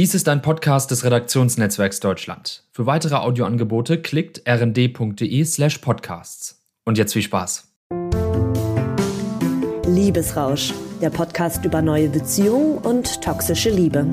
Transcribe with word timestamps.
Dies 0.00 0.14
ist 0.14 0.30
ein 0.30 0.40
Podcast 0.40 0.90
des 0.90 1.04
Redaktionsnetzwerks 1.04 2.00
Deutschland. 2.00 2.64
Für 2.72 2.86
weitere 2.86 3.16
Audioangebote 3.16 4.00
klickt 4.00 4.40
rnd.de/slash 4.48 5.76
podcasts. 5.76 6.64
Und 6.86 6.96
jetzt 6.96 7.12
viel 7.12 7.20
Spaß. 7.20 7.68
Liebesrausch, 9.86 10.72
der 11.02 11.10
Podcast 11.10 11.66
über 11.66 11.82
neue 11.82 12.08
Beziehungen 12.08 12.78
und 12.78 13.20
toxische 13.20 13.68
Liebe. 13.68 14.08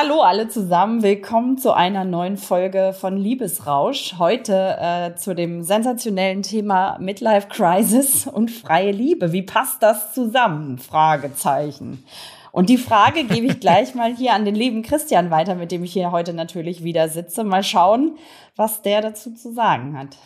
Hallo 0.00 0.20
alle 0.20 0.46
zusammen, 0.46 1.02
willkommen 1.02 1.58
zu 1.58 1.72
einer 1.72 2.04
neuen 2.04 2.36
Folge 2.36 2.94
von 2.96 3.16
Liebesrausch. 3.16 4.14
Heute 4.16 4.76
äh, 4.80 5.16
zu 5.16 5.34
dem 5.34 5.64
sensationellen 5.64 6.44
Thema 6.44 6.96
Midlife 7.00 7.48
Crisis 7.48 8.24
und 8.24 8.52
freie 8.52 8.92
Liebe. 8.92 9.32
Wie 9.32 9.42
passt 9.42 9.82
das 9.82 10.14
zusammen? 10.14 10.78
Fragezeichen. 10.78 12.04
Und 12.52 12.68
die 12.68 12.78
Frage 12.78 13.24
gebe 13.24 13.48
ich 13.48 13.58
gleich 13.58 13.96
mal 13.96 14.14
hier 14.14 14.34
an 14.34 14.44
den 14.44 14.54
lieben 14.54 14.82
Christian 14.82 15.32
weiter, 15.32 15.56
mit 15.56 15.72
dem 15.72 15.82
ich 15.82 15.94
hier 15.94 16.12
heute 16.12 16.32
natürlich 16.32 16.84
wieder 16.84 17.08
sitze. 17.08 17.42
Mal 17.42 17.64
schauen, 17.64 18.18
was 18.54 18.82
der 18.82 19.00
dazu 19.00 19.34
zu 19.34 19.52
sagen 19.52 19.98
hat. 19.98 20.16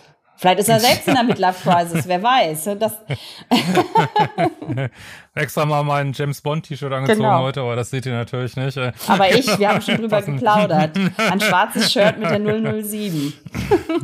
Vielleicht 0.42 0.58
ist 0.58 0.68
er 0.68 0.80
selbst 0.80 1.06
in 1.06 1.14
der 1.14 1.22
Midlife 1.22 1.70
Crisis, 1.70 2.08
wer 2.08 2.20
weiß. 2.20 2.70
Das 2.76 2.98
Extra 5.36 5.64
mal 5.64 5.84
mein 5.84 6.12
James 6.12 6.40
Bond 6.40 6.66
T-Shirt 6.66 6.92
angezogen 6.92 7.20
genau. 7.20 7.42
heute, 7.42 7.60
aber 7.60 7.76
das 7.76 7.90
seht 7.90 8.06
ihr 8.06 8.12
natürlich 8.12 8.56
nicht. 8.56 8.76
Aber 8.76 9.30
ich, 9.30 9.46
wir 9.56 9.68
haben 9.68 9.80
schon 9.80 9.98
drüber 9.98 10.20
geplaudert. 10.22 10.98
Ein 11.16 11.40
schwarzes 11.40 11.92
Shirt 11.92 12.18
mit 12.18 12.28
der 12.28 12.82
007. 12.82 13.32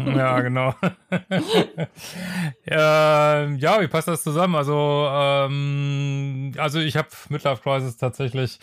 ja, 0.17 0.41
genau. 0.41 0.75
äh, 2.71 3.55
ja, 3.57 3.81
wie 3.81 3.89
passt 3.89 4.07
das 4.07 4.23
zusammen? 4.23 4.55
Also, 4.55 5.09
ähm, 5.11 6.53
also 6.57 6.79
ich 6.79 6.97
habe 6.97 7.09
Midlife 7.31 7.63
Crisis 7.63 7.97
tatsächlich 7.97 8.61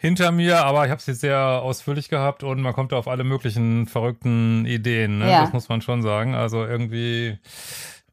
hinter 0.00 0.30
mir, 0.30 0.64
aber 0.64 0.84
ich 0.84 0.92
habe 0.92 1.02
sie 1.02 1.12
sehr 1.12 1.38
ausführlich 1.38 2.08
gehabt 2.08 2.44
und 2.44 2.62
man 2.62 2.72
kommt 2.72 2.92
auf 2.92 3.08
alle 3.08 3.24
möglichen 3.24 3.86
verrückten 3.88 4.64
Ideen. 4.64 5.18
Ne? 5.18 5.30
Ja. 5.30 5.40
Das 5.42 5.52
muss 5.52 5.68
man 5.68 5.82
schon 5.82 6.02
sagen. 6.02 6.36
Also 6.36 6.64
irgendwie, 6.64 7.36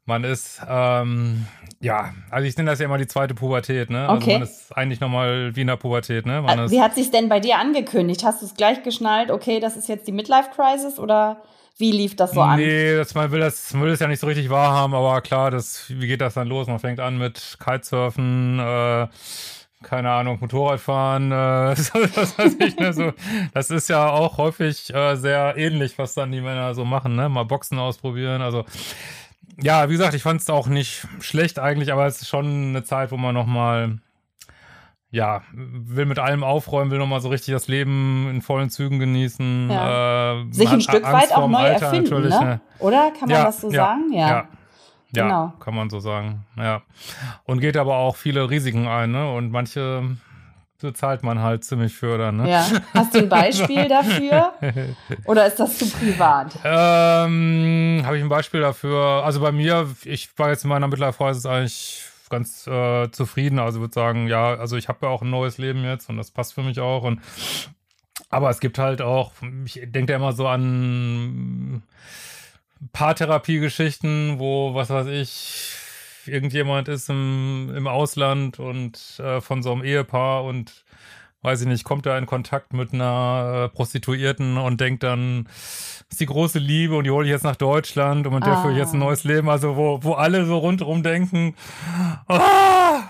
man 0.06 0.24
ist, 0.24 0.62
ähm, 0.68 1.46
ja, 1.80 2.16
also 2.32 2.48
ich 2.48 2.58
nenne 2.58 2.72
das 2.72 2.80
ja 2.80 2.86
immer 2.86 2.98
die 2.98 3.06
zweite 3.06 3.36
Pubertät. 3.36 3.92
Ne? 3.92 4.10
Also 4.10 4.16
okay. 4.16 4.34
man 4.34 4.42
ist 4.42 4.76
eigentlich 4.76 5.00
nochmal 5.00 5.56
wie 5.56 5.62
in 5.62 5.68
der 5.68 5.78
Pubertät. 5.78 6.26
Ne? 6.26 6.42
Man 6.42 6.58
äh, 6.58 6.72
wie 6.72 6.82
hat 6.82 6.96
sich 6.96 7.12
denn 7.12 7.30
bei 7.30 7.40
dir 7.40 7.60
angekündigt? 7.60 8.24
Hast 8.24 8.42
du 8.42 8.48
es 8.48 8.56
gleich 8.56 8.82
geschnallt? 8.82 9.30
Okay, 9.30 9.60
das 9.60 9.78
ist 9.78 9.88
jetzt 9.88 10.08
die 10.08 10.12
Midlife 10.12 10.50
Crisis 10.56 10.98
oder? 10.98 11.44
Wie 11.78 11.92
lief 11.92 12.16
das 12.16 12.32
so 12.32 12.42
an? 12.42 12.58
Nee, 12.58 12.96
das, 12.96 13.14
man 13.16 13.32
will 13.32 13.42
das, 13.42 13.74
man 13.74 13.84
will 13.84 13.92
das 13.92 14.00
ja 14.00 14.08
nicht 14.08 14.22
so 14.22 14.28
richtig 14.28 14.50
wahrhaben, 14.50 14.94
aber 14.94 15.20
klar, 15.20 15.52
das, 15.52 15.84
wie 15.90 16.08
geht 16.08 16.22
das 16.22 16.36
dann 16.36 16.48
los? 16.48 16.68
Man 16.68 16.80
fängt 16.80 17.02
an 17.02 17.18
mit 17.18 17.58
Kitesurfen, 17.62 18.60
äh, 18.60 19.08
keine 19.86 20.12
Ahnung, 20.12 20.40
Motorradfahren, 20.42 21.32
äh, 21.32 21.76
das, 21.76 21.94
weiß 22.38 22.58
ich, 22.60 22.76
ne, 22.78 22.92
so, 22.92 23.14
das 23.54 23.70
ist 23.70 23.88
ja 23.88 24.10
auch 24.10 24.38
häufig 24.38 24.94
äh, 24.94 25.16
sehr 25.16 25.56
ähnlich, 25.58 25.98
was 25.98 26.16
dann 26.16 26.32
die 26.32 26.42
Männer 26.42 26.74
so 26.74 26.84
machen, 26.84 27.16
ne? 27.16 27.30
Mal 27.30 27.46
Boxen 27.46 27.80
ausprobieren. 27.80 28.42
Also 28.42 28.66
ja, 29.62 29.88
wie 29.88 29.94
gesagt, 29.94 30.14
ich 30.14 30.24
fand 30.24 30.42
es 30.42 30.50
auch 30.50 30.68
nicht 30.68 31.08
schlecht 31.20 31.60
eigentlich, 31.60 31.94
aber 31.94 32.06
es 32.06 32.22
ist 32.22 32.28
schon 32.28 32.70
eine 32.70 32.84
Zeit, 32.84 33.12
wo 33.12 33.18
man 33.18 33.34
nochmal, 33.34 34.00
ja, 35.12 35.44
will 35.54 36.06
mit 36.06 36.20
allem 36.20 36.44
aufräumen, 36.44 36.92
will 36.92 36.98
nochmal 36.98 37.22
so 37.22 37.30
richtig 37.30 37.54
das 37.54 37.68
Leben 37.68 38.30
in 38.30 38.42
vollen 38.42 38.70
Zügen 38.70 39.00
genießen. 39.00 39.70
Ja. 39.70 40.42
Äh, 40.42 40.46
Sich 40.52 40.70
ein 40.70 40.82
Stück 40.82 41.06
Angst 41.06 41.32
weit 41.32 41.38
auch 41.38 41.48
neu 41.48 41.58
Alter, 41.60 41.86
erfinden, 41.86 42.22
ne? 42.22 42.30
ne? 42.30 42.62
Oder? 42.80 43.12
Kann 43.12 43.30
man 43.30 43.38
ja, 43.38 43.46
das 43.46 43.62
so 43.62 43.72
ja, 43.72 43.86
sagen? 43.86 44.12
ja. 44.12 44.48
Ja. 45.16 45.24
Genau. 45.24 45.54
kann 45.60 45.76
man 45.76 45.90
so 45.90 46.00
sagen. 46.00 46.46
Ja. 46.58 46.82
Und 47.46 47.60
geht 47.60 47.78
aber 47.78 47.96
auch 47.98 48.16
viele 48.16 48.50
Risiken 48.50 48.88
ein, 48.88 49.12
ne? 49.12 49.32
Und 49.32 49.52
manche 49.52 50.18
bezahlt 50.82 51.24
man 51.24 51.42
halt 51.42 51.64
ziemlich 51.64 51.96
für 51.96 52.18
dann, 52.18 52.38
ne? 52.38 52.50
Ja. 52.50 52.66
Hast 52.94 53.16
du 53.16 53.20
ein 53.20 53.30
Beispiel 53.30 53.88
dafür? 53.88 54.54
Oder 55.26 55.48
ist 55.48 55.60
das 55.60 55.78
zu 55.78 55.90
privat? 55.90 56.58
Ähm, 56.64 58.02
Habe 58.06 58.18
ich 58.18 58.24
ein 58.24 58.30
Beispiel 58.30 58.62
dafür? 58.62 59.24
Also 59.24 59.40
bei 59.42 59.52
mir, 59.52 59.90
ich 60.04 60.30
war 60.38 60.50
jetzt 60.50 60.64
in 60.64 60.70
meiner 60.70 60.88
Midlife-Phase 60.88 61.50
eigentlich 61.50 62.04
ganz 62.30 62.68
äh, 62.68 63.10
zufrieden. 63.12 63.60
Also 63.60 63.80
würde 63.80 63.94
sagen, 63.94 64.28
ja, 64.28 64.56
also 64.56 64.78
ich 64.78 64.88
habe 64.88 65.00
ja 65.04 65.10
auch 65.10 65.22
ein 65.22 65.30
neues 65.30 65.58
Leben 65.58 65.84
jetzt 65.84 66.10
und 66.10 66.18
das 66.18 66.32
passt 66.32 66.54
für 66.54 66.64
mich 66.64 66.80
auch. 66.80 67.04
Und 67.04 67.22
aber 68.30 68.50
es 68.50 68.60
gibt 68.60 68.80
halt 68.80 69.02
auch, 69.02 69.32
ich 69.66 69.82
denke 69.86 70.14
ja 70.14 70.18
immer 70.18 70.34
so 70.34 70.48
an 70.48 71.84
Paartherapie-Geschichten, 72.94 74.40
wo, 74.40 74.74
was 74.74 74.90
weiß 74.90 75.08
ich, 75.08 75.76
irgendjemand 76.28 76.88
ist 76.88 77.10
im, 77.10 77.74
im 77.76 77.88
Ausland 77.88 78.60
und 78.60 79.20
äh, 79.20 79.42
von 79.42 79.64
so 79.64 79.72
einem 79.72 79.84
Ehepaar 79.84 80.44
und 80.44 80.84
weiß 81.46 81.62
ich 81.62 81.68
nicht, 81.68 81.84
kommt 81.84 82.06
da 82.06 82.18
in 82.18 82.26
Kontakt 82.26 82.74
mit 82.74 82.94
einer 82.94 83.66
äh, 83.66 83.76
Prostituierten 83.76 84.58
und 84.58 84.82
denkt 84.82 85.04
dann, 85.04 85.48
ist 86.10 86.20
die 86.20 86.26
große 86.26 86.60
Liebe 86.60 86.96
und 86.96 87.04
die 87.04 87.12
hole 87.12 87.26
ich 87.26 87.32
jetzt 87.32 87.44
nach 87.44 87.56
Deutschland 87.56 88.28
und 88.28 88.34
mit 88.34 88.44
ah. 88.44 88.48
der 88.48 88.58
führe 88.58 88.74
ich 88.74 88.80
jetzt 88.80 88.94
ein 88.94 89.02
ah. 89.02 89.06
neues 89.06 89.24
Leben. 89.24 89.50
Also 89.50 89.76
wo, 89.76 90.00
wo 90.02 90.14
alle 90.14 90.46
so 90.46 90.58
rundherum 90.58 91.04
denken, 91.04 91.56
oh, 92.28 92.40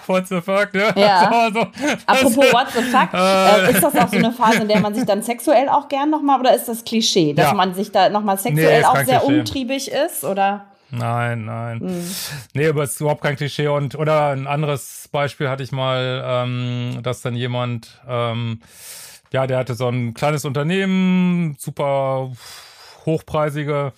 what 0.08 0.28
the 0.28 0.42
fuck, 0.42 0.74
ne? 0.74 0.94
Ja. 0.96 1.50
So, 1.56 1.62
so, 1.62 1.68
Apropos 2.06 2.54
what 2.54 2.68
the 2.74 2.82
fuck, 2.82 3.14
äh, 3.14 3.72
ist 3.72 3.84
das 3.84 3.96
auch 3.96 4.08
so 4.08 4.18
eine 4.18 4.32
Phase, 4.32 4.64
in 4.64 4.68
der 4.68 4.80
man 4.80 4.94
sich 4.94 5.06
dann 5.06 5.22
sexuell 5.22 5.70
auch 5.70 5.88
gern 5.88 6.10
nochmal, 6.10 6.40
oder 6.40 6.56
ist 6.56 6.68
das 6.68 6.84
Klischee, 6.84 7.34
dass 7.34 7.48
ja. 7.48 7.54
man 7.54 7.74
sich 7.74 7.92
da 7.92 8.10
nochmal 8.10 8.38
sexuell 8.38 8.82
nee, 8.82 8.86
auch 8.86 8.96
sehr 8.96 9.20
Klischee. 9.20 9.40
umtriebig 9.40 9.92
ist, 9.92 10.24
oder? 10.24 10.66
Nein, 10.98 11.46
nein. 11.46 11.80
Hm. 11.80 12.16
Nee, 12.54 12.68
aber 12.68 12.84
es 12.84 12.94
ist 12.94 13.02
überhaupt 13.02 13.22
kein 13.22 13.36
Klischee. 13.36 13.68
Und 13.68 13.96
oder 13.96 14.30
ein 14.30 14.48
anderes 14.48 15.10
Beispiel 15.12 15.50
hatte 15.50 15.64
ich 15.64 15.72
mal, 15.72 16.24
ähm, 16.26 17.00
dass 17.04 17.22
dann 17.22 17.36
jemand, 17.36 18.02
ähm, 18.08 18.62
ja, 19.32 19.48
der 19.48 19.58
hatte 19.58 19.76
so 19.76 19.88
ein 19.88 20.14
kleines 20.14 20.46
Unternehmen, 20.46 21.56
super 21.60 22.32
hochpreisige 23.06 23.94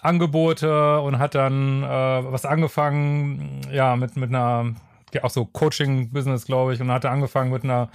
Angebote 0.00 1.00
und 1.00 1.18
hat 1.18 1.34
dann 1.34 1.82
äh, 1.82 1.86
was 1.86 2.44
angefangen, 2.44 3.62
ja, 3.72 3.96
mit, 3.96 4.16
mit 4.16 4.30
einer 4.30 4.74
auch 5.22 5.30
so 5.30 5.44
Coaching-Business, 5.44 6.46
glaube 6.46 6.74
ich, 6.74 6.80
und 6.80 6.90
hatte 6.90 7.10
angefangen 7.10 7.50
mit 7.50 7.64
einer 7.64 7.88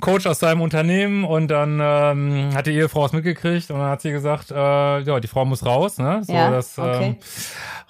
Coach 0.00 0.26
aus 0.26 0.38
seinem 0.38 0.60
Unternehmen 0.60 1.24
und 1.24 1.48
dann 1.48 1.80
ähm, 1.82 2.50
hat 2.54 2.66
die 2.66 2.72
Ehefrau 2.72 3.06
es 3.06 3.12
mitgekriegt 3.12 3.70
und 3.70 3.78
dann 3.78 3.88
hat 3.88 4.02
sie 4.02 4.12
gesagt, 4.12 4.50
äh, 4.50 5.00
ja, 5.00 5.20
die 5.20 5.28
Frau 5.28 5.44
muss 5.44 5.64
raus, 5.64 5.98
ne? 5.98 6.22
So, 6.24 6.32
ja, 6.32 6.50
das, 6.50 6.78
okay. 6.78 7.04
ähm, 7.04 7.16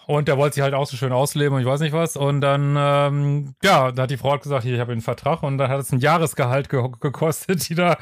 und 0.06 0.28
der 0.28 0.36
wollte 0.36 0.54
sich 0.54 0.62
halt 0.62 0.74
auch 0.74 0.86
so 0.86 0.96
schön 0.96 1.12
ausleben 1.12 1.54
und 1.54 1.60
ich 1.60 1.66
weiß 1.66 1.80
nicht 1.80 1.92
was. 1.92 2.16
Und 2.16 2.40
dann, 2.40 2.74
ähm, 2.78 3.54
ja, 3.62 3.92
da 3.92 4.02
hat 4.02 4.10
die 4.10 4.16
Frau 4.16 4.32
halt 4.32 4.42
gesagt, 4.42 4.64
hier, 4.64 4.74
ich 4.74 4.80
habe 4.80 4.92
einen 4.92 5.00
Vertrag 5.00 5.42
und 5.42 5.58
dann 5.58 5.70
hat 5.70 5.80
es 5.80 5.92
ein 5.92 6.00
Jahresgehalt 6.00 6.68
ge 6.68 6.82
gekostet, 7.00 7.68
die 7.68 7.74
da 7.74 7.96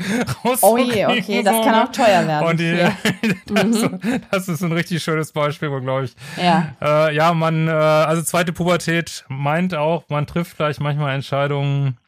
raus. 0.45 0.59
Oh 0.63 0.79
je, 0.79 1.07
okay, 1.07 1.43
das 1.43 1.65
kann 1.65 1.87
auch 1.87 1.93
teuer 1.93 2.27
werden. 2.27 2.49
Und 2.49 2.59
die, 2.59 2.77
das, 3.55 3.65
mhm. 3.65 4.01
das, 4.31 4.49
ist 4.49 4.63
ein 4.63 4.73
richtig 4.73 5.03
schönes 5.03 5.33
Beispiel, 5.33 5.69
glaube 5.81 6.07
ich. 6.07 6.15
Ja. 6.43 6.75
Äh, 6.81 7.15
ja, 7.15 7.35
man, 7.35 7.69
äh, 7.69 7.71
also 7.71 8.23
zweite 8.23 8.53
Pubertät 8.53 9.25
meint 9.29 9.75
auch, 9.75 10.05
man 10.09 10.27
trifft 10.27 10.50
vielleicht 10.51 10.81
manchmal 10.81 11.15
Entscheidungen, 11.15 11.99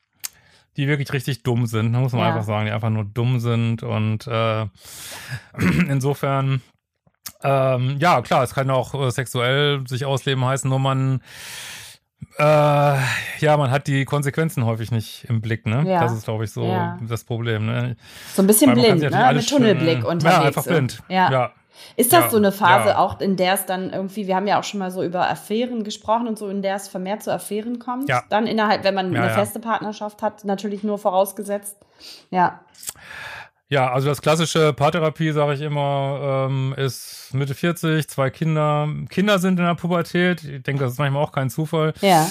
die 0.77 0.89
wirklich 0.89 1.13
richtig 1.13 1.43
dumm 1.43 1.67
sind, 1.67 1.93
muss 1.93 2.13
man 2.13 2.23
ja. 2.23 2.29
einfach 2.29 2.45
sagen, 2.45 2.67
die 2.67 2.73
einfach 2.73 2.91
nur 2.91 3.05
dumm 3.05 3.41
sind. 3.41 3.83
Und 3.83 4.27
äh, 4.27 4.67
insofern 5.89 6.63
ähm, 7.45 7.97
ja, 7.99 8.23
klar, 8.23 8.43
es 8.43 8.55
kann 8.55 8.71
auch 8.71 8.95
äh, 8.95 9.11
sexuell 9.11 9.87
sich 9.87 10.05
ausleben 10.05 10.45
heißen, 10.45 10.69
nur 10.69 10.79
man 10.79 11.21
äh, 12.39 12.45
ja, 12.45 13.57
man 13.57 13.71
hat 13.71 13.89
die 13.89 14.05
Konsequenzen 14.05 14.65
häufig 14.65 14.91
nicht 14.91 15.25
im 15.29 15.41
Blick, 15.41 15.67
ne? 15.67 15.85
Ja. 15.87 16.03
Das 16.03 16.13
ist, 16.13 16.25
glaube 16.25 16.45
ich, 16.45 16.53
so 16.53 16.65
ja. 16.65 16.99
das 17.03 17.25
Problem, 17.25 17.67
ne? 17.67 17.97
So 18.35 18.43
ein 18.43 18.47
bisschen 18.47 18.73
blind, 18.75 19.03
ne? 19.03 19.33
Mit 19.35 19.49
Tunnelblick 19.49 20.05
unterwegs. 20.05 20.37
Ja, 20.37 20.43
einfach 20.43 20.65
blind. 20.65 21.03
Ja. 21.09 21.31
ja. 21.31 21.53
Ist 21.97 22.13
das 22.13 22.25
ja, 22.25 22.31
so 22.31 22.37
eine 22.37 22.53
Phase 22.53 22.91
ja. 22.91 22.99
auch, 22.99 23.21
in 23.21 23.37
der 23.37 23.55
es 23.55 23.67
dann 23.67 23.91
irgendwie, 23.91 24.27
wir 24.27 24.37
haben 24.37 24.47
ja 24.47 24.59
auch 24.59 24.65
schon 24.65 24.79
mal 24.79 24.91
so 24.91 25.03
über 25.03 25.29
Affären 25.29 25.85
gesprochen 25.85 26.29
und 26.29 26.39
so, 26.39 26.49
in 26.49 26.63
der 26.63 26.77
es 26.77 26.89
vermehrt 26.89 27.23
zu 27.23 27.33
Affären 27.33 27.79
kommt? 27.79 28.09
Ja. 28.09 28.23
Dann 28.29 28.47
innerhalb, 28.47 28.85
wenn 28.85 28.95
man 28.95 29.15
eine 29.15 29.31
feste 29.31 29.61
Partnerschaft 29.61 30.23
hat, 30.23 30.45
natürlich 30.45 30.83
nur 30.83 30.99
vorausgesetzt. 30.99 31.77
Ja. 32.31 32.61
Ja, 33.73 33.91
also 33.91 34.09
das 34.09 34.21
klassische 34.21 34.75
Paartherapie, 34.75 35.33
sage 35.33 35.55
ich 35.55 35.63
immer, 35.63 36.47
ähm, 36.51 36.75
ist 36.77 37.31
Mitte 37.33 37.55
40, 37.55 38.07
zwei 38.07 38.29
Kinder. 38.29 38.87
Kinder 39.09 39.39
sind 39.39 39.59
in 39.59 39.65
der 39.65 39.75
Pubertät. 39.75 40.45
Ich 40.45 40.63
denke, 40.63 40.85
das 40.85 40.93
ist 40.93 40.99
manchmal 40.99 41.23
auch 41.23 41.33
kein 41.33 41.49
Zufall. 41.49 41.95
Ja. 42.03 42.29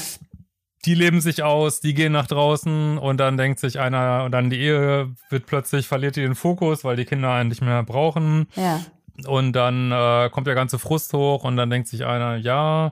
Die 0.86 0.94
leben 0.94 1.20
sich 1.20 1.42
aus, 1.42 1.80
die 1.80 1.96
gehen 1.96 2.12
nach 2.12 2.28
draußen 2.28 3.00
und 3.00 3.18
dann 3.18 3.38
denkt 3.38 3.60
sich 3.60 3.80
einer, 3.80 4.24
und 4.26 4.34
dann 4.34 4.52
die 4.52 4.60
Ehe 4.60 5.16
wird 5.32 5.48
plötzlich, 5.48 5.88
verliert 5.88 6.16
die 6.16 6.22
den 6.22 6.36
Fokus, 6.36 6.84
weil 6.84 6.96
die 6.96 7.06
Kinder 7.06 7.32
einen 7.34 7.50
nicht 7.50 7.64
mehr 7.64 7.82
brauchen. 7.82 8.48
Ja. 8.56 8.80
Und 9.28 9.54
dann 9.54 9.92
äh, 9.92 10.30
kommt 10.30 10.48
der 10.48 10.56
ganze 10.56 10.80
Frust 10.80 11.14
hoch 11.14 11.44
und 11.44 11.58
dann 11.58 11.70
denkt 11.70 11.88
sich 11.88 12.06
einer, 12.06 12.38
ja, 12.38 12.92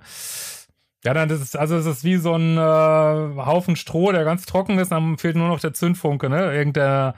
Ja, 1.05 1.13
dann 1.13 1.29
das 1.29 1.39
ist 1.39 1.57
also 1.57 1.77
es 1.77 1.85
ist 1.85 2.03
wie 2.03 2.17
so 2.17 2.33
ein 2.35 2.57
äh, 2.57 3.45
Haufen 3.45 3.75
Stroh, 3.75 4.11
der 4.11 4.25
ganz 4.25 4.45
trocken 4.45 4.79
ist, 4.79 4.91
dann 4.91 5.17
fehlt 5.17 5.37
nur 5.37 5.47
noch 5.47 5.59
der 5.61 5.73
Zündfunke, 5.73 6.29
ne? 6.29 6.53
Irgendein 6.53 7.13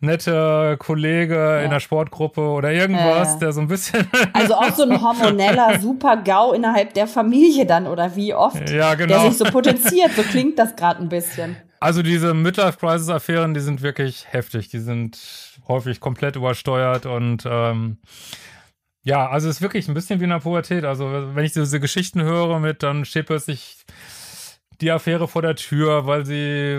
nette 0.00 0.76
Kollege 0.78 1.34
ja. 1.34 1.60
in 1.60 1.70
der 1.70 1.80
Sportgruppe 1.80 2.40
oder 2.40 2.72
irgendwas, 2.72 3.36
äh. 3.36 3.38
der 3.38 3.52
so 3.52 3.60
ein 3.60 3.68
bisschen. 3.68 4.08
Also 4.32 4.54
auch 4.54 4.74
so 4.74 4.82
ein 4.82 5.00
hormoneller 5.00 5.78
Super-GAU 5.80 6.52
innerhalb 6.52 6.94
der 6.94 7.06
Familie 7.06 7.66
dann, 7.66 7.86
oder 7.86 8.16
wie 8.16 8.34
oft? 8.34 8.70
Ja, 8.70 8.94
genau. 8.94 9.20
Der 9.20 9.30
sich 9.30 9.38
so 9.38 9.44
potenziert, 9.44 10.12
so 10.16 10.22
klingt 10.22 10.58
das 10.58 10.74
gerade 10.74 11.00
ein 11.00 11.08
bisschen. 11.08 11.56
Also 11.82 12.02
diese 12.02 12.32
Midlife-Crisis-Affären, 12.32 13.54
die 13.54 13.60
sind 13.60 13.82
wirklich 13.82 14.32
heftig. 14.32 14.68
Die 14.68 14.78
sind 14.78 15.18
häufig 15.66 15.98
komplett 15.98 16.36
übersteuert 16.36 17.06
und 17.06 17.42
ähm, 17.44 17.98
ja, 19.02 19.28
also 19.28 19.48
es 19.48 19.56
ist 19.56 19.62
wirklich 19.62 19.88
ein 19.88 19.94
bisschen 19.94 20.20
wie 20.20 20.24
in 20.24 20.30
der 20.30 20.38
Pubertät. 20.38 20.84
Also 20.84 21.34
wenn 21.34 21.44
ich 21.44 21.54
diese 21.54 21.80
Geschichten 21.80 22.22
höre 22.22 22.60
mit, 22.60 22.84
dann 22.84 23.04
steht 23.04 23.26
plötzlich 23.26 23.84
die 24.80 24.92
Affäre 24.92 25.26
vor 25.26 25.42
der 25.42 25.56
Tür, 25.56 26.06
weil 26.06 26.24
sie, 26.24 26.78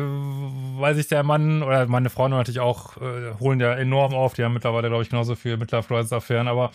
weil 0.79 0.95
sich 0.95 1.07
der 1.07 1.23
Mann 1.23 1.63
oder 1.63 1.85
meine 1.87 2.09
Frau 2.09 2.29
natürlich 2.29 2.61
auch 2.61 2.95
äh, 2.95 3.33
holen 3.41 3.59
ja 3.59 3.73
enorm 3.73 4.13
auf. 4.13 4.35
Die 4.35 4.45
haben 4.45 4.53
mittlerweile, 4.53 4.87
glaube 4.87 5.03
ich, 5.03 5.09
genauso 5.09 5.35
viele 5.35 5.57
Midlife-Crisis-Affären, 5.57 6.47
aber 6.47 6.71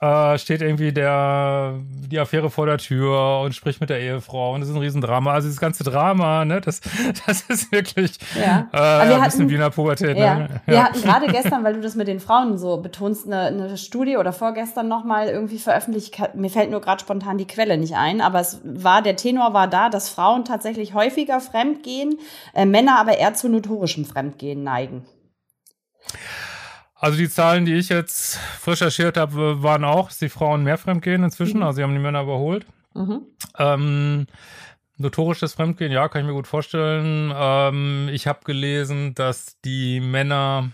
äh, 0.00 0.38
steht 0.38 0.60
irgendwie 0.60 0.92
der, 0.92 1.74
die 1.88 2.18
Affäre 2.18 2.50
vor 2.50 2.66
der 2.66 2.78
Tür 2.78 3.40
und 3.44 3.54
spricht 3.54 3.80
mit 3.80 3.90
der 3.90 4.00
Ehefrau 4.00 4.54
und 4.54 4.62
es 4.62 4.68
ist 4.68 4.74
ein 4.74 4.80
Riesendrama. 4.80 5.32
Also 5.32 5.46
dieses 5.46 5.60
ganze 5.60 5.84
Drama, 5.84 6.44
ne, 6.44 6.60
das, 6.60 6.80
das 7.26 7.42
ist 7.42 7.72
wirklich 7.72 8.18
ja. 8.34 8.68
äh, 8.72 8.76
ein 8.76 9.10
hatten, 9.12 9.24
bisschen 9.24 9.48
wie 9.48 9.54
in 9.54 9.60
der 9.60 9.70
Pubertät. 9.70 10.16
Ja. 10.16 10.34
Ne? 10.34 10.48
Ja. 10.66 10.72
Wir 10.72 10.84
hatten 10.84 11.02
gerade 11.02 11.26
gestern, 11.28 11.64
weil 11.64 11.74
du 11.74 11.80
das 11.80 11.94
mit 11.94 12.08
den 12.08 12.20
Frauen 12.20 12.58
so 12.58 12.78
betonst, 12.78 13.26
eine, 13.26 13.46
eine 13.46 13.78
Studie 13.78 14.16
oder 14.16 14.32
vorgestern 14.32 14.88
nochmal 14.88 15.28
irgendwie 15.28 15.58
veröffentlicht. 15.58 16.16
Mir 16.34 16.50
fällt 16.50 16.70
nur 16.70 16.80
gerade 16.80 17.00
spontan 17.00 17.38
die 17.38 17.46
Quelle 17.46 17.78
nicht 17.78 17.94
ein, 17.94 18.20
aber 18.20 18.40
es 18.40 18.60
war, 18.64 19.00
der 19.00 19.16
Tenor 19.16 19.54
war 19.54 19.68
da, 19.68 19.90
dass 19.90 20.08
Frauen 20.08 20.44
tatsächlich 20.44 20.94
häufiger 20.94 21.40
fremdgehen, 21.40 22.18
äh, 22.52 22.66
Männer 22.66 22.98
aber 22.98 23.16
eher 23.18 23.34
zu 23.34 23.48
notorischem 23.48 24.04
Fremdgehen 24.04 24.64
neigen. 24.64 25.06
Also 27.04 27.18
die 27.18 27.28
Zahlen, 27.28 27.66
die 27.66 27.74
ich 27.74 27.90
jetzt 27.90 28.38
frisch 28.38 28.80
recherchiert 28.80 29.18
habe, 29.18 29.62
waren 29.62 29.84
auch, 29.84 30.08
dass 30.08 30.16
die 30.16 30.30
Frauen 30.30 30.64
mehr 30.64 30.78
Fremdgehen 30.78 31.22
inzwischen. 31.22 31.58
Mhm. 31.58 31.64
Also 31.64 31.76
sie 31.76 31.82
haben 31.82 31.92
die 31.92 32.00
Männer 32.00 32.22
überholt. 32.22 32.64
Mhm. 32.94 33.26
Ähm, 33.58 34.26
notorisches 34.96 35.52
Fremdgehen, 35.52 35.92
ja, 35.92 36.08
kann 36.08 36.22
ich 36.22 36.26
mir 36.26 36.32
gut 36.32 36.46
vorstellen. 36.46 37.30
Ähm, 37.36 38.08
ich 38.10 38.26
habe 38.26 38.40
gelesen, 38.46 39.14
dass 39.14 39.60
die 39.66 40.00
Männer 40.00 40.70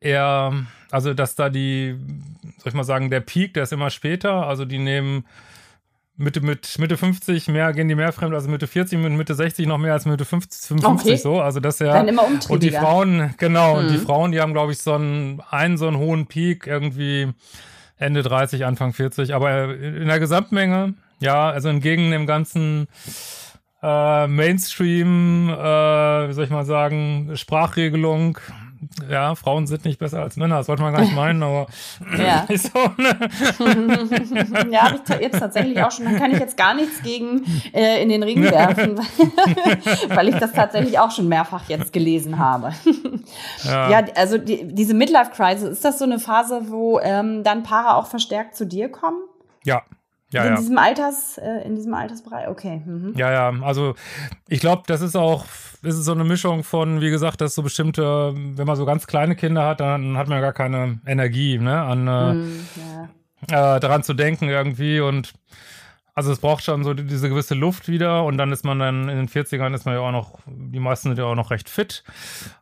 eher, 0.00 0.52
also 0.90 1.14
dass 1.14 1.36
da 1.36 1.50
die, 1.50 1.96
soll 2.58 2.70
ich 2.70 2.74
mal 2.74 2.82
sagen, 2.82 3.08
der 3.08 3.20
Peak, 3.20 3.54
der 3.54 3.62
ist 3.62 3.72
immer 3.72 3.90
später. 3.90 4.48
Also 4.48 4.64
die 4.64 4.78
nehmen 4.78 5.24
Mitte, 6.18 6.40
mit 6.40 6.78
Mitte 6.78 6.96
50 6.96 7.48
mehr 7.48 7.72
gehen 7.72 7.88
die 7.88 7.94
mehr 7.94 8.12
fremd, 8.12 8.34
also 8.34 8.48
Mitte 8.48 8.66
40 8.66 9.04
und 9.04 9.16
Mitte 9.16 9.34
60 9.34 9.66
noch 9.66 9.78
mehr 9.78 9.92
als 9.92 10.06
Mitte 10.06 10.24
50, 10.24 10.68
55 10.68 11.12
okay. 11.12 11.16
so. 11.16 11.40
Also 11.40 11.60
das 11.60 11.78
ja. 11.78 11.92
Dann 11.92 12.08
immer 12.08 12.26
und 12.48 12.62
die 12.62 12.70
Frauen, 12.70 13.34
genau, 13.36 13.74
mhm. 13.74 13.80
und 13.80 13.90
die 13.92 13.98
mhm. 13.98 14.02
Frauen, 14.02 14.32
die 14.32 14.40
haben, 14.40 14.52
glaube 14.52 14.72
ich, 14.72 14.78
so 14.78 14.94
einen, 14.94 15.42
einen 15.50 15.76
so 15.76 15.86
einen 15.86 15.98
hohen 15.98 16.26
Peak, 16.26 16.66
irgendwie 16.66 17.28
Ende 17.98 18.22
30, 18.22 18.64
Anfang 18.64 18.94
40. 18.94 19.34
Aber 19.34 19.74
in 19.74 20.06
der 20.06 20.18
Gesamtmenge, 20.18 20.94
ja, 21.20 21.50
also 21.50 21.68
entgegen 21.68 22.10
dem 22.10 22.26
ganzen 22.26 22.88
äh, 23.82 24.26
Mainstream, 24.26 25.50
äh, 25.50 26.28
wie 26.28 26.32
soll 26.32 26.44
ich 26.44 26.50
mal 26.50 26.64
sagen, 26.64 27.32
Sprachregelung, 27.34 28.38
ja, 29.08 29.34
Frauen 29.34 29.66
sind 29.66 29.84
nicht 29.84 29.98
besser 29.98 30.22
als 30.22 30.36
Männer, 30.36 30.58
das 30.58 30.66
sollte 30.66 30.82
man 30.82 30.92
gar 30.92 31.00
nicht 31.00 31.14
meinen, 31.14 31.42
aber 31.42 31.66
ja. 32.18 32.46
so, 32.56 32.78
ne? 32.96 33.18
ja, 34.70 34.82
habe 34.82 35.00
ich 35.04 35.20
jetzt 35.20 35.38
tatsächlich 35.38 35.82
auch 35.82 35.90
schon, 35.90 36.04
da 36.06 36.18
kann 36.18 36.32
ich 36.32 36.38
jetzt 36.38 36.56
gar 36.56 36.74
nichts 36.74 37.02
gegen 37.02 37.44
äh, 37.72 38.02
in 38.02 38.08
den 38.08 38.22
Ring 38.22 38.42
werfen, 38.42 38.98
weil 40.08 40.28
ich 40.28 40.36
das 40.36 40.52
tatsächlich 40.52 40.98
auch 40.98 41.10
schon 41.10 41.28
mehrfach 41.28 41.68
jetzt 41.68 41.92
gelesen 41.92 42.38
habe. 42.38 42.72
ja. 43.64 43.90
ja, 43.90 44.04
also 44.14 44.38
die, 44.38 44.66
diese 44.72 44.94
Midlife-Crisis, 44.94 45.70
ist 45.70 45.84
das 45.84 45.98
so 45.98 46.04
eine 46.04 46.18
Phase, 46.18 46.70
wo 46.70 46.98
ähm, 47.00 47.44
dann 47.44 47.62
Paare 47.62 47.96
auch 47.96 48.06
verstärkt 48.06 48.56
zu 48.56 48.66
dir 48.66 48.88
kommen? 48.90 49.18
Ja, 49.64 49.82
ja, 50.36 50.44
in 50.44 50.50
ja. 50.50 50.56
diesem 50.56 50.78
Alters, 50.78 51.38
äh, 51.38 51.66
in 51.66 51.74
diesem 51.74 51.94
Altersbereich, 51.94 52.48
okay. 52.48 52.82
Mhm. 52.84 53.14
Ja, 53.16 53.32
ja, 53.32 53.62
also 53.62 53.94
ich 54.48 54.60
glaube, 54.60 54.84
das 54.86 55.00
ist 55.00 55.16
auch, 55.16 55.44
ist 55.82 55.96
so 55.96 56.12
eine 56.12 56.24
Mischung 56.24 56.62
von, 56.62 57.00
wie 57.00 57.10
gesagt, 57.10 57.40
dass 57.40 57.54
so 57.54 57.62
bestimmte, 57.62 58.32
wenn 58.34 58.66
man 58.66 58.76
so 58.76 58.84
ganz 58.84 59.06
kleine 59.06 59.36
Kinder 59.36 59.66
hat, 59.66 59.80
dann 59.80 60.16
hat 60.16 60.28
man 60.28 60.38
ja 60.38 60.42
gar 60.42 60.52
keine 60.52 61.00
Energie, 61.06 61.58
ne, 61.58 61.80
an 61.80 62.06
äh, 62.06 62.34
mhm, 62.34 62.66
ja. 63.50 63.76
äh, 63.76 63.80
daran 63.80 64.02
zu 64.02 64.14
denken 64.14 64.48
irgendwie 64.48 65.00
und 65.00 65.34
also 66.16 66.32
es 66.32 66.38
braucht 66.38 66.64
schon 66.64 66.82
so 66.82 66.94
diese 66.94 67.28
gewisse 67.28 67.54
Luft 67.54 67.88
wieder 67.88 68.24
und 68.24 68.38
dann 68.38 68.50
ist 68.50 68.64
man 68.64 68.78
dann 68.78 69.10
in 69.10 69.18
den 69.18 69.28
40ern 69.28 69.74
ist 69.74 69.84
man 69.84 69.94
ja 69.94 70.00
auch 70.00 70.12
noch, 70.12 70.38
die 70.46 70.80
meisten 70.80 71.10
sind 71.10 71.18
ja 71.18 71.24
auch 71.24 71.34
noch 71.34 71.50
recht 71.50 71.68
fit. 71.68 72.04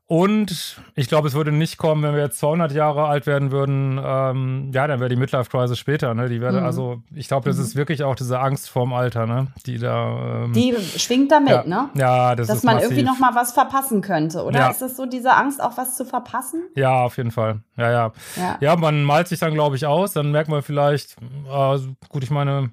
Und 0.06 0.82
ich 0.96 1.08
glaube, 1.08 1.28
es 1.28 1.34
würde 1.34 1.52
nicht 1.52 1.78
kommen, 1.78 2.02
wenn 2.02 2.14
wir 2.14 2.22
jetzt 2.22 2.38
200 2.40 2.72
Jahre 2.72 3.06
alt 3.06 3.26
werden 3.26 3.52
würden. 3.52 3.98
Ähm, 4.04 4.70
ja, 4.74 4.88
dann 4.88 4.98
wäre 4.98 5.08
die 5.08 5.16
Midlife 5.16 5.48
Crisis 5.50 5.78
später. 5.78 6.14
Ne? 6.14 6.28
Die 6.28 6.40
wäre, 6.40 6.60
mhm. 6.60 6.66
also 6.66 7.02
ich 7.14 7.28
glaube, 7.28 7.48
das 7.48 7.58
mhm. 7.58 7.62
ist 7.62 7.76
wirklich 7.76 8.02
auch 8.02 8.16
diese 8.16 8.40
Angst 8.40 8.68
vorm 8.68 8.92
Alter, 8.92 9.26
ne? 9.26 9.46
Die 9.66 9.78
da. 9.78 10.42
Ähm, 10.44 10.52
die 10.52 10.74
schwingt 10.98 11.30
damit, 11.30 11.50
ja, 11.50 11.64
ne? 11.64 11.90
Ja, 11.94 12.34
das 12.34 12.48
Dass 12.48 12.58
ist 12.58 12.64
man 12.64 12.74
massiv. 12.74 12.90
irgendwie 12.90 13.08
noch 13.08 13.20
mal 13.20 13.36
was 13.36 13.52
verpassen 13.52 14.02
könnte, 14.02 14.42
oder? 14.42 14.58
Ja. 14.58 14.70
Ist 14.70 14.82
das 14.82 14.96
so 14.96 15.06
diese 15.06 15.32
Angst, 15.32 15.62
auch 15.62 15.76
was 15.76 15.96
zu 15.96 16.04
verpassen? 16.04 16.64
Ja, 16.74 17.04
auf 17.04 17.16
jeden 17.16 17.30
Fall. 17.30 17.60
Ja, 17.76 17.90
ja. 17.90 18.12
Ja, 18.36 18.58
ja 18.60 18.76
man 18.76 19.04
malt 19.04 19.28
sich 19.28 19.38
dann, 19.38 19.54
glaube 19.54 19.76
ich, 19.76 19.86
aus. 19.86 20.12
Dann 20.12 20.32
merkt 20.32 20.50
man 20.50 20.62
vielleicht, 20.62 21.16
äh, 21.48 21.78
gut, 22.08 22.24
ich 22.24 22.30
meine 22.30 22.70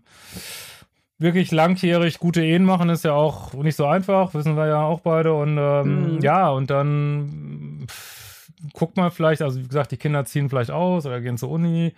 wirklich 1.21 1.51
langjährig 1.51 2.19
gute 2.19 2.43
Ehen 2.43 2.65
machen 2.65 2.89
ist 2.89 3.05
ja 3.05 3.13
auch 3.13 3.53
nicht 3.53 3.75
so 3.75 3.85
einfach, 3.85 4.33
wissen 4.33 4.57
wir 4.57 4.67
ja 4.67 4.83
auch 4.83 5.01
beide. 5.01 5.33
Und 5.33 5.57
ähm, 5.57 6.15
mhm. 6.15 6.19
ja, 6.21 6.49
und 6.49 6.69
dann 6.69 7.85
pff, 7.87 8.49
guckt 8.73 8.97
man 8.97 9.11
vielleicht, 9.11 9.41
also 9.41 9.59
wie 9.59 9.67
gesagt, 9.67 9.91
die 9.91 9.97
Kinder 9.97 10.25
ziehen 10.25 10.49
vielleicht 10.49 10.71
aus 10.71 11.05
oder 11.05 11.21
gehen 11.21 11.37
zur 11.37 11.49
Uni. 11.49 11.93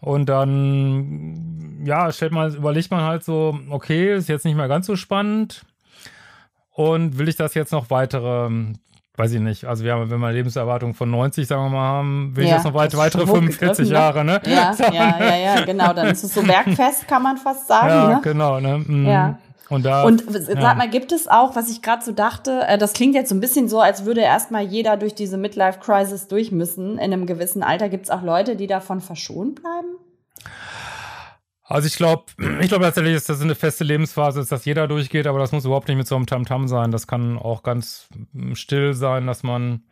Und 0.00 0.28
dann, 0.28 1.82
ja, 1.84 2.12
stellt 2.12 2.32
man, 2.32 2.54
überlegt 2.54 2.90
man 2.90 3.02
halt 3.02 3.24
so, 3.24 3.58
okay, 3.70 4.14
ist 4.14 4.28
jetzt 4.28 4.44
nicht 4.44 4.56
mehr 4.56 4.68
ganz 4.68 4.86
so 4.86 4.96
spannend. 4.96 5.64
Und 6.70 7.18
will 7.18 7.28
ich 7.28 7.36
das 7.36 7.54
jetzt 7.54 7.72
noch 7.72 7.90
weitere 7.90 8.50
weiß 9.16 9.32
ich 9.32 9.40
nicht, 9.40 9.64
also 9.64 9.84
wir 9.84 9.92
haben, 9.92 10.10
wenn 10.10 10.18
wir 10.18 10.26
eine 10.26 10.36
Lebenserwartung 10.36 10.94
von 10.94 11.10
90, 11.10 11.46
sagen 11.46 11.64
wir 11.64 11.70
mal, 11.70 11.78
haben, 11.78 12.34
will 12.34 12.44
ja, 12.44 12.50
ich 12.50 12.56
das 12.56 12.64
noch 12.64 12.74
weit, 12.74 12.96
weitere 12.96 13.26
45 13.26 13.88
ne? 13.88 13.94
Jahre, 13.94 14.24
ne? 14.24 14.40
Ja, 14.46 14.72
so. 14.72 14.82
ja, 14.92 15.18
ja, 15.20 15.36
ja, 15.36 15.64
genau, 15.64 15.92
dann 15.92 16.08
ist 16.08 16.24
es 16.24 16.34
so 16.34 16.42
bergfest, 16.42 17.06
kann 17.06 17.22
man 17.22 17.36
fast 17.36 17.68
sagen, 17.68 17.88
ja, 17.88 18.08
ne? 18.08 18.20
genau, 18.22 18.60
ne? 18.60 18.78
Mhm. 18.78 19.06
Ja. 19.06 19.38
Und, 19.70 19.86
da, 19.86 20.04
und 20.04 20.22
sag 20.28 20.58
ja. 20.60 20.74
mal, 20.74 20.90
gibt 20.90 21.10
es 21.10 21.26
auch, 21.26 21.56
was 21.56 21.70
ich 21.70 21.80
gerade 21.80 22.04
so 22.04 22.12
dachte, 22.12 22.62
äh, 22.66 22.76
das 22.76 22.92
klingt 22.92 23.14
jetzt 23.14 23.30
so 23.30 23.34
ein 23.34 23.40
bisschen 23.40 23.68
so, 23.68 23.80
als 23.80 24.04
würde 24.04 24.20
erstmal 24.20 24.62
jeder 24.62 24.96
durch 24.96 25.14
diese 25.14 25.38
Midlife-Crisis 25.38 26.28
durch 26.28 26.52
müssen. 26.52 26.92
In 26.98 27.12
einem 27.12 27.26
gewissen 27.26 27.62
Alter 27.62 27.88
gibt 27.88 28.04
es 28.04 28.10
auch 28.10 28.22
Leute, 28.22 28.56
die 28.56 28.66
davon 28.66 29.00
verschont 29.00 29.62
bleiben? 29.62 29.96
Also 31.64 31.86
ich 31.86 31.96
glaube, 31.96 32.24
ich 32.60 32.68
glaube 32.68 32.84
tatsächlich, 32.84 33.14
dass 33.14 33.24
das 33.24 33.40
eine 33.40 33.54
feste 33.54 33.84
Lebensphase 33.84 34.40
ist, 34.40 34.52
dass 34.52 34.64
jeder 34.64 34.86
durchgeht, 34.86 35.26
aber 35.26 35.38
das 35.38 35.52
muss 35.52 35.64
überhaupt 35.64 35.88
nicht 35.88 35.96
mit 35.96 36.06
so 36.06 36.16
einem 36.16 36.26
Tamtam 36.26 36.64
-Tam 36.64 36.68
sein. 36.68 36.90
Das 36.90 37.06
kann 37.06 37.38
auch 37.38 37.62
ganz 37.62 38.08
still 38.52 38.94
sein, 38.94 39.26
dass 39.26 39.42
man, 39.42 39.82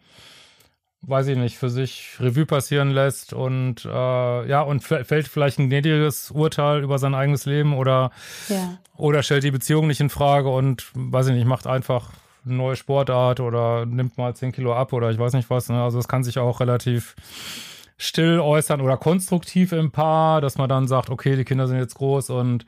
weiß 1.00 1.28
ich 1.28 1.38
nicht, 1.38 1.56
für 1.56 1.70
sich 1.70 2.16
Revue 2.20 2.47
passieren 2.47 2.90
lässt 2.90 3.32
und 3.32 3.85
äh, 3.87 4.49
ja, 4.49 4.61
und 4.61 4.80
fällt 4.80 5.28
vielleicht 5.28 5.58
ein 5.58 5.68
gnädiges 5.68 6.30
Urteil 6.30 6.82
über 6.82 6.99
sein 6.99 7.14
eigenes 7.14 7.47
Leben 7.47 7.75
oder, 7.75 8.11
ja. 8.49 8.78
oder 8.97 9.23
stellt 9.23 9.44
die 9.44 9.50
Beziehung 9.50 9.87
nicht 9.87 10.00
in 10.00 10.11
Frage 10.11 10.50
und 10.50 10.90
weiß 10.94 11.28
ich 11.28 11.35
nicht, 11.35 11.47
macht 11.47 11.66
einfach 11.66 12.11
eine 12.44 12.54
neue 12.54 12.76
Sportart 12.76 13.40
oder 13.40 13.87
nimmt 13.87 14.18
mal 14.18 14.35
10 14.35 14.52
Kilo 14.52 14.75
ab 14.75 14.92
oder 14.92 15.11
ich 15.11 15.18
weiß 15.18 15.32
nicht 15.32 15.49
was. 15.49 15.68
Ne? 15.68 15.82
Also 15.82 15.99
das 15.99 16.08
kann 16.08 16.25
sich 16.25 16.38
auch 16.38 16.61
relativ 16.61 17.14
still 17.99 18.40
äußern 18.40 18.80
oder 18.80 18.96
konstruktiv 18.96 19.72
im 19.72 19.90
Paar, 19.90 20.40
dass 20.40 20.58
man 20.58 20.68
dann 20.68 20.88
sagt, 20.88 21.11
okay, 21.11 21.37
die 21.37 21.44
Kinder 21.44 21.66
sind 21.66 21.78
jetzt 21.78 21.94
groß 21.94 22.30
und 22.30 22.66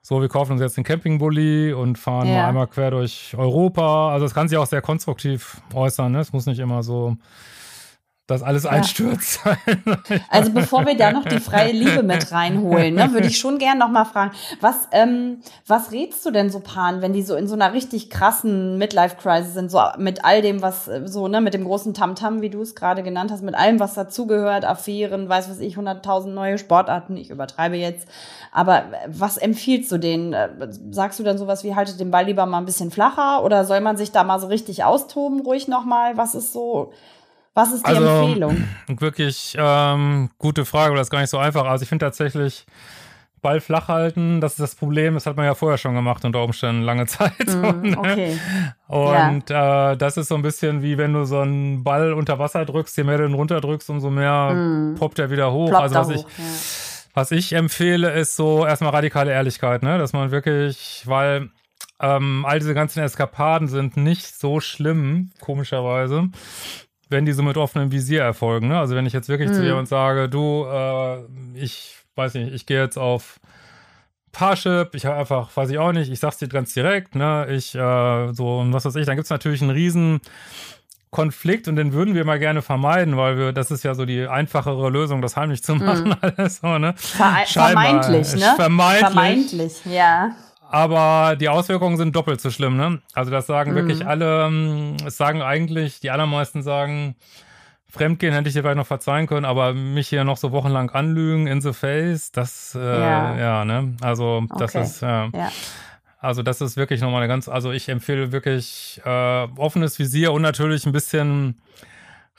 so, 0.00 0.22
wir 0.22 0.28
kaufen 0.28 0.52
uns 0.52 0.60
jetzt 0.60 0.76
den 0.76 0.84
Campingbully 0.84 1.72
und 1.72 1.98
fahren 1.98 2.28
ja. 2.28 2.34
mal 2.34 2.48
einmal 2.48 2.66
quer 2.66 2.90
durch 2.90 3.34
Europa. 3.36 4.10
Also 4.10 4.24
es 4.24 4.32
kann 4.32 4.48
sich 4.48 4.56
auch 4.56 4.66
sehr 4.66 4.80
konstruktiv 4.80 5.60
äußern. 5.74 6.12
Ne? 6.12 6.20
Es 6.20 6.32
muss 6.32 6.46
nicht 6.46 6.60
immer 6.60 6.82
so 6.82 7.16
dass 8.28 8.42
alles 8.42 8.64
ja. 8.64 8.70
einstürzt. 8.70 9.40
Also 10.30 10.52
bevor 10.52 10.86
wir 10.86 10.96
da 10.96 11.12
noch 11.12 11.24
die 11.24 11.40
freie 11.40 11.72
Liebe 11.72 12.02
mit 12.02 12.30
reinholen, 12.30 12.94
ne, 12.94 13.12
würde 13.12 13.26
ich 13.26 13.38
schon 13.38 13.58
gern 13.58 13.78
noch 13.78 13.88
mal 13.88 14.04
fragen, 14.04 14.32
was, 14.60 14.88
ähm, 14.92 15.38
was 15.66 15.92
rätst 15.92 16.24
du 16.26 16.30
denn 16.30 16.50
so 16.50 16.60
Paaren, 16.60 17.00
wenn 17.00 17.12
die 17.12 17.22
so 17.22 17.34
in 17.34 17.48
so 17.48 17.54
einer 17.54 17.72
richtig 17.72 18.10
krassen 18.10 18.76
Midlife-Crisis 18.78 19.54
sind, 19.54 19.70
so 19.70 19.80
mit 19.98 20.24
all 20.24 20.42
dem, 20.42 20.62
was 20.62 20.90
so, 21.04 21.28
ne, 21.28 21.40
mit 21.40 21.54
dem 21.54 21.64
großen 21.64 21.94
Tamtam, 21.94 22.36
-Tam, 22.36 22.40
wie 22.42 22.50
du 22.50 22.60
es 22.60 22.74
gerade 22.74 23.02
genannt 23.02 23.32
hast, 23.32 23.42
mit 23.42 23.54
allem, 23.54 23.80
was 23.80 23.94
dazugehört, 23.94 24.64
Affären, 24.64 25.28
weiß 25.28 25.48
was 25.48 25.58
ich, 25.58 25.76
100.000 25.76 26.28
neue 26.28 26.58
Sportarten, 26.58 27.16
ich 27.16 27.30
übertreibe 27.30 27.76
jetzt, 27.76 28.06
aber 28.52 28.84
was 29.06 29.38
empfiehlst 29.38 29.90
du 29.90 29.98
denen? 29.98 30.36
Sagst 30.90 31.18
du 31.18 31.22
dann 31.22 31.38
sowas 31.38 31.64
wie, 31.64 31.74
haltet 31.74 31.98
den 31.98 32.10
Ball 32.10 32.26
lieber 32.26 32.44
mal 32.46 32.58
ein 32.58 32.66
bisschen 32.66 32.90
flacher 32.90 33.42
oder 33.42 33.64
soll 33.64 33.80
man 33.80 33.96
sich 33.96 34.12
da 34.12 34.22
mal 34.24 34.38
so 34.38 34.48
richtig 34.48 34.84
austoben, 34.84 35.40
ruhig 35.40 35.68
noch 35.68 35.84
mal? 35.84 36.16
Was 36.16 36.34
ist 36.34 36.52
so 36.52 36.92
was 37.58 37.72
ist 37.72 37.86
die 37.86 37.90
also, 37.90 38.06
Empfehlung? 38.06 38.64
Wirklich 38.86 39.56
ähm, 39.58 40.30
gute 40.38 40.64
Frage, 40.64 40.90
aber 40.90 40.98
das 40.98 41.08
ist 41.08 41.10
gar 41.10 41.20
nicht 41.20 41.30
so 41.30 41.38
einfach. 41.38 41.64
Also 41.64 41.82
ich 41.82 41.88
finde 41.88 42.06
tatsächlich, 42.06 42.66
Ball 43.42 43.60
flach 43.60 43.88
halten, 43.88 44.40
das 44.40 44.52
ist 44.52 44.60
das 44.60 44.74
Problem. 44.76 45.14
Das 45.14 45.26
hat 45.26 45.36
man 45.36 45.44
ja 45.44 45.54
vorher 45.54 45.76
schon 45.76 45.94
gemacht 45.94 46.24
unter 46.24 46.42
Umständen 46.44 46.82
lange 46.82 47.06
Zeit. 47.06 47.46
Mm, 47.46 47.94
okay. 47.96 48.38
Und 48.86 49.50
ja. 49.50 49.92
äh, 49.92 49.96
das 49.96 50.16
ist 50.16 50.28
so 50.28 50.36
ein 50.36 50.42
bisschen 50.42 50.82
wie 50.82 50.98
wenn 50.98 51.12
du 51.12 51.24
so 51.24 51.40
einen 51.40 51.82
Ball 51.82 52.12
unter 52.12 52.38
Wasser 52.38 52.64
drückst, 52.64 52.96
je 52.96 53.04
mehr 53.04 53.18
du 53.18 53.26
ihn 53.26 53.34
runterdrückst, 53.34 53.90
umso 53.90 54.10
mehr 54.10 54.52
mm. 54.54 54.94
poppt 54.96 55.18
er 55.18 55.30
wieder 55.30 55.52
hoch. 55.52 55.68
Ploppt 55.68 55.82
also 55.82 55.94
was 55.96 56.08
hoch, 56.08 56.28
ich, 56.28 56.38
ja. 56.38 56.44
was 57.14 57.30
ich 57.32 57.52
empfehle, 57.54 58.12
ist 58.12 58.36
so 58.36 58.64
erstmal 58.64 58.92
radikale 58.92 59.32
Ehrlichkeit, 59.32 59.82
ne? 59.82 59.98
Dass 59.98 60.12
man 60.12 60.30
wirklich, 60.30 61.02
weil 61.06 61.50
ähm, 62.00 62.44
all 62.46 62.60
diese 62.60 62.74
ganzen 62.74 63.02
Eskapaden 63.02 63.66
sind 63.66 63.96
nicht 63.96 64.38
so 64.38 64.60
schlimm, 64.60 65.30
komischerweise, 65.40 66.28
wenn 67.08 67.24
die 67.24 67.32
so 67.32 67.42
mit 67.42 67.56
offenem 67.56 67.90
Visier 67.90 68.22
erfolgen. 68.22 68.68
Ne? 68.68 68.78
Also 68.78 68.94
wenn 68.94 69.06
ich 69.06 69.12
jetzt 69.12 69.28
wirklich 69.28 69.50
mm. 69.50 69.54
zu 69.54 69.64
jemand 69.64 69.88
sage, 69.88 70.28
du, 70.28 70.66
äh, 70.66 71.18
ich 71.54 71.96
weiß 72.14 72.34
nicht, 72.34 72.52
ich 72.52 72.66
gehe 72.66 72.80
jetzt 72.82 72.98
auf 72.98 73.40
Parship, 74.32 74.94
ich 74.94 75.06
habe 75.06 75.16
einfach, 75.16 75.56
weiß 75.56 75.70
ich 75.70 75.78
auch 75.78 75.92
nicht, 75.92 76.12
ich 76.12 76.20
sag's 76.20 76.38
dir 76.38 76.48
ganz 76.48 76.74
direkt, 76.74 77.14
ne, 77.14 77.46
ich, 77.50 77.74
äh, 77.74 78.32
so, 78.32 78.58
und 78.58 78.72
was 78.72 78.84
weiß 78.84 78.96
ich, 78.96 79.06
dann 79.06 79.16
gibt's 79.16 79.30
natürlich 79.30 79.62
einen 79.62 79.70
riesen 79.70 80.20
Konflikt 81.10 81.68
und 81.68 81.76
den 81.76 81.94
würden 81.94 82.14
wir 82.14 82.26
mal 82.26 82.38
gerne 82.38 82.60
vermeiden, 82.60 83.16
weil 83.16 83.38
wir, 83.38 83.52
das 83.52 83.70
ist 83.70 83.82
ja 83.82 83.94
so 83.94 84.04
die 84.04 84.26
einfachere 84.26 84.90
Lösung, 84.90 85.22
das 85.22 85.36
heimlich 85.36 85.62
zu 85.62 85.76
machen, 85.76 86.10
mm. 86.10 86.16
alles 86.20 86.56
so, 86.58 86.78
ne? 86.78 86.94
Ver 86.96 87.44
vermeintlich, 87.46 88.34
ne? 88.34 88.52
Vermeintlich. 88.56 89.00
Vermeintlich, 89.00 89.72
ja. 89.86 90.32
Aber 90.70 91.36
die 91.36 91.48
Auswirkungen 91.48 91.96
sind 91.96 92.14
doppelt 92.14 92.40
so 92.40 92.50
schlimm, 92.50 92.76
ne? 92.76 93.00
Also 93.14 93.30
das 93.30 93.46
sagen 93.46 93.72
mm. 93.72 93.74
wirklich 93.74 94.06
alle, 94.06 94.46
ähm, 94.46 94.96
es 95.04 95.16
sagen 95.16 95.40
eigentlich, 95.40 96.00
die 96.00 96.10
allermeisten 96.10 96.62
sagen, 96.62 97.16
Fremdgehen 97.90 98.34
hätte 98.34 98.48
ich 98.48 98.54
dir 98.54 98.60
vielleicht 98.60 98.76
noch 98.76 98.86
verzeihen 98.86 99.26
können, 99.26 99.46
aber 99.46 99.72
mich 99.72 100.08
hier 100.08 100.22
noch 100.24 100.36
so 100.36 100.52
wochenlang 100.52 100.90
anlügen 100.90 101.46
in 101.46 101.62
the 101.62 101.72
face, 101.72 102.30
das, 102.32 102.74
äh, 102.74 102.80
ja. 102.80 103.38
ja, 103.38 103.64
ne? 103.64 103.96
Also, 104.02 104.44
das 104.58 104.74
okay. 104.74 104.84
ist, 104.84 105.00
ja. 105.00 105.30
ja. 105.34 105.50
Also, 106.20 106.42
das 106.42 106.60
ist 106.60 106.76
wirklich 106.76 107.00
nochmal 107.00 107.22
eine 107.22 107.28
ganz, 107.28 107.48
also 107.48 107.72
ich 107.72 107.88
empfehle 107.88 108.30
wirklich 108.30 109.00
äh, 109.06 109.48
offenes 109.56 109.98
Visier 109.98 110.32
und 110.32 110.42
natürlich 110.42 110.84
ein 110.84 110.92
bisschen 110.92 111.62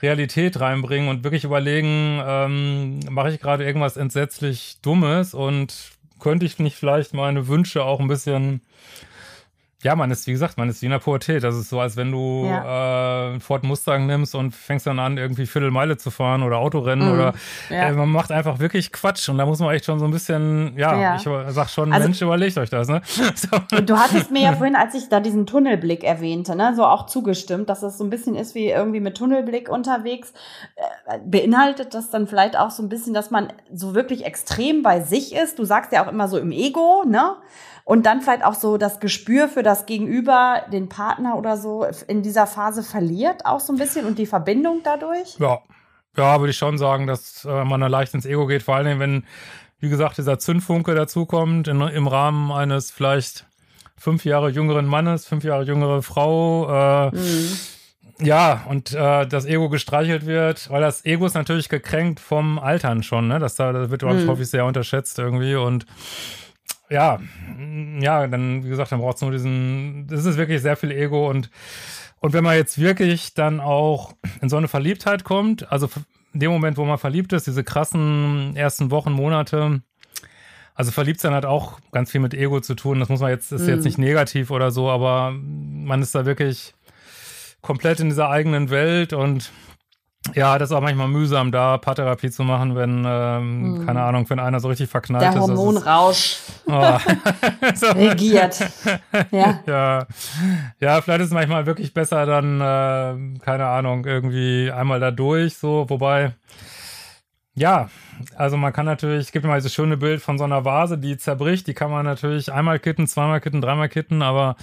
Realität 0.03 0.59
reinbringen 0.59 1.09
und 1.09 1.24
wirklich 1.24 1.45
überlegen, 1.45 2.21
ähm, 2.24 3.00
mache 3.09 3.31
ich 3.31 3.41
gerade 3.41 3.65
irgendwas 3.65 3.98
entsetzlich 3.98 4.77
Dummes 4.83 5.33
und 5.33 5.74
könnte 6.19 6.45
ich 6.45 6.59
nicht 6.59 6.75
vielleicht 6.75 7.13
meine 7.13 7.47
Wünsche 7.47 7.83
auch 7.83 7.99
ein 7.99 8.07
bisschen 8.07 8.61
ja, 9.81 9.95
man 9.95 10.12
ist, 10.12 10.27
wie 10.27 10.33
gesagt, 10.33 10.57
man 10.57 10.67
ist 10.67 10.81
wie 10.81 10.88
in 10.88 10.91
der 10.91 11.00
Pubertät. 11.00 11.41
Das 11.41 11.55
ist 11.55 11.69
so, 11.69 11.79
als 11.79 11.95
wenn 11.95 12.12
du 12.12 12.45
ja. 12.45 13.36
äh, 13.36 13.39
Ford 13.39 13.63
Mustang 13.63 14.07
nimmst 14.07 14.36
und 14.36 14.53
fängst 14.53 14.86
dann 14.86 15.00
an, 15.00 15.17
irgendwie 15.17 15.45
Viertelmeile 15.45 15.95
zu 15.95 16.12
fahren 16.12 16.43
oder 16.43 16.57
Autorennen 16.57 17.07
mhm. 17.07 17.13
oder 17.13 17.33
ja. 17.69 17.88
äh, 17.88 17.93
man 17.93 18.09
macht 18.09 18.29
einfach 18.29 18.59
wirklich 18.59 18.91
Quatsch 18.91 19.29
und 19.29 19.38
da 19.38 19.45
muss 19.45 19.59
man 19.59 19.74
echt 19.74 19.86
schon 19.86 19.98
so 19.98 20.03
ein 20.03 20.12
bisschen, 20.12 20.77
ja, 20.77 21.00
ja. 21.00 21.15
ich 21.15 21.53
sag 21.53 21.69
schon, 21.69 21.93
also, 21.93 22.07
Mensch, 22.07 22.21
überlegt 22.21 22.57
euch 22.57 22.69
das, 22.69 22.89
ne? 22.89 23.01
so. 23.36 23.79
Du 23.79 23.98
hattest 23.98 24.31
mir 24.31 24.41
ja 24.41 24.53
vorhin, 24.53 24.75
als 24.75 24.95
ich 24.95 25.07
da 25.07 25.21
diesen 25.21 25.45
Tunnelblick 25.45 26.03
erwähnte, 26.03 26.57
ne, 26.57 26.74
so 26.75 26.83
auch 26.83 27.05
zugestimmt, 27.05 27.69
dass 27.69 27.81
es 27.81 27.98
so 27.98 28.03
ein 28.03 28.09
bisschen 28.09 28.36
ist 28.36 28.55
wie 28.55 28.67
irgendwie 28.67 29.00
mit 29.00 29.15
Tunnelblick 29.15 29.69
unterwegs. 29.69 30.33
Äh, 30.75 31.19
beinhaltet 31.25 31.93
das 31.93 32.09
dann 32.09 32.27
vielleicht 32.27 32.57
auch 32.57 32.71
so 32.71 32.83
ein 32.83 32.89
bisschen, 32.89 33.13
dass 33.13 33.31
man 33.31 33.53
so 33.74 33.95
wirklich 33.95 34.25
extrem 34.25 34.83
bei 34.83 35.00
sich 35.00 35.33
ist? 35.33 35.57
Du 35.57 35.63
sagst 35.63 35.93
ja 35.93 36.03
auch 36.03 36.12
immer 36.12 36.27
so 36.27 36.38
im 36.38 36.51
Ego, 36.51 37.05
ne? 37.07 37.38
Und 37.89 38.05
dann 38.05 38.22
vielleicht 38.22 38.46
auch 38.46 38.53
so 38.53 38.77
das 38.77 39.00
Gespür 39.00 39.48
für 39.48 39.63
das 39.63 39.88
Gegenüber, 39.88 40.62
den 40.72 40.89
Partner 40.89 41.36
oder 41.36 41.58
so 41.58 41.88
in 42.05 42.22
dieser 42.22 42.46
Phase 42.46 42.84
verliert 42.84 43.48
auch 43.48 43.60
so 43.60 43.74
ein 43.74 43.79
bisschen 43.79 44.05
und 44.05 44.19
die 44.19 44.27
Verbindung 44.27 44.81
dadurch? 44.84 45.39
Ja, 45.39 45.58
ja, 46.15 46.39
würde 46.39 46.51
ich 46.51 46.58
schon 46.58 46.77
sagen, 46.77 47.08
dass 47.08 47.46
äh, 47.46 47.63
man 47.65 47.81
da 47.81 47.88
leicht 47.88 48.13
ins 48.13 48.27
Ego 48.27 48.46
geht, 48.46 48.62
vor 48.62 48.75
allem 48.75 49.00
wenn, 49.00 49.24
wie 49.79 49.89
gesagt, 49.89 50.19
dieser 50.19 50.38
Zündfunke 50.38 50.93
dazukommt 50.93 51.67
in, 51.67 51.81
im 51.81 52.05
Rahmen 52.05 52.51
eines 52.51 52.91
vielleicht 52.91 53.48
fünf 53.98 54.24
Jahre 54.24 54.51
jüngeren 54.51 54.86
Mannes, 54.86 55.25
fünf 55.25 55.43
Jahre 55.43 55.63
jüngere 55.63 56.03
Frau. 56.03 57.08
Äh, 57.08 57.15
mhm. 57.15 57.58
Ja, 58.22 58.67
und 58.69 58.93
äh, 58.93 59.25
das 59.25 59.46
Ego 59.48 59.67
gestreichelt 59.67 60.27
wird, 60.27 60.69
weil 60.69 60.81
das 60.81 61.05
Ego 61.05 61.25
ist 61.25 61.34
natürlich 61.34 61.69
gekränkt 61.69 62.19
vom 62.19 62.60
Altern 62.60 63.01
schon, 63.01 63.27
ne? 63.27 63.39
Das, 63.39 63.55
da, 63.55 63.72
das 63.74 63.89
wird, 63.89 64.03
mhm. 64.03 64.27
häufig 64.27 64.48
sehr 64.48 64.65
unterschätzt 64.65 65.17
irgendwie 65.17 65.55
und 65.55 65.88
ja, 66.89 67.19
ja, 68.00 68.27
dann, 68.27 68.63
wie 68.63 68.69
gesagt, 68.69 68.91
dann 68.91 69.00
braucht 69.00 69.17
es 69.17 69.22
nur 69.22 69.31
diesen, 69.31 70.08
das 70.08 70.25
ist 70.25 70.38
wirklich 70.38 70.62
sehr 70.62 70.75
viel 70.75 70.91
Ego 70.91 71.29
und, 71.29 71.50
und 72.19 72.34
wenn 72.34 72.43
man 72.43 72.55
jetzt 72.55 72.79
wirklich 72.79 73.34
dann 73.34 73.60
auch 73.60 74.13
in 74.41 74.50
so 74.50 74.58
eine 74.58 74.67
Verliebtheit 74.67 75.24
kommt, 75.24 75.72
also 75.72 75.89
in 76.34 76.39
dem 76.39 76.51
Moment, 76.51 76.77
wo 76.77 76.86
man 76.86 76.98
verliebt 76.98 77.34
ist, 77.34 77.48
diese 77.48 77.63
krassen 77.63 78.55
ersten 78.55 78.91
Wochen, 78.91 79.12
Monate, 79.12 79.81
also 80.79 80.91
verliebt 80.91 81.19
sein 81.19 81.34
hat 81.34 81.46
auch 81.46 81.79
ganz 81.91 82.12
viel 82.12 82.22
mit 82.22 82.34
Ego 82.34 82.62
zu 82.62 82.74
tun. 82.74 83.01
Das 83.01 83.10
muss 83.10 83.19
man 83.19 83.31
jetzt, 83.31 83.51
ist 83.51 83.63
mhm. 83.63 83.69
jetzt 83.69 83.84
nicht 83.84 83.98
negativ 83.98 84.50
oder 84.50 84.72
so, 84.72 84.89
aber 84.89 85.34
man 85.34 86.01
ist 86.01 86.15
da 86.15 86.25
wirklich 86.25 86.74
komplett 87.62 88.00
in 88.00 88.08
dieser 88.08 88.29
eigenen 88.29 88.69
Welt 88.69 89.12
und 89.12 89.51
ja, 90.35 90.57
das 90.57 90.69
ist 90.69 90.75
auch 90.75 90.81
manchmal 90.81 91.07
mühsam, 91.07 91.51
da 91.51 91.77
Paartherapie 91.77 92.29
zu 92.29 92.43
machen, 92.43 92.75
wenn, 92.75 93.03
ähm, 93.07 93.77
hm. 93.77 93.85
keine 93.85 94.03
Ahnung, 94.03 94.29
wenn 94.29 94.39
einer 94.39 94.59
so 94.59 94.67
richtig 94.67 94.89
verknallt 94.89 95.23
Der 95.23 95.29
ist. 95.29 95.35
Der 95.35 95.41
Hormonrausch 95.43 96.38
oh. 96.67 96.71
regiert. 97.95 98.59
Ja. 99.31 99.59
ja. 99.65 100.07
Ja, 100.79 101.01
vielleicht 101.01 101.21
ist 101.21 101.27
es 101.27 101.33
manchmal 101.33 101.65
wirklich 101.65 101.93
besser 101.93 102.25
dann, 102.25 102.59
äh, 102.59 103.39
keine 103.39 103.67
Ahnung, 103.67 104.05
irgendwie 104.05 104.71
einmal 104.71 104.99
da 104.99 105.11
durch, 105.11 105.57
so, 105.57 105.85
wobei, 105.89 106.33
ja, 107.55 107.89
also 108.35 108.57
man 108.57 108.73
kann 108.73 108.85
natürlich, 108.85 109.27
es 109.27 109.31
gibt 109.31 109.45
immer 109.45 109.55
dieses 109.55 109.73
schöne 109.73 109.97
Bild 109.97 110.21
von 110.21 110.38
so 110.38 110.43
einer 110.43 110.65
Vase, 110.65 110.97
die 110.97 111.17
zerbricht, 111.17 111.67
die 111.67 111.73
kann 111.73 111.91
man 111.91 112.05
natürlich 112.05 112.51
einmal 112.51 112.79
kitten, 112.79 113.07
zweimal 113.07 113.39
kitten, 113.41 113.61
dreimal 113.61 113.89
kitten, 113.89 114.21
aber 114.21 114.57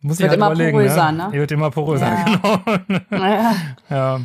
muss 0.00 0.20
ich 0.20 0.28
halt 0.28 0.36
immer 0.36 0.52
überlegen. 0.52 0.72
Poröser, 0.72 1.12
ne? 1.12 1.24
ne? 1.24 1.30
Die 1.32 1.38
wird 1.38 1.52
immer 1.52 1.70
poröser, 1.70 2.06
ja. 2.06 2.24
genau. 2.86 3.24
Ja. 3.24 3.54
ja. 3.90 4.20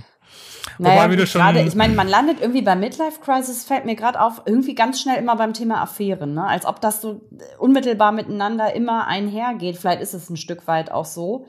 Naja, 0.81 1.01
Wobei, 1.01 1.11
wie 1.11 1.17
du 1.17 1.27
schon 1.27 1.41
grade, 1.41 1.61
ich 1.61 1.75
meine, 1.75 1.93
man 1.93 2.07
landet 2.07 2.39
irgendwie 2.39 2.61
bei 2.61 2.73
Midlife 2.73 3.19
Crisis, 3.19 3.65
fällt 3.65 3.85
mir 3.85 3.95
gerade 3.95 4.21
auf, 4.21 4.43
irgendwie 4.45 4.75
ganz 4.75 5.01
schnell 5.01 5.17
immer 5.17 5.35
beim 5.35 5.51
Thema 5.51 5.81
Affären, 5.81 6.33
ne? 6.33 6.47
Als 6.47 6.65
ob 6.65 6.79
das 6.79 7.01
so 7.01 7.21
unmittelbar 7.57 8.13
miteinander 8.13 8.73
immer 8.73 9.05
einhergeht. 9.05 9.75
Vielleicht 9.75 10.01
ist 10.01 10.13
es 10.13 10.29
ein 10.29 10.37
Stück 10.37 10.67
weit 10.67 10.89
auch 10.89 11.03
so. 11.03 11.47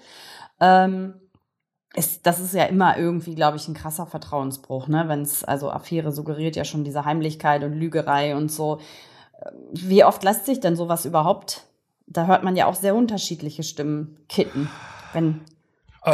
Ähm, 0.58 1.14
ist, 1.94 2.26
das 2.26 2.40
ist 2.40 2.54
ja 2.54 2.64
immer 2.64 2.98
irgendwie, 2.98 3.36
glaube 3.36 3.56
ich, 3.56 3.68
ein 3.68 3.74
krasser 3.74 4.06
Vertrauensbruch, 4.06 4.88
ne? 4.88 5.04
Wenn 5.06 5.22
es, 5.22 5.44
also 5.44 5.70
Affäre 5.70 6.10
suggeriert 6.10 6.56
ja 6.56 6.64
schon 6.64 6.82
diese 6.82 7.04
Heimlichkeit 7.04 7.62
und 7.62 7.74
Lügerei 7.74 8.34
und 8.34 8.50
so. 8.50 8.80
Wie 9.72 10.02
oft 10.02 10.24
lässt 10.24 10.44
sich 10.44 10.58
denn 10.58 10.74
sowas 10.74 11.04
überhaupt? 11.04 11.66
Da 12.08 12.26
hört 12.26 12.42
man 12.42 12.56
ja 12.56 12.66
auch 12.66 12.74
sehr 12.74 12.96
unterschiedliche 12.96 13.62
Stimmen 13.62 14.16
kitten, 14.28 14.68
wenn 15.12 15.42
äh, 16.04 16.10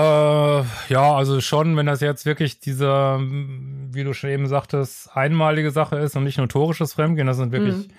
ja, 0.88 1.14
also 1.14 1.40
schon, 1.40 1.76
wenn 1.76 1.86
das 1.86 2.00
jetzt 2.00 2.26
wirklich 2.26 2.58
diese, 2.58 3.18
wie 3.20 4.04
du 4.04 4.12
schon 4.14 4.30
eben 4.30 4.48
sagtest, 4.48 5.16
einmalige 5.16 5.70
Sache 5.70 5.96
ist 5.96 6.16
und 6.16 6.24
nicht 6.24 6.38
notorisches 6.38 6.94
Fremdgehen, 6.94 7.26
das 7.26 7.36
sind 7.36 7.52
wirklich 7.52 7.76
mhm. 7.76 7.92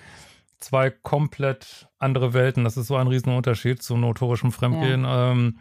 zwei 0.58 0.90
komplett 0.90 1.88
andere 1.98 2.34
Welten. 2.34 2.64
Das 2.64 2.76
ist 2.76 2.88
so 2.88 2.96
ein 2.96 3.06
Riesenunterschied 3.06 3.82
zum 3.82 4.00
notorischen 4.00 4.52
Fremdgehen. 4.52 5.04
Ja. 5.04 5.32
Ähm, 5.32 5.58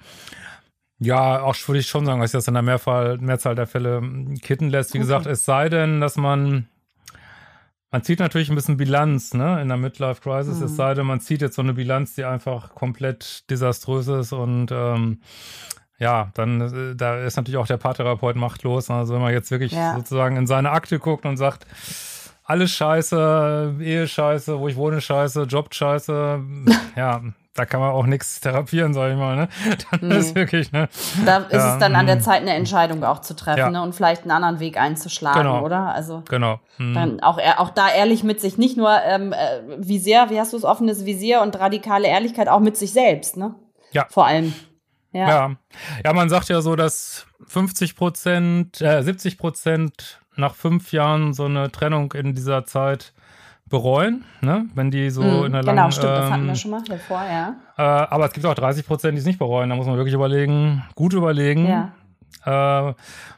ja, 0.99 1.41
auch 1.41 1.55
würde 1.67 1.79
ich 1.79 1.87
schon 1.87 2.05
sagen, 2.05 2.19
dass 2.19 2.31
sich 2.31 2.39
das 2.39 2.47
in 2.47 2.55
der 2.55 2.63
Mehrfall, 2.63 3.19
Mehrzahl 3.19 3.55
der 3.55 3.67
Fälle 3.67 4.01
kitten 4.41 4.69
lässt. 4.69 4.93
Wie 4.93 4.97
okay. 4.97 5.03
gesagt, 5.03 5.27
es 5.27 5.45
sei 5.45 5.69
denn, 5.69 6.01
dass 6.01 6.17
man 6.17 6.67
man 7.89 8.03
zieht 8.03 8.19
natürlich 8.19 8.49
ein 8.49 8.55
bisschen 8.55 8.75
Bilanz, 8.75 9.33
ne, 9.33 9.61
in 9.61 9.69
der 9.69 9.77
Midlife 9.77 10.21
Crisis, 10.21 10.59
mhm. 10.59 10.65
es 10.65 10.75
sei 10.75 10.93
denn, 10.93 11.05
man 11.05 11.21
zieht 11.21 11.41
jetzt 11.41 11.55
so 11.55 11.61
eine 11.61 11.73
Bilanz, 11.73 12.15
die 12.15 12.25
einfach 12.25 12.75
komplett 12.75 13.49
desaströs 13.49 14.07
ist 14.07 14.33
und 14.33 14.71
ähm, 14.71 15.21
ja, 15.99 16.29
dann 16.33 16.61
äh, 16.91 16.95
da 16.95 17.23
ist 17.23 17.37
natürlich 17.37 17.57
auch 17.57 17.67
der 17.67 17.77
Paartherapeut 17.77 18.35
machtlos. 18.35 18.89
Also 18.89 19.13
wenn 19.13 19.21
man 19.21 19.33
jetzt 19.33 19.51
wirklich 19.51 19.71
ja. 19.71 19.95
sozusagen 19.95 20.37
in 20.37 20.47
seine 20.47 20.71
Akte 20.71 20.99
guckt 20.99 21.25
und 21.25 21.37
sagt, 21.37 21.65
alles 22.43 22.71
scheiße, 22.71 23.75
Ehe 23.79 24.07
scheiße, 24.07 24.59
wo 24.59 24.67
ich 24.67 24.75
wohne 24.75 25.01
scheiße, 25.01 25.43
Job 25.43 25.73
scheiße, 25.73 26.39
ja, 26.95 27.21
da 27.57 27.65
kann 27.65 27.79
man 27.79 27.89
auch 27.89 28.05
nichts 28.05 28.39
therapieren, 28.39 28.93
sag 28.93 29.11
ich 29.11 29.17
mal, 29.17 29.35
ne? 29.35 29.49
Dann 29.91 30.09
nee. 30.09 30.17
ist 30.17 30.35
wirklich, 30.35 30.71
ne? 30.71 30.87
Da 31.25 31.37
ist 31.37 31.53
ja, 31.53 31.73
es 31.73 31.79
dann 31.79 31.95
an 31.95 32.05
der 32.05 32.17
mm. 32.17 32.21
Zeit, 32.21 32.41
eine 32.41 32.53
Entscheidung 32.53 33.03
auch 33.03 33.19
zu 33.19 33.35
treffen, 33.35 33.59
ja. 33.59 33.69
ne? 33.71 33.81
Und 33.81 33.95
vielleicht 33.95 34.21
einen 34.21 34.31
anderen 34.31 34.59
Weg 34.59 34.77
einzuschlagen, 34.77 35.41
genau. 35.41 35.65
oder? 35.65 35.93
Also 35.93 36.23
genau. 36.29 36.59
Mhm. 36.77 36.93
Dann 36.93 37.19
auch, 37.19 37.39
auch 37.57 37.71
da 37.71 37.89
ehrlich 37.89 38.23
mit 38.23 38.39
sich, 38.39 38.59
nicht 38.59 38.77
nur 38.77 38.95
ähm, 39.03 39.33
äh, 39.33 39.61
Visier, 39.79 40.27
wie 40.29 40.39
hast 40.39 40.53
du 40.53 40.57
es, 40.57 40.63
offenes 40.63 41.05
Visier 41.05 41.41
und 41.41 41.59
radikale 41.59 42.07
Ehrlichkeit, 42.07 42.47
auch 42.47 42.59
mit 42.59 42.77
sich 42.77 42.93
selbst, 42.93 43.37
ne? 43.37 43.55
Ja. 43.91 44.05
Vor 44.09 44.27
allem. 44.27 44.53
Ja. 45.11 45.29
ja. 45.29 45.55
ja. 46.03 46.13
man 46.13 46.29
sagt 46.29 46.49
ja 46.49 46.61
so, 46.61 46.75
dass 46.75 47.27
50 47.47 47.95
Prozent, 47.95 48.81
äh, 48.81 49.01
70 49.01 49.37
Prozent 49.37 50.19
nach 50.35 50.55
fünf 50.55 50.91
Jahren 50.91 51.33
so 51.33 51.45
eine 51.45 51.71
Trennung 51.71 52.11
in 52.13 52.35
dieser 52.35 52.65
Zeit 52.65 53.13
bereuen, 53.69 54.23
ne? 54.41 54.65
wenn 54.75 54.91
die 54.91 55.09
so 55.09 55.21
mm, 55.21 55.45
in 55.45 55.51
der 55.51 55.61
genau, 55.61 55.73
langen... 55.73 55.75
Genau, 55.75 55.91
stimmt, 55.91 56.05
ähm, 56.05 56.21
das 56.21 56.31
hatten 56.31 56.43
wir 56.43 56.49
ähm, 56.49 56.55
schon 56.55 56.71
mal 56.71 56.83
davor, 56.83 57.23
ja. 57.23 57.55
Äh, 57.77 57.81
aber 57.81 58.25
es 58.25 58.33
gibt 58.33 58.45
auch 58.45 58.53
30 58.53 58.85
Prozent, 58.85 59.15
die 59.15 59.19
es 59.19 59.25
nicht 59.25 59.39
bereuen. 59.39 59.69
Da 59.69 59.75
muss 59.75 59.87
man 59.87 59.97
wirklich 59.97 60.13
überlegen, 60.13 60.83
gut 60.95 61.13
überlegen, 61.13 61.67
ja. 61.67 62.89
äh, 62.89 62.93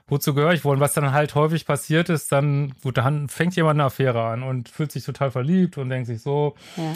wozu 0.07 0.33
gehöre 0.33 0.53
ich 0.53 0.63
wohl? 0.63 0.75
Und 0.75 0.81
was 0.81 0.93
dann 0.93 1.11
halt 1.13 1.33
häufig 1.35 1.65
passiert 1.65 2.09
ist, 2.09 2.31
dann, 2.31 2.73
gut, 2.83 2.97
dann 2.97 3.27
fängt 3.29 3.55
jemand 3.55 3.77
eine 3.79 3.85
Affäre 3.85 4.23
an 4.23 4.43
und 4.43 4.69
fühlt 4.69 4.91
sich 4.91 5.03
total 5.03 5.31
verliebt 5.31 5.77
und 5.77 5.89
denkt 5.89 6.07
sich 6.07 6.21
so, 6.21 6.55
ja. 6.77 6.93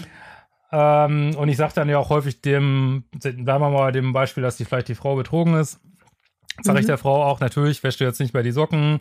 Ähm, 0.74 1.36
und 1.38 1.50
ich 1.50 1.58
sage 1.58 1.74
dann 1.75 1.88
ja 1.88 2.00
auch 2.00 2.10
häufig 2.10 2.42
dem, 2.42 3.03
sagen 3.20 3.46
wir 3.46 3.70
mal 3.70 3.92
dem 3.92 4.12
Beispiel, 4.12 4.42
dass 4.42 4.58
die 4.58 4.65
vielleicht 4.65 4.88
die 4.88 4.96
Frau 4.96 5.15
betrogen 5.15 5.53
ist, 5.53 5.80
sage 6.63 6.77
mhm. 6.77 6.82
ich 6.82 6.88
der 6.88 6.98
Frau 6.98 7.24
auch, 7.24 7.39
natürlich 7.39 7.84
wäschst 7.84 8.00
du 8.00 8.06
jetzt 8.06 8.20
nicht 8.20 8.34
mehr 8.34 8.42
die 8.42 8.51
Socken, 8.51 9.00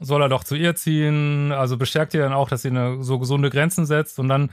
soll 0.00 0.22
er 0.22 0.28
doch 0.28 0.42
zu 0.42 0.56
ihr 0.56 0.74
ziehen. 0.74 1.52
Also 1.52 1.76
bestärkt 1.76 2.14
ihr 2.14 2.22
dann 2.22 2.32
auch, 2.32 2.48
dass 2.48 2.62
sie 2.62 2.70
eine 2.70 3.04
so 3.04 3.18
gesunde 3.20 3.50
Grenzen 3.50 3.86
setzt. 3.86 4.18
Und 4.18 4.28
dann 4.28 4.50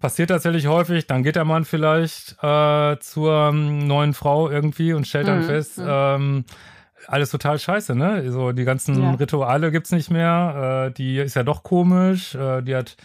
passiert 0.00 0.30
tatsächlich 0.30 0.68
häufig, 0.68 1.06
dann 1.06 1.22
geht 1.22 1.36
der 1.36 1.44
Mann 1.44 1.64
vielleicht 1.64 2.36
äh, 2.42 2.96
zur 3.00 3.50
ähm, 3.50 3.86
neuen 3.86 4.14
Frau 4.14 4.48
irgendwie 4.48 4.94
und 4.94 5.06
stellt 5.06 5.28
dann 5.28 5.42
mhm. 5.42 5.46
fest, 5.46 5.78
mhm. 5.78 5.86
ähm, 5.86 6.44
alles 7.08 7.30
total 7.30 7.58
scheiße, 7.58 7.94
ne? 7.94 8.30
So 8.32 8.52
die 8.52 8.64
ganzen 8.64 9.02
ja. 9.02 9.10
Rituale 9.14 9.70
gibt's 9.70 9.92
nicht 9.92 10.10
mehr. 10.10 10.86
Äh, 10.88 10.92
die 10.94 11.18
ist 11.18 11.34
ja 11.34 11.42
doch 11.42 11.62
komisch. 11.62 12.34
Äh, 12.34 12.62
die 12.62 12.74
hat 12.74 12.96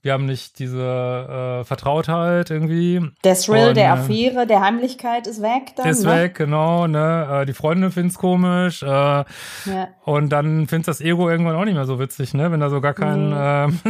wir 0.00 0.12
haben 0.12 0.26
nicht 0.26 0.60
diese 0.60 0.80
äh, 0.80 1.64
Vertrautheit 1.64 2.50
irgendwie. 2.50 3.00
Der 3.24 3.34
Thrill 3.34 3.68
und, 3.68 3.76
der 3.76 3.86
äh, 3.86 3.88
Affäre, 3.88 4.46
der 4.46 4.60
Heimlichkeit 4.60 5.26
ist 5.26 5.42
weg 5.42 5.74
dann. 5.76 5.88
Ist 5.88 6.04
ne? 6.04 6.14
weg, 6.14 6.36
genau. 6.36 6.86
Ne? 6.86 7.40
Äh, 7.42 7.46
die 7.46 7.52
Freundin 7.52 7.90
finden's 7.90 8.16
komisch. 8.16 8.82
Äh, 8.82 8.86
ja. 8.86 9.26
Und 10.04 10.30
dann 10.30 10.68
find's 10.68 10.86
das 10.86 11.00
Ego 11.00 11.28
irgendwann 11.28 11.56
auch 11.56 11.64
nicht 11.64 11.74
mehr 11.74 11.84
so 11.84 11.98
witzig, 11.98 12.32
ne? 12.32 12.52
Wenn 12.52 12.60
da 12.60 12.70
so 12.70 12.80
gar 12.80 12.94
kein. 12.94 13.30
Mhm. 13.30 13.80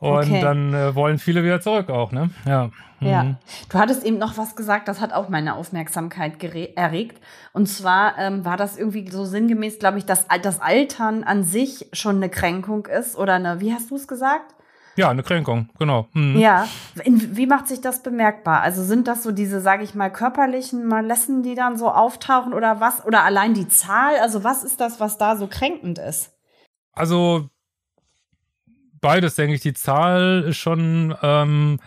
Äh, 0.00 0.04
und 0.04 0.30
okay. 0.30 0.40
dann 0.40 0.74
äh, 0.74 0.94
wollen 0.94 1.18
viele 1.18 1.44
wieder 1.44 1.60
zurück 1.60 1.90
auch, 1.90 2.12
ne? 2.12 2.30
Ja. 2.46 2.70
Ja, 3.00 3.22
mhm. 3.22 3.36
du 3.70 3.78
hattest 3.78 4.04
eben 4.04 4.18
noch 4.18 4.36
was 4.36 4.56
gesagt, 4.56 4.86
das 4.86 5.00
hat 5.00 5.12
auch 5.12 5.30
meine 5.30 5.56
Aufmerksamkeit 5.56 6.42
erregt. 6.76 7.18
Und 7.52 7.66
zwar 7.66 8.18
ähm, 8.18 8.44
war 8.44 8.58
das 8.58 8.76
irgendwie 8.76 9.10
so 9.10 9.24
sinngemäß, 9.24 9.78
glaube 9.78 9.98
ich, 9.98 10.04
dass 10.04 10.26
das 10.42 10.60
Altern 10.60 11.24
an 11.24 11.42
sich 11.42 11.88
schon 11.92 12.16
eine 12.16 12.28
Kränkung 12.28 12.86
ist 12.86 13.16
oder 13.16 13.34
eine, 13.34 13.60
wie 13.60 13.72
hast 13.72 13.90
du 13.90 13.96
es 14.00 14.08
gesagt? 14.08 14.54
Ja, 14.96 15.08
eine 15.08 15.22
Kränkung, 15.22 15.70
genau. 15.78 16.08
Mhm. 16.12 16.38
Ja, 16.38 16.66
In, 17.04 17.36
wie 17.36 17.46
macht 17.46 17.68
sich 17.68 17.80
das 17.80 18.02
bemerkbar? 18.02 18.60
Also 18.60 18.82
sind 18.82 19.06
das 19.06 19.22
so 19.22 19.32
diese, 19.32 19.60
sage 19.60 19.84
ich 19.84 19.94
mal, 19.94 20.10
körperlichen 20.10 20.86
Malessen, 20.86 21.42
die 21.42 21.54
dann 21.54 21.78
so 21.78 21.90
auftauchen 21.90 22.52
oder 22.52 22.80
was? 22.80 23.04
Oder 23.06 23.22
allein 23.22 23.54
die 23.54 23.68
Zahl? 23.68 24.16
Also 24.20 24.44
was 24.44 24.64
ist 24.64 24.80
das, 24.80 25.00
was 25.00 25.16
da 25.16 25.36
so 25.36 25.46
kränkend 25.46 25.98
ist? 25.98 26.32
Also 26.92 27.48
beides, 29.00 29.36
denke 29.36 29.54
ich. 29.54 29.60
Die 29.60 29.74
Zahl 29.74 30.44
ist 30.48 30.56
schon 30.56 31.16
ähm, 31.22 31.78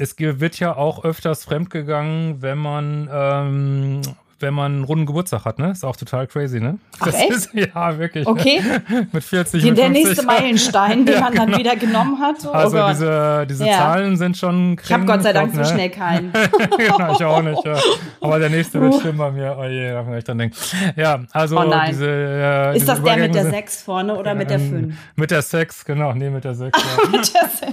es 0.00 0.18
wird 0.18 0.58
ja 0.58 0.76
auch 0.76 1.04
öfters 1.04 1.44
fremdgegangen, 1.44 2.40
wenn 2.40 2.58
man 2.58 3.08
ähm, 3.12 4.00
wenn 4.40 4.54
man 4.54 4.72
einen 4.72 4.84
runden 4.84 5.06
Geburtstag 5.06 5.44
hat, 5.44 5.58
ne? 5.58 5.70
Ist 5.70 5.84
auch 5.84 5.96
total 5.96 6.26
crazy, 6.26 6.60
ne? 6.60 6.78
Ach, 6.98 7.06
das 7.06 7.14
echt? 7.14 7.30
ist 7.30 7.50
ja 7.54 7.98
wirklich. 7.98 8.26
Okay. 8.26 8.62
mit 9.12 9.22
40 9.22 9.62
Die, 9.62 9.68
mit 9.68 9.78
Der 9.78 9.90
nächste 9.90 10.24
Meilenstein, 10.24 11.04
den 11.06 11.14
ja, 11.14 11.20
man 11.20 11.32
genau. 11.32 11.46
dann 11.46 11.58
wieder 11.58 11.76
genommen 11.76 12.18
hat. 12.18 12.40
So. 12.40 12.50
Also 12.50 12.82
oh 12.82 12.88
diese, 12.88 13.46
diese 13.48 13.66
ja. 13.66 13.78
Zahlen 13.78 14.16
sind 14.16 14.36
schon 14.36 14.78
Ich 14.82 14.92
habe 14.92 15.04
Gott 15.04 15.22
sei 15.22 15.32
Dank 15.32 15.52
so 15.52 15.60
ne? 15.60 15.66
schnell 15.66 15.90
keinen. 15.90 16.32
genau, 16.76 17.12
ich 17.12 17.24
auch 17.24 17.42
nicht. 17.42 17.64
Ja. 17.64 17.78
Aber 18.20 18.38
der 18.38 18.50
nächste 18.50 18.80
wird 18.80 18.94
schlimm 19.00 19.18
bei 19.18 19.30
mir. 19.30 19.56
Oh 19.58 19.64
je, 19.64 19.92
da 19.92 20.02
kann 20.02 20.16
ich 20.16 20.24
dann 20.24 20.38
denken. 20.38 20.56
Ja, 20.96 21.20
also 21.32 21.58
oh 21.58 21.64
nein. 21.64 21.90
diese 21.90 22.06
äh, 22.08 22.68
Ist 22.70 22.82
diese 22.82 22.86
das 22.86 23.02
der 23.02 23.16
mit 23.16 23.34
der 23.34 23.50
6 23.50 23.82
vorne 23.82 24.16
oder 24.16 24.34
mit 24.34 24.50
der 24.50 24.58
5? 24.58 24.94
Mit 25.16 25.30
der 25.30 25.42
6, 25.42 25.84
genau. 25.84 26.14
Nee, 26.14 26.30
mit 26.30 26.44
der 26.44 26.54
6. 26.54 26.78
Ja. 26.78 27.08
mit 27.10 27.34
der 27.34 27.48
6. 27.48 27.72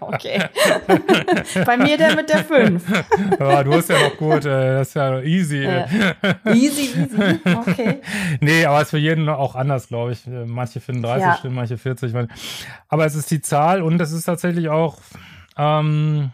Okay. 0.00 0.42
bei 1.66 1.76
mir 1.76 1.96
der 1.96 2.16
mit 2.16 2.28
der 2.28 2.44
5. 2.44 2.82
ja, 3.38 3.62
du 3.62 3.72
hast 3.74 3.90
ja 3.90 3.98
noch 3.98 4.16
gut. 4.16 4.44
Äh, 4.44 4.78
das 4.78 4.88
ist 4.88 4.94
ja 4.94 5.20
easy. 5.20 5.64
Ja. 5.64 5.86
easy, 6.54 6.90
easy. 6.98 7.40
Okay. 7.44 8.00
nee, 8.40 8.64
aber 8.64 8.78
es 8.78 8.84
ist 8.84 8.90
für 8.90 8.98
jeden 8.98 9.28
auch 9.28 9.54
anders, 9.54 9.88
glaube 9.88 10.12
ich. 10.12 10.26
Manche 10.26 10.80
finden 10.80 11.02
30 11.02 11.22
ja. 11.22 11.36
Stimmen, 11.36 11.54
manche 11.56 11.78
40. 11.78 12.12
Aber 12.88 13.06
es 13.06 13.14
ist 13.14 13.30
die 13.30 13.40
Zahl 13.40 13.82
und 13.82 14.00
es 14.00 14.12
ist 14.12 14.24
tatsächlich 14.24 14.68
auch, 14.68 14.98
ähm, 15.56 16.30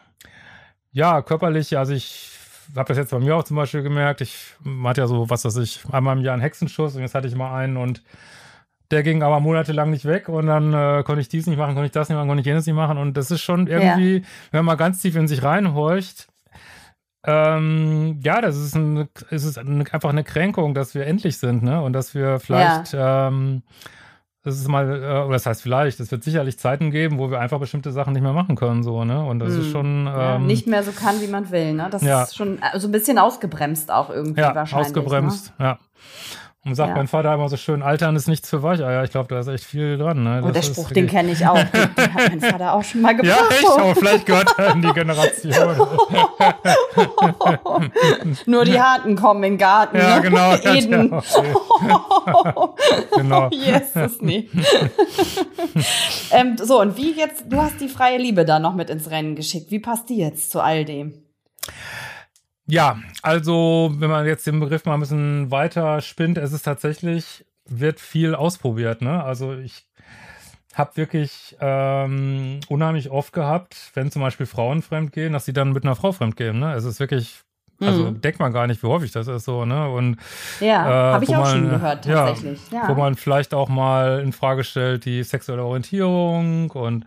ja, 0.93 1.23
körperlich. 1.23 1.77
Also 1.77 1.93
ich 1.93 2.31
habe 2.75 2.89
das 2.89 2.97
jetzt 2.97 3.11
bei 3.11 3.19
mir 3.19 3.37
auch 3.37 3.45
zum 3.45 3.57
Beispiel 3.57 3.83
gemerkt. 3.83 4.21
Ich 4.21 4.55
hatte 4.85 5.03
ja 5.03 5.07
so, 5.07 5.29
was 5.31 5.45
weiß 5.45 5.57
ich, 5.59 5.83
einmal 5.93 6.17
im 6.17 6.23
Jahr 6.23 6.35
einen 6.35 6.43
Hexenschuss 6.43 6.97
und 6.97 7.03
jetzt 7.03 7.15
hatte 7.15 7.29
ich 7.29 7.35
mal 7.35 7.57
einen 7.57 7.77
und 7.77 8.03
der 8.91 9.03
ging 9.03 9.23
aber 9.23 9.41
monatelang 9.41 9.91
nicht 9.91 10.05
weg 10.05 10.29
und 10.29 10.47
dann 10.47 10.73
äh, 10.73 11.03
konnte 11.03 11.21
ich 11.21 11.29
dies 11.29 11.47
nicht 11.47 11.59
machen, 11.59 11.75
konnte 11.75 11.87
ich 11.87 11.93
das 11.93 12.09
nicht 12.09 12.17
machen, 12.17 12.29
konnte 12.29 12.41
ich 12.41 12.47
jenes 12.47 12.67
nicht 12.67 12.75
machen. 12.77 12.99
Und 12.99 13.17
das 13.17 13.31
ist 13.31 13.43
schon 13.43 13.67
irgendwie, 13.67 14.19
ja. 14.19 14.25
wenn 14.53 14.65
man 14.65 14.77
ganz 14.77 15.01
tief 15.01 15.17
in 15.17 15.29
sich 15.29 15.43
reinhorcht, 15.43 16.29
ähm, 17.27 18.21
ja, 18.23 18.41
das 18.41 18.57
ist, 18.57 18.77
ein, 18.77 19.09
es 19.31 19.45
ist 19.45 19.59
ein, 19.59 19.87
einfach 19.89 20.11
eine 20.11 20.23
Kränkung, 20.23 20.75
dass 20.75 20.95
wir 20.95 21.07
endlich 21.07 21.39
sind, 21.39 21.63
ne? 21.63 21.83
Und 21.83 21.93
dass 21.93 22.15
wir 22.15 22.39
vielleicht, 22.39 22.93
ja. 22.93 23.29
ähm, 23.29 23.63
das 24.45 24.61
ist 24.61 24.69
mal, 24.69 24.89
äh, 24.89 25.25
oder 25.25 25.33
das 25.33 25.45
heißt 25.45 25.61
vielleicht, 25.61 25.99
es 25.99 26.13
wird 26.13 26.23
sicherlich 26.23 26.57
Zeiten 26.57 26.93
geben, 26.93 27.19
wo 27.19 27.29
wir 27.29 27.41
einfach 27.41 27.59
bestimmte 27.59 27.91
Sachen 27.91 28.13
nicht 28.13 28.23
mehr 28.23 28.33
machen 28.33 28.55
können, 28.55 28.85
so, 28.85 29.05
ne? 29.05 29.25
Und 29.25 29.41
das 29.41 29.55
hm. 29.55 29.61
ist 29.61 29.73
schon. 29.73 30.07
Ähm, 30.07 30.07
ja, 30.07 30.39
nicht 30.39 30.69
mehr 30.69 30.85
so 30.85 30.93
kann, 30.93 31.21
wie 31.21 31.27
man 31.27 31.51
will, 31.51 31.75
ne? 31.75 31.89
Das 31.91 32.03
ja. 32.03 32.23
ist 32.23 32.37
schon 32.37 32.61
so 32.77 32.87
ein 32.87 32.93
bisschen 32.93 33.19
ausgebremst 33.19 33.91
auch 33.91 34.09
irgendwie 34.09 34.41
ja, 34.41 34.55
wahrscheinlich. 34.55 34.89
Ausgebremst, 34.89 35.53
ne? 35.59 35.65
ja. 35.65 35.79
Und 36.67 36.75
sagt 36.75 36.91
ja. 36.91 36.97
mein 36.97 37.07
Vater 37.07 37.33
immer 37.33 37.49
so 37.49 37.57
schön, 37.57 37.81
Altern 37.81 38.17
ist 38.17 38.27
nichts 38.27 38.51
für 38.51 38.61
Weicheier. 38.61 39.05
Ich 39.05 39.13
glaube, 39.13 39.29
da 39.29 39.39
ist 39.39 39.47
echt 39.47 39.63
viel 39.63 39.99
dran. 39.99 40.25
Ne? 40.25 40.43
Oh, 40.45 40.51
der 40.51 40.63
Spruch, 40.63 40.91
den 40.91 41.07
kenne 41.07 41.31
ich 41.31 41.47
auch. 41.47 41.55
Den, 41.77 41.95
den, 41.97 42.15
hat 42.15 42.29
mein 42.29 42.41
Vater 42.41 42.75
auch 42.75 42.83
schon 42.83 43.03
mal 43.03 43.15
gebracht. 43.15 43.39
Ja, 43.51 43.57
echt? 43.57 43.81
Aber 43.81 43.95
vielleicht 43.95 44.27
gehört 44.27 44.53
er 44.59 44.73
in 44.73 44.83
die 44.83 44.93
Generation. 44.93 45.55
Nur 48.47 48.65
die 48.65 48.81
Harten 48.81 49.15
kommen 49.15 49.45
in 49.45 49.53
den 49.53 49.59
Garten. 49.59 49.97
Ja, 49.97 50.19
genau. 50.19 50.57
Eden. 50.65 51.13
Ja, 51.13 51.23
okay. 52.55 52.83
genau. 53.17 53.49
Jesus, 53.51 54.21
nee. 54.21 54.49
ähm, 56.33 56.57
so, 56.59 56.81
und 56.81 56.97
wie 56.97 57.13
jetzt, 57.13 57.45
du 57.49 57.61
hast 57.61 57.81
die 57.81 57.89
freie 57.89 58.19
Liebe 58.19 58.45
da 58.45 58.59
noch 58.59 58.75
mit 58.75 58.91
ins 58.91 59.09
Rennen 59.11 59.37
geschickt. 59.37 59.71
Wie 59.71 59.79
passt 59.79 60.09
die 60.09 60.17
jetzt 60.17 60.51
zu 60.51 60.61
all 60.61 60.85
dem? 60.85 61.15
Ja, 62.67 62.99
also 63.23 63.93
wenn 63.97 64.11
man 64.11 64.27
jetzt 64.27 64.47
den 64.47 64.61
Begriff 64.61 64.85
mal 64.85 64.95
ein 64.95 65.01
bisschen 65.01 65.51
weiter 65.51 66.01
spinnt, 66.01 66.37
es 66.39 66.53
ist 66.53 66.63
tatsächlich, 66.63 67.45
wird 67.69 68.01
viel 68.01 68.35
ausprobiert. 68.35 69.03
Ne? 69.03 69.23
Also 69.23 69.55
ich 69.55 69.87
habe 70.75 70.97
wirklich 70.97 71.57
ähm, 71.61 72.61
unheimlich 72.69 73.11
oft 73.11 73.33
gehabt, 73.33 73.77
wenn 73.95 74.11
zum 74.11 74.23
Beispiel 74.23 74.47
Frauen 74.47 74.83
fremd 74.83 75.13
gehen, 75.13 75.33
dass 75.33 75.45
sie 75.45 75.53
dann 75.53 75.73
mit 75.73 75.85
einer 75.85 75.97
Frau 75.97 76.13
fremd 76.13 76.37
gehen. 76.37 76.59
Ne? 76.59 76.75
Es 76.75 76.85
ist 76.85 76.99
wirklich, 77.01 77.41
also 77.81 78.11
mhm. 78.11 78.21
denkt 78.21 78.41
man 78.41 78.53
gar 78.53 78.67
nicht, 78.67 78.83
wie 78.83 78.89
häufig 78.89 79.13
das 79.13 79.29
ist 79.29 79.45
so. 79.45 79.65
Ne? 79.65 79.89
Und, 79.89 80.17
ja, 80.61 81.11
äh, 81.11 81.13
habe 81.15 81.25
ich 81.25 81.35
auch 81.35 81.45
man, 81.45 81.53
schon 81.53 81.71
gehört, 81.71 82.05
tatsächlich. 82.05 82.61
Ja, 82.73 82.83
ja. 82.83 82.89
Wo 82.89 82.95
man 82.95 83.15
vielleicht 83.15 83.55
auch 83.55 83.69
mal 83.69 84.21
in 84.21 84.33
Frage 84.33 84.65
stellt, 84.65 85.05
die 85.05 85.23
sexuelle 85.23 85.65
Orientierung 85.65 86.71
und 86.73 87.07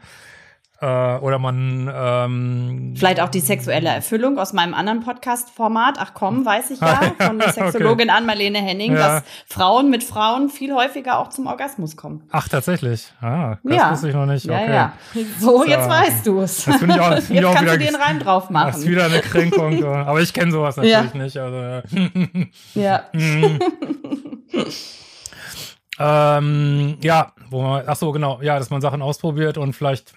äh, 0.82 1.18
oder 1.18 1.40
man 1.40 1.92
ähm, 1.94 2.94
vielleicht 2.96 3.20
auch 3.20 3.30
die 3.30 3.42
sexuelle 3.42 3.90
Erfüllung 3.90 4.38
aus 4.40 4.54
meinem 4.54 4.74
anderen 4.74 5.02
Podcast-Format. 5.02 5.98
Ach 6.00 6.14
komm, 6.14 6.46
weiß 6.46 6.72
ich 6.72 6.80
ja 6.80 7.02
von 7.20 7.40
der 7.40 7.52
Sexologin 7.52 8.10
okay. 8.10 8.18
Ann-Marlene 8.18 8.60
Henning, 8.60 8.94
ja. 8.94 9.20
dass 9.20 9.24
Frauen 9.48 9.90
mit 9.90 10.04
Frauen 10.04 10.50
viel 10.50 10.74
häufiger 10.74 11.20
auch 11.20 11.30
zum 11.30 11.48
Orgasmus 11.48 11.98
kommen. 11.98 12.24
Ach 12.32 12.48
tatsächlich, 12.48 13.12
ah, 13.22 13.58
das 13.64 13.76
ja. 13.76 13.92
wusste 13.92 14.10
ich 14.10 14.16
noch 14.16 14.26
nicht. 14.26 14.46
Okay. 14.46 14.68
Ja, 14.68 14.74
ja. 14.74 14.94
So, 15.40 15.60
so, 15.60 15.66
jetzt 15.66 15.90
weißt 15.90 16.28
du 16.28 16.42
es. 16.42 16.68
Ich 16.68 16.74
auch. 16.74 16.80
Find 16.80 16.92
jetzt 17.00 17.30
ich 17.30 17.46
auch 17.46 17.54
kannst 17.54 17.74
wieder, 17.74 17.78
du 17.78 17.86
den 17.86 17.96
Reim 17.96 18.20
drauf 18.20 18.50
machen. 18.50 18.68
Das 18.68 18.78
ist 18.78 18.88
wieder 18.88 19.06
eine 19.06 19.20
Kränkung. 19.20 19.84
aber 19.86 20.22
ich 20.22 20.34
kenne 20.34 20.52
sowas 20.52 20.78
natürlich 20.78 21.14
nicht. 21.14 21.38
Also, 21.38 21.82
ja. 22.76 23.04
Mhm. 23.12 23.60
ähm, 26.00 26.98
ja, 27.02 27.34
wo 27.50 27.62
man, 27.62 27.84
ach 27.86 27.96
so, 27.96 28.12
genau, 28.12 28.40
ja, 28.42 28.58
dass 28.58 28.70
man 28.70 28.80
Sachen 28.82 29.02
ausprobiert 29.02 29.58
und 29.58 29.74
vielleicht 29.74 30.14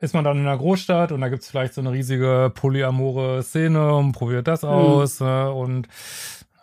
ist 0.00 0.14
man 0.14 0.24
dann 0.24 0.38
in 0.38 0.46
einer 0.46 0.56
Großstadt 0.56 1.12
und 1.12 1.20
da 1.20 1.28
gibt 1.28 1.42
es 1.42 1.50
vielleicht 1.50 1.74
so 1.74 1.80
eine 1.80 1.92
riesige 1.92 2.52
polyamore 2.54 3.42
Szene 3.42 3.94
und 3.94 4.12
probiert 4.12 4.46
das 4.46 4.62
mhm. 4.62 4.68
aus. 4.68 5.20
Ne? 5.20 5.50
Und 5.52 5.88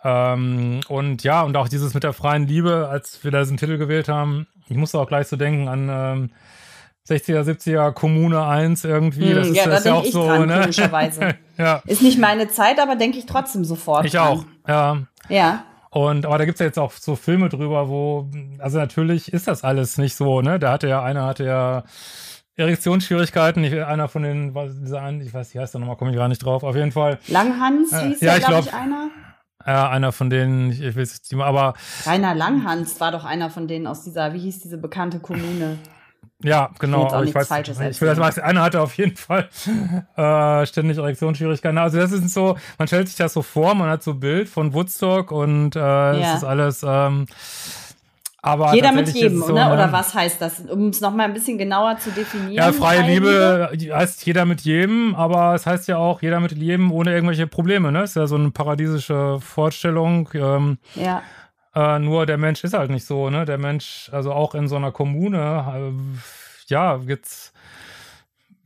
ähm, 0.04 0.80
und 0.88 1.22
ja, 1.24 1.42
und 1.42 1.56
auch 1.56 1.68
dieses 1.68 1.92
mit 1.92 2.04
der 2.04 2.12
freien 2.12 2.46
Liebe, 2.46 2.88
als 2.90 3.24
wir 3.24 3.30
da 3.30 3.40
diesen 3.40 3.56
Titel 3.56 3.76
gewählt 3.76 4.08
haben, 4.08 4.46
ich 4.68 4.76
musste 4.76 4.98
auch 4.98 5.08
gleich 5.08 5.26
so 5.26 5.36
denken 5.36 5.68
an 5.68 5.88
ähm, 5.90 6.30
60er, 7.08 7.42
70er 7.42 7.92
Kommune 7.92 8.44
1 8.44 8.84
irgendwie. 8.84 9.32
Das 9.32 9.46
hm, 9.46 9.54
ist, 9.54 9.58
ja, 9.58 9.70
das 9.70 9.82
da 9.84 9.90
ja 9.90 9.94
auch 9.96 10.04
so, 10.04 10.26
dran, 10.26 10.46
ne? 10.46 10.60
komischerweise. 10.60 11.34
ja. 11.58 11.82
Ist 11.86 12.02
nicht 12.02 12.18
meine 12.18 12.48
Zeit, 12.48 12.80
aber 12.80 12.96
denke 12.96 13.18
ich 13.18 13.26
trotzdem 13.26 13.64
sofort. 13.64 14.06
Ich 14.06 14.12
dran. 14.12 14.22
auch, 14.28 14.44
ja. 14.68 15.02
Ja. 15.28 15.64
Und 15.90 16.26
aber 16.26 16.38
da 16.38 16.44
gibt's 16.44 16.60
ja 16.60 16.66
jetzt 16.66 16.78
auch 16.78 16.92
so 16.92 17.16
Filme 17.16 17.48
drüber, 17.48 17.88
wo, 17.88 18.28
also 18.58 18.78
natürlich 18.78 19.32
ist 19.32 19.48
das 19.48 19.64
alles 19.64 19.98
nicht 19.98 20.14
so, 20.14 20.42
ne? 20.42 20.58
Da 20.58 20.72
hatte 20.72 20.88
ja, 20.88 21.02
einer 21.02 21.24
hatte 21.24 21.44
ja 21.44 21.84
Erektionsschwierigkeiten. 22.56 23.64
Ich, 23.64 23.84
einer 23.84 24.08
von 24.08 24.22
den, 24.22 24.54
dieser 24.82 25.02
einen, 25.02 25.20
ich 25.20 25.32
weiß, 25.32 25.54
wie 25.54 25.60
heißt 25.60 25.74
der 25.74 25.80
nochmal, 25.80 25.96
komme 25.96 26.10
ich 26.10 26.16
gar 26.16 26.28
nicht 26.28 26.44
drauf. 26.44 26.62
Auf 26.62 26.74
jeden 26.74 26.92
Fall. 26.92 27.18
Langhans 27.28 27.92
äh, 27.92 28.08
hieß 28.08 28.20
ja, 28.20 28.38
glaube 28.38 28.66
ich, 28.66 28.74
einer. 28.74 29.10
Ja, 29.66 29.90
einer 29.90 30.12
von 30.12 30.30
denen, 30.30 30.70
ich, 30.70 30.80
ich 30.80 30.96
weiß 30.96 31.20
nicht, 31.30 31.42
aber. 31.42 31.74
Rainer 32.04 32.34
Langhans 32.34 33.00
war 33.00 33.12
doch 33.12 33.24
einer 33.24 33.50
von 33.50 33.66
denen 33.66 33.86
aus 33.86 34.04
dieser, 34.04 34.32
wie 34.32 34.38
hieß 34.38 34.60
diese 34.60 34.78
bekannte 34.78 35.18
Kommune? 35.18 35.78
Ja, 36.42 36.70
genau. 36.78 37.22
Ich, 37.22 37.30
ich 37.30 37.34
weiß, 37.34 37.48
Falsches 37.48 37.80
ich 37.80 38.00
will 38.00 38.08
das 38.08 38.18
weiß, 38.18 38.38
einer 38.40 38.62
hatte 38.62 38.80
auf 38.80 38.94
jeden 38.96 39.16
Fall 39.16 39.48
äh, 40.16 40.66
ständig 40.66 40.98
Erektionsschwierigkeiten. 40.98 41.78
Also 41.78 41.98
das 41.98 42.12
ist 42.12 42.32
so, 42.32 42.56
man 42.78 42.86
stellt 42.86 43.08
sich 43.08 43.16
das 43.16 43.32
so 43.32 43.42
vor, 43.42 43.74
man 43.74 43.88
hat 43.88 44.02
so 44.02 44.12
ein 44.12 44.20
Bild 44.20 44.48
von 44.48 44.74
Woodstock 44.74 45.32
und 45.32 45.76
äh, 45.76 45.80
ja. 45.80 46.12
es 46.14 46.38
ist 46.38 46.44
alles. 46.44 46.84
Ähm, 46.86 47.26
aber 48.46 48.74
jeder 48.74 48.92
mit 48.92 49.08
jedem, 49.08 49.42
so, 49.42 49.52
ne? 49.52 49.72
oder 49.72 49.90
was 49.90 50.14
heißt 50.14 50.40
das? 50.40 50.60
Um 50.60 50.90
es 50.90 51.00
nochmal 51.00 51.26
ein 51.26 51.34
bisschen 51.34 51.58
genauer 51.58 51.98
zu 51.98 52.10
definieren. 52.10 52.52
Ja, 52.52 52.70
freie 52.70 53.02
Liebe, 53.02 53.70
Liebe 53.72 53.96
heißt 53.96 54.24
jeder 54.24 54.44
mit 54.44 54.60
jedem, 54.60 55.16
aber 55.16 55.54
es 55.54 55.66
heißt 55.66 55.88
ja 55.88 55.98
auch 55.98 56.22
jeder 56.22 56.38
mit 56.38 56.52
jedem 56.52 56.92
ohne 56.92 57.12
irgendwelche 57.12 57.48
Probleme. 57.48 57.90
Ne? 57.90 58.04
Ist 58.04 58.14
ja 58.14 58.28
so 58.28 58.36
eine 58.36 58.52
paradiesische 58.52 59.40
Vorstellung. 59.40 60.28
Ähm, 60.34 60.78
ja. 60.94 61.22
Äh, 61.74 61.98
nur 61.98 62.24
der 62.24 62.38
Mensch 62.38 62.62
ist 62.62 62.74
halt 62.74 62.90
nicht 62.90 63.04
so, 63.04 63.30
ne? 63.30 63.44
Der 63.44 63.58
Mensch, 63.58 64.08
also 64.12 64.32
auch 64.32 64.54
in 64.54 64.68
so 64.68 64.76
einer 64.76 64.92
Kommune, 64.92 65.36
äh, 65.36 65.92
ja, 66.68 66.98
gibt's 66.98 67.52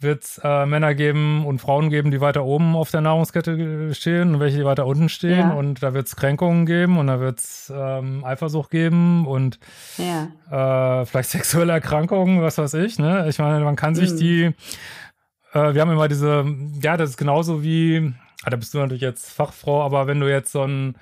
wird 0.03 0.25
es 0.25 0.41
äh, 0.43 0.67
Männer 0.67 0.95
geben 0.95 1.45
und 1.47 1.61
Frauen 1.61 1.91
geben, 1.91 2.11
die 2.11 2.21
weiter 2.21 2.45
oben 2.45 2.75
auf 2.75 2.91
der 2.91 3.03
Nahrungskette 3.03 3.95
stehen 3.95 4.35
und 4.35 4.41
welche, 4.41 4.59
die 4.59 4.65
weiter 4.65 4.87
unten 4.87 5.09
stehen. 5.09 5.51
Ja. 5.51 5.53
Und 5.53 5.83
da 5.83 5.93
wird 5.95 6.07
es 6.07 6.17
Kränkungen 6.17 6.67
geben 6.67 6.99
und 6.99 7.07
da 7.07 7.21
wird 7.21 7.39
es 7.39 7.73
ähm, 7.75 8.25
Eifersucht 8.25 8.71
geben 8.71 9.27
und 9.27 9.59
ja. 9.99 11.01
äh, 11.01 11.07
vielleicht 11.07 11.31
sexuelle 11.31 11.73
Erkrankungen, 11.73 12.43
was 12.43 12.59
weiß 12.59 12.75
ich. 12.75 12.99
Ne? 12.99 13.27
Ich 13.29 13.39
meine, 13.39 13.65
man 13.65 13.77
kann 13.77 13.95
sich 13.95 14.13
mhm. 14.13 14.17
die, 14.17 14.43
äh, 15.53 15.75
wir 15.75 15.81
haben 15.81 15.93
immer 15.93 16.09
diese, 16.09 16.45
ja, 16.83 16.97
das 16.97 17.11
ist 17.11 17.17
genauso 17.17 17.63
wie, 17.63 18.13
ah, 18.45 18.51
da 18.51 18.57
bist 18.57 18.73
du 18.73 18.79
natürlich 18.79 19.03
jetzt 19.03 19.31
Fachfrau, 19.31 19.83
aber 19.83 20.07
wenn 20.07 20.21
du 20.21 20.29
jetzt 20.29 20.53
so 20.53 20.63
ein 20.65 20.97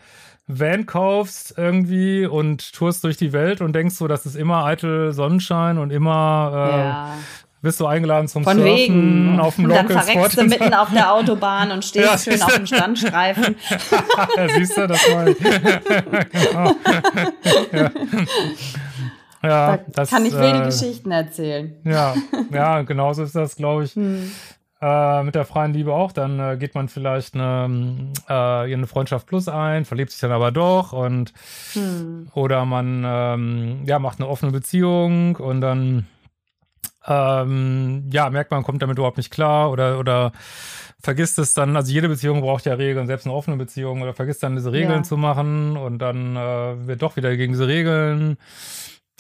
Van 0.48 0.86
kaufst 0.86 1.54
irgendwie 1.58 2.26
und 2.26 2.72
tourst 2.72 3.04
durch 3.04 3.18
die 3.18 3.34
Welt 3.34 3.60
und 3.60 3.74
denkst 3.74 3.96
so, 3.96 4.08
das 4.08 4.24
ist 4.24 4.34
immer 4.34 4.64
eitel 4.64 5.12
Sonnenschein 5.12 5.76
und 5.76 5.90
immer 5.90 6.50
äh, 6.52 6.78
ja. 6.78 7.14
Bist 7.60 7.80
du 7.80 7.86
eingeladen 7.86 8.28
zum 8.28 8.44
Von 8.44 8.58
Surfen 8.58 8.76
wegen. 8.76 9.40
auf 9.40 9.56
dem 9.56 9.64
und 9.64 9.70
Dann 9.74 9.88
verreckst 9.88 10.38
du 10.38 10.44
mitten 10.44 10.74
auf 10.74 10.90
der 10.92 11.12
Autobahn 11.12 11.70
und 11.70 11.84
stehst 11.84 12.26
ja, 12.26 12.32
schön 12.32 12.42
auf 12.42 12.54
dem 12.54 12.66
Standstreifen. 12.66 13.56
ja, 14.36 14.48
siehst 14.54 14.76
du, 14.76 14.86
das 14.86 15.00
war 15.12 15.28
ich. 15.28 15.38
genau. 16.32 16.74
ja. 17.72 17.90
Ja, 19.40 19.76
da 19.76 19.82
das 19.92 20.10
kann 20.10 20.26
ich 20.26 20.32
wilde 20.32 20.62
äh, 20.62 20.64
Geschichten 20.64 21.12
erzählen. 21.12 21.76
Ja, 21.84 22.14
ja, 22.52 22.82
genauso 22.82 23.22
ist 23.22 23.36
das, 23.36 23.54
glaube 23.54 23.84
ich. 23.84 23.92
Hm 23.92 24.32
äh, 24.80 25.22
mit 25.24 25.34
der 25.34 25.44
freien 25.44 25.72
Liebe 25.72 25.92
auch, 25.92 26.12
dann 26.12 26.38
äh, 26.38 26.56
geht 26.56 26.74
man 26.74 26.88
vielleicht 26.88 27.34
eine, 27.34 28.12
äh, 28.28 28.32
eine 28.32 28.86
Freundschaft 28.86 29.26
plus 29.26 29.48
ein, 29.48 29.84
verliebt 29.84 30.12
sich 30.12 30.20
dann 30.20 30.30
aber 30.30 30.52
doch 30.52 30.92
und 30.92 31.32
hm. 31.72 32.28
oder 32.34 32.64
man 32.64 33.02
ähm, 33.04 33.82
ja 33.86 33.98
macht 33.98 34.20
eine 34.20 34.28
offene 34.28 34.52
Beziehung 34.52 35.36
und 35.36 35.60
dann 35.60 36.06
ähm, 37.08 38.08
ja 38.12 38.30
merkt 38.30 38.50
man 38.50 38.62
kommt 38.62 38.82
damit 38.82 38.98
überhaupt 38.98 39.16
nicht 39.16 39.30
klar 39.30 39.70
oder 39.70 39.98
oder 39.98 40.32
vergisst 41.00 41.38
es 41.38 41.54
dann, 41.54 41.76
also 41.76 41.92
jede 41.92 42.08
Beziehung 42.08 42.40
braucht 42.40 42.66
ja 42.66 42.74
Regeln, 42.74 43.06
selbst 43.06 43.26
eine 43.26 43.34
offene 43.34 43.56
Beziehung 43.56 44.02
oder 44.02 44.14
vergisst 44.14 44.42
dann 44.42 44.56
diese 44.56 44.72
Regeln 44.72 44.98
ja. 44.98 45.02
zu 45.02 45.16
machen 45.16 45.76
und 45.76 45.98
dann 45.98 46.36
äh, 46.36 46.86
wird 46.86 47.02
doch 47.02 47.16
wieder 47.16 47.36
gegen 47.36 47.52
diese 47.52 47.68
Regeln 47.68 48.36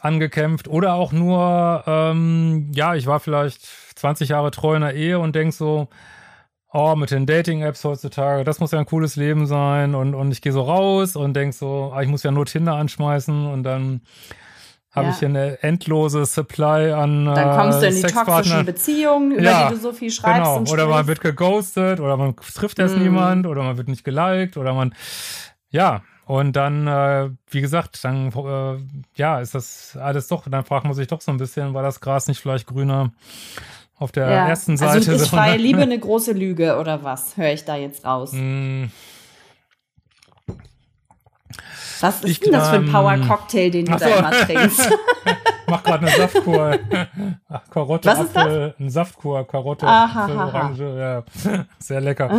angekämpft 0.00 0.68
oder 0.68 0.94
auch 0.94 1.12
nur, 1.12 1.84
ähm, 1.86 2.70
ja, 2.74 2.94
ich 2.94 3.06
war 3.06 3.20
vielleicht 3.20 3.62
20 3.96 4.30
Jahre 4.30 4.50
treu 4.50 4.74
in 4.74 4.82
der 4.82 4.94
Ehe 4.94 5.18
und 5.18 5.34
denk 5.34 5.52
so, 5.52 5.88
oh, 6.72 6.94
mit 6.96 7.10
den 7.10 7.26
Dating-Apps 7.26 7.84
heutzutage, 7.84 8.44
das 8.44 8.60
muss 8.60 8.72
ja 8.72 8.78
ein 8.78 8.86
cooles 8.86 9.16
Leben 9.16 9.46
sein 9.46 9.94
und, 9.94 10.14
und 10.14 10.30
ich 10.32 10.42
gehe 10.42 10.52
so 10.52 10.62
raus 10.62 11.16
und 11.16 11.34
denk 11.34 11.54
so, 11.54 11.92
ah, 11.94 12.02
ich 12.02 12.08
muss 12.08 12.22
ja 12.22 12.30
nur 12.30 12.46
Tinder 12.46 12.74
anschmeißen 12.74 13.46
und 13.46 13.62
dann 13.62 14.02
habe 14.90 15.06
ja. 15.06 15.12
ich 15.12 15.18
hier 15.18 15.28
eine 15.28 15.62
endlose 15.62 16.24
Supply 16.24 16.92
an 16.92 17.26
Dann 17.26 17.56
kommst 17.56 17.82
du 17.82 17.86
in 17.88 17.94
die 17.94 18.02
toxischen 18.02 18.64
Beziehungen, 18.64 19.32
über 19.32 19.42
ja, 19.42 19.68
die 19.68 19.74
du 19.74 19.80
so 19.80 19.92
viel 19.92 20.10
schreibst. 20.10 20.54
Genau. 20.54 20.72
oder 20.72 20.86
man 20.86 21.06
wird 21.06 21.20
geghostet 21.20 22.00
oder 22.00 22.16
man 22.16 22.34
trifft 22.36 22.78
erst 22.78 22.96
mm. 22.96 23.02
niemand 23.02 23.46
oder 23.46 23.62
man 23.62 23.76
wird 23.76 23.88
nicht 23.88 24.04
geliked 24.04 24.56
oder 24.56 24.72
man, 24.72 24.94
ja, 25.70 26.02
und 26.28 26.56
dann, 26.56 26.86
äh, 26.86 27.30
wie 27.50 27.62
gesagt, 27.62 28.04
dann 28.04 28.30
äh, 28.30 28.78
ja, 29.14 29.40
ist 29.40 29.54
das 29.54 29.96
alles 29.96 30.28
doch, 30.28 30.44
dann 30.48 30.64
fragt 30.64 30.84
man 30.84 30.94
sich 30.94 31.06
doch 31.06 31.20
so 31.20 31.30
ein 31.30 31.38
bisschen, 31.38 31.74
war 31.74 31.82
das 31.82 32.00
Gras 32.00 32.28
nicht 32.28 32.40
vielleicht 32.40 32.66
grüner 32.66 33.12
auf 33.96 34.12
der 34.12 34.28
ja. 34.28 34.48
ersten 34.48 34.72
also 34.72 34.84
Seite? 34.84 35.10
Also 35.10 35.24
ist 35.24 35.28
freie 35.28 35.56
Liebe 35.56 35.80
eine 35.82 35.98
große 35.98 36.32
Lüge 36.32 36.76
oder 36.76 37.02
was? 37.02 37.36
Höre 37.36 37.52
ich 37.52 37.64
da 37.64 37.76
jetzt 37.76 38.04
raus? 38.04 38.32
Mm. 38.32 38.84
Was 42.00 42.22
ist 42.22 42.30
ich, 42.30 42.40
denn 42.40 42.52
das 42.52 42.70
für 42.70 42.76
ein 42.76 42.90
Power-Cocktail, 42.90 43.70
den 43.70 43.86
du 43.86 43.96
da 43.96 44.06
immer 44.06 44.30
trinkst? 44.30 44.90
Mach 45.68 45.82
gerade 45.82 46.06
eine 46.06 46.16
Saftkur. 46.16 46.78
Karotte, 47.70 48.08
Was 48.08 48.20
Apfel? 48.20 48.74
Ein 48.78 48.90
Saftkur, 48.90 49.46
Karotte, 49.46 49.86
Aha, 49.86 50.24
Apfel, 50.24 50.36
Orange, 50.36 50.98
ja. 50.98 51.64
Sehr 51.78 52.00
lecker. 52.00 52.30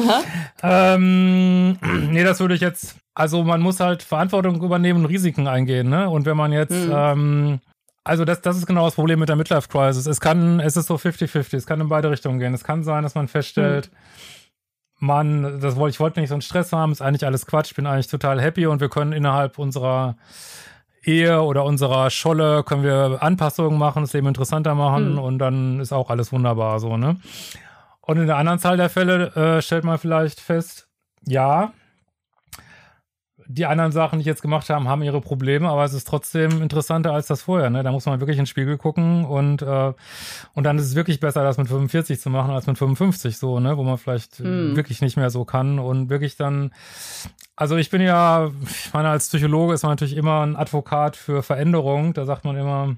Ähm, 0.64 1.78
nee, 2.10 2.24
das 2.24 2.40
würde 2.40 2.56
ich 2.56 2.62
jetzt, 2.62 2.96
also 3.14 3.44
man 3.44 3.62
muss 3.62 3.80
halt 3.80 4.02
Verantwortung 4.02 4.62
übernehmen 4.64 5.04
und 5.04 5.06
Risiken 5.06 5.48
eingehen, 5.48 5.90
ne? 5.90 6.10
Und 6.10 6.26
wenn 6.26 6.38
man 6.38 6.52
jetzt, 6.52 6.74
hm. 6.74 6.92
ähm, 6.92 7.60
also 8.04 8.26
das, 8.26 8.42
das 8.42 8.58
ist 8.58 8.66
genau 8.66 8.86
das 8.86 8.96
Problem 8.96 9.20
mit 9.20 9.30
der 9.30 9.36
Midlife 9.36 9.68
Crisis. 9.68 10.08
Es 10.08 10.20
kann, 10.20 10.60
es 10.60 10.76
ist 10.76 10.88
so 10.88 10.96
50-50, 10.96 11.56
es 11.56 11.68
kann 11.68 11.82
in 11.82 11.90
beide 11.90 12.10
Richtungen 12.10 12.40
gehen. 12.40 12.54
Es 12.54 12.64
kann 12.64 12.84
sein, 12.84 13.04
dass 13.04 13.14
man 13.14 13.28
feststellt, 13.28 13.88
hm 13.88 13.92
Mann, 15.00 15.60
das 15.62 15.76
wollte 15.76 15.96
ich 15.96 16.00
wollte 16.00 16.20
nicht 16.20 16.30
so 16.30 16.36
einen 16.36 16.42
Stress 16.42 16.72
haben, 16.74 16.92
ist 16.92 17.02
eigentlich 17.02 17.26
alles 17.26 17.46
Quatsch, 17.46 17.74
bin 17.76 17.88
eigentlich 17.88 18.08
total 18.08 18.42
happy 18.42 18.68
und 18.68 18.82
wir 18.82 18.90
können 18.90 19.14
innerhalb 19.14 19.58
unserer 19.58 20.18
Ehe 21.04 21.42
oder 21.42 21.64
unserer 21.64 22.10
Scholle 22.10 22.64
können 22.64 22.84
wir 22.84 23.20
Anpassungen 23.22 23.80
machen, 23.80 24.04
das 24.04 24.14
Leben 24.14 24.28
interessanter 24.28 24.76
machen 24.76 25.18
hm. 25.18 25.20
und 25.20 25.40
dann 25.40 25.80
ist 25.80 25.94
auch 25.94 26.10
alles 26.10 26.32
wunderbar 26.32 26.80
so, 26.80 26.98
ne? 26.98 27.18
Und 28.02 28.18
in 28.18 28.28
der 28.28 28.38
anderen 28.38 28.60
Zahl 28.60 28.76
der 28.76 28.90
Fälle 28.90 29.36
äh, 29.36 29.62
stellt 29.62 29.84
man 29.84 30.00
vielleicht 30.00 30.40
fest, 30.40 30.90
ja, 31.26 31.74
die 33.52 33.66
anderen 33.66 33.92
Sachen, 33.92 34.20
die 34.20 34.22
ich 34.22 34.28
jetzt 34.28 34.44
gemacht 34.44 34.70
habe, 34.70 34.86
haben 34.86 35.02
ihre 35.02 35.22
Probleme, 35.22 35.68
aber 35.70 35.84
es 35.84 35.94
ist 35.94 36.08
trotzdem 36.08 36.62
interessanter 36.62 37.14
als 37.14 37.26
das 37.26 37.42
vorher. 37.42 37.72
Ne? 37.72 37.82
Da 37.82 37.92
muss 37.92 38.06
man 38.06 38.20
wirklich 38.20 38.38
in 38.38 38.44
den 38.44 38.48
Spiegel 38.48 38.78
gucken 38.78 39.26
und, 39.26 39.64
äh, 39.64 39.94
und 40.54 40.64
dann 40.64 40.78
ist 40.78 40.86
es 40.86 40.94
wirklich 40.94 41.20
besser, 41.20 41.44
das 41.44 41.58
mit 41.58 41.68
45 41.68 42.22
zu 42.22 42.30
machen 42.30 42.52
als 42.52 42.68
mit 42.68 42.78
55 42.78 43.40
so, 43.40 43.60
ne? 43.60 43.76
wo 43.76 43.82
man 43.82 43.98
vielleicht 43.98 44.38
hm. 44.38 44.76
wirklich 44.76 45.02
nicht 45.02 45.18
mehr 45.18 45.32
so 45.32 45.46
kann 45.46 45.80
und 45.80 46.10
wirklich 46.10 46.38
dann 46.38 46.72
also 47.56 47.76
ich 47.76 47.90
bin 47.90 48.02
ja, 48.02 48.52
ich 48.62 48.94
meine, 48.94 49.10
als 49.10 49.28
Psychologe 49.28 49.74
ist 49.74 49.84
man 49.84 49.92
natürlich 49.92 50.16
immer 50.16 50.46
ein 50.46 50.56
Advokat 50.56 51.18
für 51.18 51.44
Veränderung. 51.44 52.14
Da 52.14 52.24
sagt 52.24 52.46
man 52.46 52.56
immer, 52.56 52.96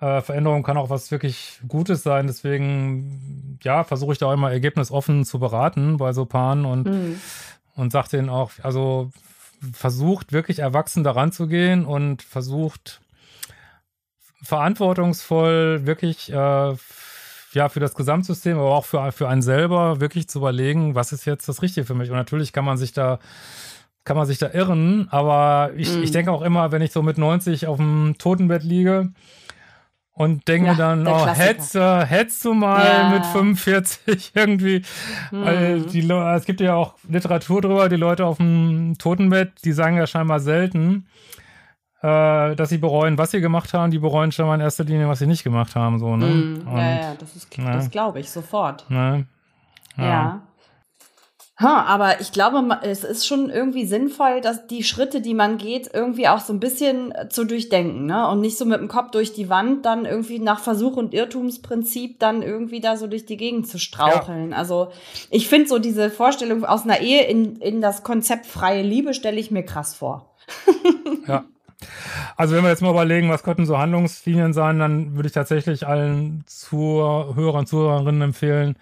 äh, 0.00 0.20
Veränderung 0.20 0.64
kann 0.64 0.76
auch 0.76 0.90
was 0.90 1.12
wirklich 1.12 1.60
Gutes 1.68 2.02
sein. 2.02 2.26
Deswegen, 2.26 3.58
ja, 3.62 3.84
versuche 3.84 4.12
ich 4.12 4.18
da 4.18 4.26
auch 4.26 4.32
immer 4.32 4.50
ergebnisoffen 4.50 5.24
zu 5.24 5.38
beraten 5.38 5.96
bei 5.96 6.12
so 6.12 6.24
Paaren 6.24 6.64
und, 6.64 6.88
mhm. 6.88 7.20
Und 7.76 7.92
sage 7.92 8.08
denen 8.08 8.28
auch, 8.28 8.52
also 8.62 9.10
versucht 9.72 10.32
wirklich 10.32 10.58
erwachsen 10.58 11.04
daran 11.04 11.32
zu 11.32 11.46
gehen 11.46 11.86
und 11.86 12.22
versucht 12.22 13.00
verantwortungsvoll 14.42 15.86
wirklich 15.86 16.32
äh, 16.32 16.74
ja, 17.52 17.68
für 17.68 17.80
das 17.80 17.94
Gesamtsystem, 17.94 18.58
aber 18.58 18.74
auch 18.74 18.84
für, 18.84 19.10
für 19.12 19.28
einen 19.28 19.42
selber 19.42 20.00
wirklich 20.00 20.28
zu 20.28 20.38
überlegen, 20.38 20.94
was 20.94 21.12
ist 21.12 21.24
jetzt 21.24 21.48
das 21.48 21.62
Richtige 21.62 21.86
für 21.86 21.94
mich. 21.94 22.10
Und 22.10 22.16
natürlich 22.16 22.52
kann 22.52 22.64
man 22.64 22.76
sich 22.76 22.92
da, 22.92 23.18
kann 24.04 24.16
man 24.16 24.26
sich 24.26 24.38
da 24.38 24.50
irren, 24.52 25.08
aber 25.10 25.70
ich, 25.74 25.90
mm. 25.90 26.02
ich 26.02 26.10
denke 26.10 26.32
auch 26.32 26.42
immer, 26.42 26.70
wenn 26.70 26.82
ich 26.82 26.92
so 26.92 27.02
mit 27.02 27.18
90 27.18 27.66
auf 27.66 27.78
dem 27.78 28.16
Totenbett 28.18 28.62
liege 28.62 29.10
und 30.16 30.48
denke 30.48 30.68
ja, 30.68 30.74
dann, 30.74 31.06
oh, 31.06 31.26
hättest, 31.26 31.74
hättest 31.74 32.42
du 32.46 32.54
mal 32.54 32.86
ja. 32.86 33.08
mit 33.10 33.26
45 33.26 34.32
irgendwie, 34.34 34.82
mm. 35.30 35.44
weil 35.44 35.80
die, 35.82 36.10
es 36.10 36.46
gibt 36.46 36.62
ja 36.62 36.74
auch 36.74 36.94
Literatur 37.06 37.60
drüber, 37.60 37.90
die 37.90 37.96
Leute 37.96 38.24
auf 38.24 38.38
dem 38.38 38.96
Totenbett, 38.98 39.62
die 39.62 39.72
sagen 39.72 39.98
ja 39.98 40.06
scheinbar 40.06 40.40
selten, 40.40 41.06
äh, 42.00 42.56
dass 42.56 42.70
sie 42.70 42.78
bereuen, 42.78 43.18
was 43.18 43.32
sie 43.32 43.42
gemacht 43.42 43.74
haben. 43.74 43.90
Die 43.90 43.98
bereuen 43.98 44.32
schon 44.32 44.46
mal 44.46 44.54
in 44.54 44.62
erster 44.62 44.84
Linie, 44.84 45.06
was 45.06 45.18
sie 45.18 45.26
nicht 45.26 45.44
gemacht 45.44 45.76
haben. 45.76 45.98
So, 45.98 46.16
ne? 46.16 46.26
Mm, 46.26 46.66
Und, 46.66 46.78
ja, 46.78 46.96
ja, 46.96 47.14
das, 47.14 47.34
das 47.34 47.90
glaube 47.90 48.20
ich 48.20 48.30
sofort. 48.30 48.88
Ne? 48.88 49.26
Ja. 49.98 50.04
ja. 50.04 50.42
Ha, 51.58 51.84
aber 51.84 52.20
ich 52.20 52.32
glaube, 52.32 52.80
es 52.82 53.02
ist 53.02 53.26
schon 53.26 53.48
irgendwie 53.48 53.86
sinnvoll, 53.86 54.42
dass 54.42 54.66
die 54.66 54.84
Schritte, 54.84 55.22
die 55.22 55.32
man 55.32 55.56
geht, 55.56 55.88
irgendwie 55.90 56.28
auch 56.28 56.40
so 56.40 56.52
ein 56.52 56.60
bisschen 56.60 57.12
äh, 57.12 57.30
zu 57.30 57.46
durchdenken, 57.46 58.04
ne? 58.04 58.28
Und 58.28 58.42
nicht 58.42 58.58
so 58.58 58.66
mit 58.66 58.78
dem 58.78 58.88
Kopf 58.88 59.10
durch 59.12 59.32
die 59.32 59.48
Wand 59.48 59.86
dann 59.86 60.04
irgendwie 60.04 60.38
nach 60.38 60.60
Versuch 60.60 60.98
und 60.98 61.14
Irrtumsprinzip 61.14 62.18
dann 62.18 62.42
irgendwie 62.42 62.80
da 62.80 62.98
so 62.98 63.06
durch 63.06 63.24
die 63.24 63.38
Gegend 63.38 63.68
zu 63.68 63.78
straucheln. 63.78 64.50
Ja. 64.50 64.58
Also 64.58 64.88
ich 65.30 65.48
finde 65.48 65.68
so 65.68 65.78
diese 65.78 66.10
Vorstellung 66.10 66.62
aus 66.62 66.84
einer 66.84 67.00
Ehe 67.00 67.22
in, 67.22 67.56
in 67.56 67.80
das 67.80 68.02
Konzept 68.02 68.44
freie 68.44 68.82
Liebe 68.82 69.14
stelle 69.14 69.40
ich 69.40 69.50
mir 69.50 69.62
krass 69.62 69.94
vor. 69.94 70.34
ja. 71.26 71.44
Also 72.36 72.54
wenn 72.54 72.64
wir 72.64 72.70
jetzt 72.70 72.82
mal 72.82 72.90
überlegen, 72.90 73.30
was 73.30 73.42
könnten 73.42 73.64
so 73.64 73.78
Handlungslinien 73.78 74.52
sein, 74.52 74.78
dann 74.78 75.16
würde 75.16 75.28
ich 75.28 75.32
tatsächlich 75.32 75.86
allen 75.86 76.44
Zuhörern, 76.46 77.66
Zuhörerinnen 77.66 78.20
empfehlen, 78.20 78.76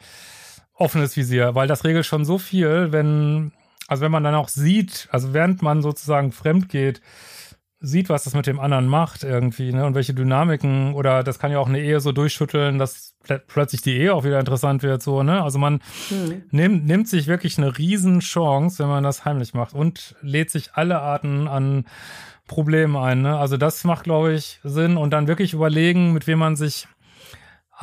offenes 0.84 1.16
Visier, 1.16 1.54
weil 1.54 1.66
das 1.66 1.84
regelt 1.84 2.06
schon 2.06 2.24
so 2.24 2.38
viel, 2.38 2.92
wenn, 2.92 3.52
also 3.88 4.02
wenn 4.02 4.12
man 4.12 4.22
dann 4.22 4.34
auch 4.34 4.48
sieht, 4.48 5.08
also 5.10 5.34
während 5.34 5.62
man 5.62 5.82
sozusagen 5.82 6.30
fremd 6.30 6.68
geht, 6.68 7.00
sieht, 7.80 8.08
was 8.08 8.24
das 8.24 8.34
mit 8.34 8.46
dem 8.46 8.60
anderen 8.60 8.86
macht 8.86 9.24
irgendwie, 9.24 9.72
ne? 9.72 9.84
Und 9.84 9.94
welche 9.94 10.14
Dynamiken 10.14 10.94
oder 10.94 11.22
das 11.22 11.38
kann 11.38 11.52
ja 11.52 11.58
auch 11.58 11.68
eine 11.68 11.80
Ehe 11.80 12.00
so 12.00 12.12
durchschütteln, 12.12 12.78
dass 12.78 13.14
plötzlich 13.46 13.82
die 13.82 13.96
Ehe 13.96 14.14
auch 14.14 14.24
wieder 14.24 14.40
interessant 14.40 14.82
wird, 14.82 15.02
so, 15.02 15.22
ne? 15.22 15.42
Also 15.42 15.58
man 15.58 15.80
hm. 16.08 16.42
nimmt, 16.50 16.86
nimmt 16.86 17.08
sich 17.08 17.26
wirklich 17.26 17.58
eine 17.58 17.76
Riesenchance, 17.76 18.82
wenn 18.82 18.88
man 18.88 19.04
das 19.04 19.24
heimlich 19.24 19.54
macht 19.54 19.74
und 19.74 20.16
lädt 20.22 20.50
sich 20.50 20.74
alle 20.74 21.00
Arten 21.00 21.46
an 21.46 21.84
Problemen 22.46 22.96
ein, 22.96 23.22
ne? 23.22 23.38
Also 23.38 23.56
das 23.56 23.84
macht, 23.84 24.04
glaube 24.04 24.32
ich, 24.32 24.60
Sinn 24.64 24.96
und 24.96 25.10
dann 25.10 25.28
wirklich 25.28 25.52
überlegen, 25.52 26.12
mit 26.12 26.26
wem 26.26 26.38
man 26.38 26.56
sich 26.56 26.88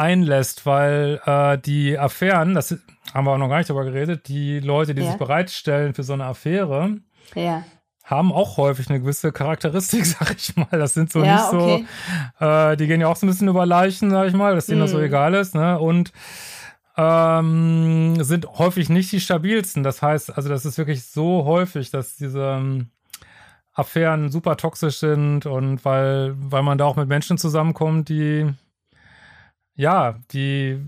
einlässt, 0.02 0.66
weil 0.66 1.22
äh, 1.26 1.58
die 1.58 1.98
Affären, 1.98 2.54
das 2.54 2.76
haben 3.14 3.26
wir 3.26 3.32
auch 3.32 3.38
noch 3.38 3.50
gar 3.50 3.58
nicht 3.58 3.70
darüber 3.70 3.86
geredet, 3.86 4.28
die 4.28 4.60
Leute, 4.60 4.96
die 4.96 5.02
ja. 5.02 5.10
sich 5.10 5.18
bereitstellen 5.18 5.94
für 5.94 6.04
so 6.04 6.14
eine 6.14 6.26
Affäre, 6.26 6.98
ja 7.36 7.64
haben 8.04 8.34
auch 8.34 8.58
häufig 8.58 8.90
eine 8.90 9.00
gewisse 9.00 9.32
Charakteristik, 9.32 10.06
sag 10.20 10.36
ich 10.36 10.56
mal. 10.56 10.68
Das 10.72 10.94
sind 10.94 11.12
so 11.12 11.24
ja, 11.24 11.36
nicht 11.36 11.54
okay. 11.54 11.86
so, 12.40 12.46
äh, 12.46 12.78
die 12.78 12.88
gehen 12.88 13.00
ja 13.00 13.08
auch 13.08 13.16
so 13.16 13.26
ein 13.26 13.30
bisschen 13.30 13.48
über 13.48 13.66
Leichen, 13.66 14.12
sag 14.12 14.28
ich 14.28 14.34
mal, 14.34 14.54
dass 14.54 14.66
denen 14.66 14.80
mm. 14.80 14.84
das 14.84 14.92
so 14.92 14.98
mhm. 14.98 15.06
egal 15.06 15.34
ist, 15.34 15.56
ne? 15.56 15.80
Und 15.80 16.12
ähm, 16.98 18.22
sind 18.22 18.48
häufig 18.58 18.90
nicht 18.90 19.12
die 19.14 19.22
stabilsten. 19.22 19.82
Das 19.84 20.02
heißt, 20.02 20.36
also 20.36 20.50
das 20.50 20.66
ist 20.66 20.78
wirklich 20.78 21.06
so 21.06 21.46
häufig, 21.46 21.90
dass 21.90 22.18
diese 22.18 22.58
ähm, 22.58 22.90
Affären 23.74 24.30
super 24.30 24.58
toxisch 24.58 24.98
sind 24.98 25.46
und 25.46 25.86
weil, 25.86 26.34
weil 26.36 26.64
man 26.64 26.78
da 26.78 26.86
auch 26.86 26.98
mit 26.98 27.08
Menschen 27.08 27.38
zusammenkommt, 27.38 28.10
die 28.10 28.46
ja, 29.76 30.16
die 30.32 30.86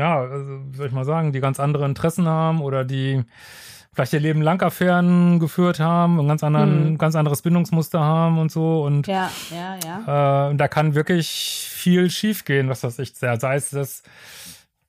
ja, 0.00 0.20
also, 0.20 0.60
soll 0.74 0.86
ich 0.86 0.92
mal 0.92 1.04
sagen, 1.04 1.32
die 1.32 1.40
ganz 1.40 1.60
andere 1.60 1.84
Interessen 1.84 2.26
haben 2.26 2.62
oder 2.62 2.84
die 2.84 3.22
vielleicht 3.92 4.14
ihr 4.14 4.20
Leben 4.20 4.40
lang 4.40 4.62
Affären 4.62 5.38
geführt 5.38 5.78
haben, 5.78 6.18
ein 6.18 6.28
ganz, 6.28 6.42
anderen, 6.42 6.86
hm. 6.86 6.98
ganz 6.98 7.16
anderes 7.16 7.42
Bindungsmuster 7.42 8.00
haben 8.00 8.38
und 8.38 8.50
so. 8.50 8.82
Und 8.82 9.06
ja, 9.06 9.30
ja, 9.50 9.76
ja. 9.84 10.50
Äh, 10.50 10.54
da 10.54 10.68
kann 10.68 10.94
wirklich 10.94 11.28
viel 11.28 12.08
schiefgehen, 12.08 12.70
was 12.70 12.80
das 12.80 12.98
ich 12.98 13.14
sei 13.14 13.54
es 13.56 13.70
das 13.70 14.02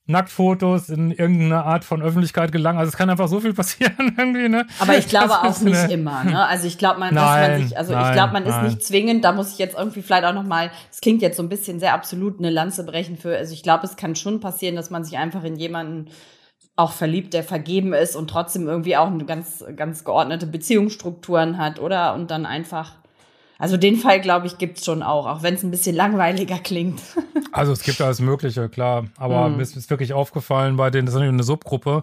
Nacktfotos 0.06 0.88
in 0.88 1.12
irgendeine 1.12 1.64
Art 1.64 1.84
von 1.84 2.02
Öffentlichkeit 2.02 2.50
gelangen. 2.50 2.78
Also 2.78 2.90
es 2.90 2.96
kann 2.96 3.08
einfach 3.08 3.28
so 3.28 3.40
viel 3.40 3.54
passieren 3.54 4.14
irgendwie, 4.18 4.48
ne? 4.48 4.66
Aber 4.80 4.98
ich 4.98 5.08
glaube 5.08 5.32
auch 5.32 5.60
nicht 5.60 5.76
eine... 5.76 5.92
immer, 5.92 6.24
ne? 6.24 6.44
Also 6.44 6.66
ich 6.66 6.76
glaube, 6.76 6.98
man, 6.98 7.14
nein, 7.14 7.50
man 7.52 7.62
sich, 7.62 7.78
also 7.78 7.92
nein, 7.92 8.06
ich 8.06 8.12
glaube, 8.12 8.32
man 8.32 8.42
nein. 8.42 8.66
ist 8.66 8.74
nicht 8.74 8.86
zwingend, 8.86 9.24
da 9.24 9.32
muss 9.32 9.52
ich 9.52 9.58
jetzt 9.58 9.78
irgendwie 9.78 10.02
vielleicht 10.02 10.24
auch 10.24 10.34
nochmal, 10.34 10.72
es 10.90 11.00
klingt 11.00 11.22
jetzt 11.22 11.36
so 11.36 11.42
ein 11.42 11.48
bisschen 11.48 11.78
sehr 11.78 11.94
absolut 11.94 12.40
eine 12.40 12.50
Lanze 12.50 12.84
brechen 12.84 13.16
für, 13.16 13.36
also 13.36 13.52
ich 13.52 13.62
glaube, 13.62 13.86
es 13.86 13.96
kann 13.96 14.16
schon 14.16 14.40
passieren, 14.40 14.74
dass 14.74 14.90
man 14.90 15.04
sich 15.04 15.16
einfach 15.18 15.44
in 15.44 15.54
jemanden 15.54 16.10
auch 16.74 16.92
verliebt, 16.92 17.34
der 17.34 17.44
vergeben 17.44 17.92
ist 17.92 18.16
und 18.16 18.28
trotzdem 18.28 18.66
irgendwie 18.66 18.96
auch 18.96 19.06
eine 19.06 19.24
ganz, 19.24 19.64
ganz 19.76 20.04
geordnete 20.04 20.46
Beziehungsstrukturen 20.46 21.58
hat, 21.58 21.78
oder? 21.78 22.14
Und 22.14 22.30
dann 22.30 22.46
einfach. 22.46 23.01
Also 23.62 23.76
den 23.76 23.94
Fall, 23.94 24.20
glaube 24.20 24.48
ich, 24.48 24.58
gibt 24.58 24.78
es 24.78 24.84
schon 24.84 25.04
auch, 25.04 25.24
auch 25.24 25.44
wenn 25.44 25.54
es 25.54 25.62
ein 25.62 25.70
bisschen 25.70 25.94
langweiliger 25.94 26.58
klingt. 26.58 27.00
also 27.52 27.70
es 27.70 27.84
gibt 27.84 28.00
alles 28.00 28.20
Mögliche, 28.20 28.68
klar. 28.68 29.04
Aber 29.16 29.44
hm. 29.44 29.54
mir 29.54 29.62
ist, 29.62 29.76
ist 29.76 29.88
wirklich 29.88 30.14
aufgefallen 30.14 30.76
bei 30.76 30.90
denen, 30.90 31.06
das 31.06 31.14
ist 31.14 31.20
eine 31.20 31.44
Subgruppe, 31.44 32.02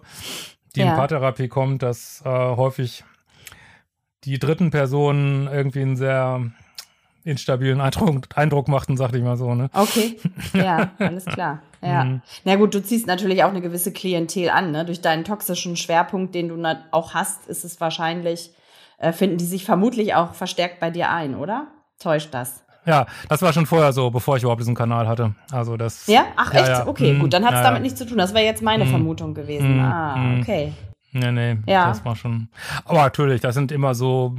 die 0.77 0.79
ja. 0.79 0.91
in 0.91 0.95
Paartherapie 0.95 1.49
kommt, 1.49 1.83
dass 1.83 2.21
äh, 2.23 2.29
häufig 2.29 3.03
die 4.23 4.39
dritten 4.39 4.71
Personen 4.71 5.47
irgendwie 5.47 5.81
ein 5.81 5.97
sehr 5.97 6.49
instabilen 7.25 7.81
Eindruck, 7.81 8.23
Eindruck 8.35 8.69
machten, 8.69 8.95
sagte 8.95 9.17
ich 9.17 9.23
mal 9.25 9.35
so. 9.35 9.53
Ne? 9.53 9.69
Okay, 9.73 10.17
ja, 10.53 10.91
alles 10.97 11.25
klar. 11.25 11.61
Ja. 11.81 12.05
Mhm. 12.05 12.21
Na 12.45 12.55
gut, 12.55 12.73
du 12.73 12.81
ziehst 12.81 13.05
natürlich 13.05 13.43
auch 13.43 13.49
eine 13.49 13.59
gewisse 13.59 13.91
Klientel 13.91 14.49
an, 14.49 14.71
ne? 14.71 14.85
Durch 14.85 15.01
deinen 15.01 15.25
toxischen 15.25 15.75
Schwerpunkt, 15.75 16.33
den 16.35 16.47
du 16.47 16.79
auch 16.91 17.13
hast, 17.13 17.47
ist 17.47 17.65
es 17.65 17.81
wahrscheinlich, 17.81 18.51
äh, 18.99 19.11
finden 19.11 19.37
die 19.37 19.45
sich 19.45 19.65
vermutlich 19.65 20.13
auch 20.15 20.33
verstärkt 20.33 20.79
bei 20.79 20.91
dir 20.91 21.09
ein, 21.09 21.35
oder? 21.35 21.67
Täuscht 21.99 22.33
das? 22.33 22.63
Ja, 22.85 23.05
das 23.27 23.41
war 23.41 23.53
schon 23.53 23.65
vorher 23.65 23.93
so, 23.93 24.09
bevor 24.09 24.37
ich 24.37 24.43
überhaupt 24.43 24.61
diesen 24.61 24.75
Kanal 24.75 25.07
hatte. 25.07 25.35
Also 25.51 25.77
das. 25.77 26.07
Ja? 26.07 26.25
Ach 26.35 26.53
echt? 26.53 26.67
Ja, 26.67 26.87
Okay, 26.87 27.13
mhm. 27.13 27.19
gut, 27.19 27.33
dann 27.33 27.45
hat 27.45 27.53
es 27.53 27.59
ja, 27.59 27.63
damit 27.63 27.81
nichts 27.81 27.99
zu 27.99 28.05
tun. 28.05 28.17
Das 28.17 28.33
wäre 28.33 28.45
jetzt 28.45 28.61
meine 28.61 28.85
mhm. 28.85 28.89
Vermutung 28.89 29.33
gewesen. 29.33 29.75
Mhm. 29.75 29.81
Ah, 29.81 30.15
mhm. 30.15 30.41
okay. 30.41 30.73
Nee, 31.11 31.31
nee, 31.31 31.57
ja. 31.65 31.87
das 31.87 32.05
war 32.05 32.15
schon. 32.15 32.49
Aber 32.85 32.99
natürlich, 32.99 33.41
das 33.41 33.55
sind 33.55 33.71
immer 33.71 33.95
so 33.95 34.35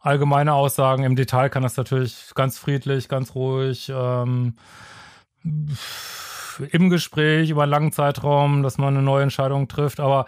allgemeine 0.00 0.54
Aussagen. 0.54 1.04
Im 1.04 1.16
Detail 1.16 1.50
kann 1.50 1.62
das 1.62 1.76
natürlich 1.76 2.32
ganz 2.34 2.58
friedlich, 2.58 3.08
ganz 3.08 3.34
ruhig, 3.34 3.92
ähm, 3.94 4.54
im 6.70 6.90
Gespräch 6.90 7.50
über 7.50 7.62
einen 7.62 7.70
langen 7.70 7.92
Zeitraum, 7.92 8.62
dass 8.62 8.78
man 8.78 8.94
eine 8.94 9.02
neue 9.02 9.22
Entscheidung 9.22 9.68
trifft. 9.68 10.00
Aber 10.00 10.26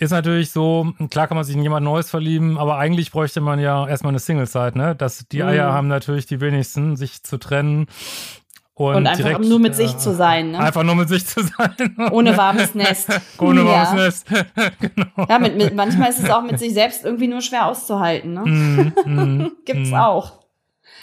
ist 0.00 0.10
natürlich 0.10 0.50
so, 0.50 0.92
klar 1.10 1.28
kann 1.28 1.36
man 1.36 1.44
sich 1.44 1.56
in 1.56 1.62
jemand 1.62 1.84
Neues 1.84 2.10
verlieben, 2.10 2.58
aber 2.58 2.78
eigentlich 2.78 3.10
bräuchte 3.10 3.40
man 3.40 3.60
ja 3.60 3.86
erstmal 3.86 4.10
eine 4.10 4.18
Single-Zeit, 4.18 4.76
ne? 4.76 4.94
Das, 4.96 5.26
die 5.30 5.42
Eier 5.42 5.70
mhm. 5.70 5.74
haben 5.74 5.88
natürlich 5.88 6.26
die 6.26 6.40
wenigsten, 6.40 6.96
sich 6.96 7.22
zu 7.22 7.38
trennen. 7.38 7.86
Und, 8.74 8.94
und 8.94 9.06
einfach 9.06 9.24
direkt, 9.24 9.44
nur 9.44 9.58
mit 9.58 9.74
sich 9.74 9.92
äh, 9.92 9.98
zu 9.98 10.14
sein, 10.14 10.52
ne? 10.52 10.58
Einfach 10.58 10.84
nur 10.84 10.94
mit 10.94 11.10
sich 11.10 11.26
zu 11.26 11.42
sein. 11.42 11.96
Ohne 12.12 12.34
warmes 12.36 12.74
Nest. 12.74 13.10
Ohne 13.38 13.64
warmes 13.66 13.92
Nest. 13.92 14.26
genau. 14.80 15.26
Ja, 15.28 15.38
mit, 15.38 15.58
mit, 15.58 15.74
manchmal 15.74 16.08
ist 16.08 16.20
es 16.20 16.30
auch 16.30 16.42
mit 16.42 16.58
sich 16.58 16.72
selbst 16.72 17.04
irgendwie 17.04 17.28
nur 17.28 17.42
schwer 17.42 17.66
auszuhalten, 17.66 18.32
ne? 18.32 18.40
Mm, 18.46 18.92
mm, 19.04 19.52
Gibt's 19.66 19.90
mm. 19.90 19.94
auch. 19.94 20.40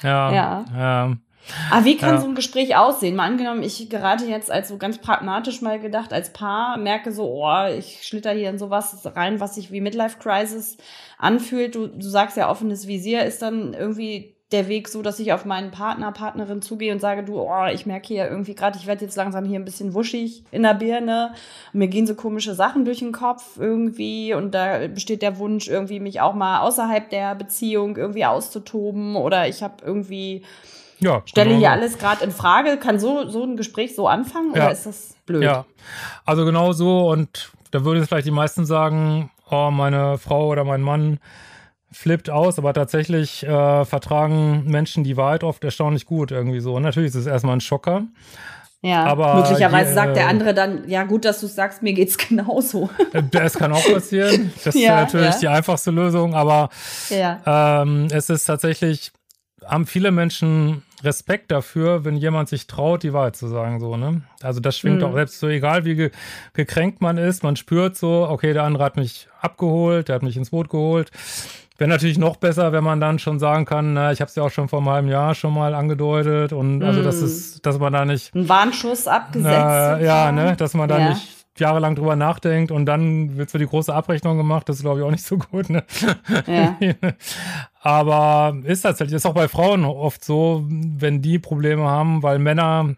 Ja. 0.02 0.32
Ja. 0.32 0.66
ja. 0.76 1.18
Aber 1.72 1.86
wie 1.86 1.98
kann 1.98 2.16
ja. 2.16 2.22
so 2.22 2.28
ein 2.28 2.36
Gespräch 2.36 2.76
aussehen? 2.76 3.16
Mal 3.16 3.26
angenommen, 3.26 3.64
ich 3.64 3.90
gerate 3.90 4.26
jetzt 4.26 4.52
als 4.52 4.68
so 4.68 4.78
ganz 4.78 4.98
pragmatisch 4.98 5.62
mal 5.62 5.80
gedacht, 5.80 6.14
als 6.14 6.32
Paar, 6.32 6.78
merke 6.78 7.12
so, 7.12 7.26
oh, 7.26 7.68
ich 7.68 8.04
schlitter 8.04 8.32
hier 8.32 8.50
in 8.50 8.60
sowas 8.60 9.02
rein, 9.16 9.40
was 9.40 9.56
sich 9.56 9.72
wie 9.72 9.82
Midlife 9.82 10.18
Crisis 10.20 10.78
anfühlt. 11.18 11.76
Du, 11.76 11.88
du 11.88 12.08
sagst 12.08 12.38
ja, 12.38 12.50
offenes 12.50 12.88
Visier 12.88 13.24
ist 13.26 13.42
dann 13.42 13.74
irgendwie 13.74 14.38
der 14.52 14.70
Weg 14.70 14.88
so, 14.88 15.02
dass 15.02 15.20
ich 15.20 15.34
auf 15.34 15.44
meinen 15.44 15.72
Partner, 15.72 16.14
Partnerin 16.14 16.62
zugehe 16.62 16.94
und 16.94 17.02
sage, 17.02 17.24
du, 17.24 17.42
oh, 17.42 17.66
ich 17.74 17.86
merke 17.86 18.08
hier 18.08 18.30
irgendwie 18.30 18.56
gerade, 18.56 18.78
ich 18.78 18.88
werde 18.88 19.04
jetzt 19.04 19.18
langsam 19.18 19.44
hier 19.44 19.60
ein 19.60 19.66
bisschen 19.66 19.94
wuschig 19.94 20.44
in 20.52 20.64
der 20.64 20.74
Birne. 20.74 21.34
Mir 21.74 21.90
gehen 21.90 22.08
so 22.08 22.16
komische 22.16 22.54
Sachen 22.56 22.86
durch 22.86 23.00
den 23.00 23.12
Kopf 23.12 23.58
irgendwie 23.60 24.34
und 24.34 24.52
da 24.56 24.88
besteht 24.88 25.22
der 25.22 25.38
Wunsch, 25.38 25.68
irgendwie 25.68 26.00
mich 26.00 26.22
auch 26.22 26.34
mal 26.34 26.62
außerhalb 26.62 27.10
der 27.10 27.36
Beziehung 27.36 27.98
irgendwie 27.98 28.24
auszutoben 28.24 29.18
oder 29.18 29.50
ich 29.50 29.64
habe 29.64 29.84
irgendwie 29.86 30.44
ja, 31.00 31.22
stelle 31.26 31.50
genau. 31.50 31.60
hier 31.60 31.72
alles 31.72 31.98
gerade 31.98 32.24
in 32.24 32.32
Frage. 32.32 32.78
Kann 32.78 33.00
so, 33.00 33.28
so 33.30 33.44
ein 33.44 33.58
Gespräch 33.58 33.96
so 33.96 34.08
anfangen 34.08 34.54
ja. 34.56 34.64
oder 34.64 34.72
ist 34.72 34.86
das 34.86 35.16
blöd? 35.26 35.44
Ja, 35.44 35.66
also 36.26 36.46
genau 36.46 36.74
so 36.74 37.10
und 37.10 37.52
da 37.72 37.84
würden 37.84 38.06
vielleicht 38.06 38.28
die 38.28 38.32
meisten 38.32 38.66
sagen, 38.66 39.30
oh, 39.50 39.72
meine 39.72 40.18
Frau 40.18 40.48
oder 40.48 40.64
mein 40.64 40.82
Mann 40.82 41.20
flippt 41.92 42.30
aus, 42.30 42.60
aber 42.60 42.74
tatsächlich 42.74 43.44
äh, 43.44 43.86
vertragen 43.86 44.66
Menschen 44.66 45.04
die 45.04 45.18
Wahrheit 45.18 45.44
oft 45.44 45.64
erstaunlich 45.64 46.06
gut 46.06 46.32
irgendwie 46.32 46.60
so. 46.60 46.76
Und 46.76 46.84
natürlich 46.84 47.10
ist 47.10 47.16
es 47.16 47.28
erstmal 47.28 47.56
ein 47.56 47.62
Schocker. 47.62 48.04
Ja, 48.82 49.06
aber 49.06 49.36
möglicherweise 49.36 49.90
je, 49.90 49.96
sagt 49.96 50.16
der 50.16 50.28
andere 50.28 50.54
dann, 50.54 50.88
ja 50.88 51.04
gut, 51.04 51.26
dass 51.26 51.42
du 51.42 51.48
sagst, 51.48 51.82
mir 51.82 51.94
geht's 51.94 52.18
genauso. 52.30 52.90
Äh, 53.14 53.24
das 53.32 53.54
kann 53.58 53.72
auch 53.74 53.84
passieren. 53.86 54.54
Das 54.64 54.76
ja, 54.76 55.02
ist 55.02 55.14
natürlich 55.14 55.34
ja. 55.34 55.40
die 55.40 55.48
einfachste 55.48 55.92
Lösung, 55.92 56.36
aber 56.36 56.70
ja. 57.10 57.82
ähm, 57.82 58.08
es 58.12 58.30
ist 58.30 58.46
tatsächlich, 58.46 59.12
haben 59.66 59.88
viele 59.88 60.12
Menschen 60.12 60.84
Respekt 61.04 61.52
dafür, 61.52 62.06
wenn 62.06 62.18
jemand 62.18 62.50
sich 62.50 62.66
traut, 62.66 63.04
die 63.04 63.14
Wahrheit 63.14 63.36
zu 63.36 63.48
sagen, 63.48 63.80
so, 63.80 63.98
ne? 63.98 64.22
Also 64.42 64.60
das 64.60 64.78
schwingt 64.78 65.00
mhm. 65.00 65.04
auch 65.06 65.14
selbst 65.14 65.40
so, 65.40 65.48
egal 65.48 65.86
wie 65.86 65.96
ge 65.96 66.12
gekränkt 66.54 67.02
man 67.02 67.18
ist, 67.18 67.44
man 67.44 67.56
spürt 67.56 67.96
so, 67.96 68.28
okay, 68.28 68.54
der 68.54 68.64
andere 68.64 68.84
hat 68.84 68.98
mich 68.98 69.28
abgeholt, 69.40 70.08
der 70.08 70.16
hat 70.16 70.24
mich 70.24 70.38
ins 70.38 70.50
Boot 70.50 70.70
geholt. 70.70 71.12
Wäre 71.78 71.90
natürlich 71.90 72.18
noch 72.18 72.38
besser, 72.38 72.72
wenn 72.72 72.84
man 72.84 73.00
dann 73.00 73.20
schon 73.20 73.38
sagen 73.38 73.66
kann, 73.66 73.94
na, 73.94 74.12
ich 74.12 74.20
habe 74.20 74.30
es 74.30 74.36
ja 74.36 74.42
auch 74.42 74.50
schon 74.50 74.68
vor 74.68 74.80
einem 74.80 74.90
halben 74.90 75.08
Jahr 75.10 75.36
schon 75.36 75.54
mal 75.54 75.76
angedeutet 75.76 76.52
und 76.52 76.82
also 76.84 77.04
das 77.04 77.18
hm. 77.18 77.26
ist, 77.26 77.66
dass 77.68 77.78
man 77.78 77.94
da 77.94 78.04
nicht 78.04 78.34
ein 78.34 78.50
Warnschuss 78.50 79.08
abgesetzt. 79.08 80.02
Äh, 80.02 80.04
ja, 80.04 80.32
ne, 80.32 80.56
dass 80.56 80.74
man 80.74 80.90
da 80.90 80.98
ja. 80.98 81.10
nicht 81.10 81.37
jahrelang 81.60 81.96
drüber 81.96 82.16
nachdenkt 82.16 82.72
und 82.72 82.86
dann 82.86 83.38
wird 83.38 83.50
so 83.50 83.58
die 83.58 83.68
große 83.68 83.94
Abrechnung 83.94 84.38
gemacht. 84.38 84.68
Das 84.70 84.78
ist, 84.78 84.84
glaube 84.84 85.00
ich, 85.00 85.06
auch 85.06 85.12
nicht 85.12 85.26
so 85.26 85.38
gut. 85.38 85.70
Ne? 85.70 85.84
Ja. 86.48 86.78
Aber 87.82 88.58
ist 88.64 88.82
tatsächlich, 88.82 89.16
ist 89.16 89.26
auch 89.26 89.34
bei 89.34 89.48
Frauen 89.48 89.86
oft 89.86 90.24
so, 90.24 90.66
wenn 90.68 91.22
die 91.22 91.40
Probleme 91.40 91.84
haben, 91.84 92.24
weil 92.24 92.40
Männer 92.40 92.96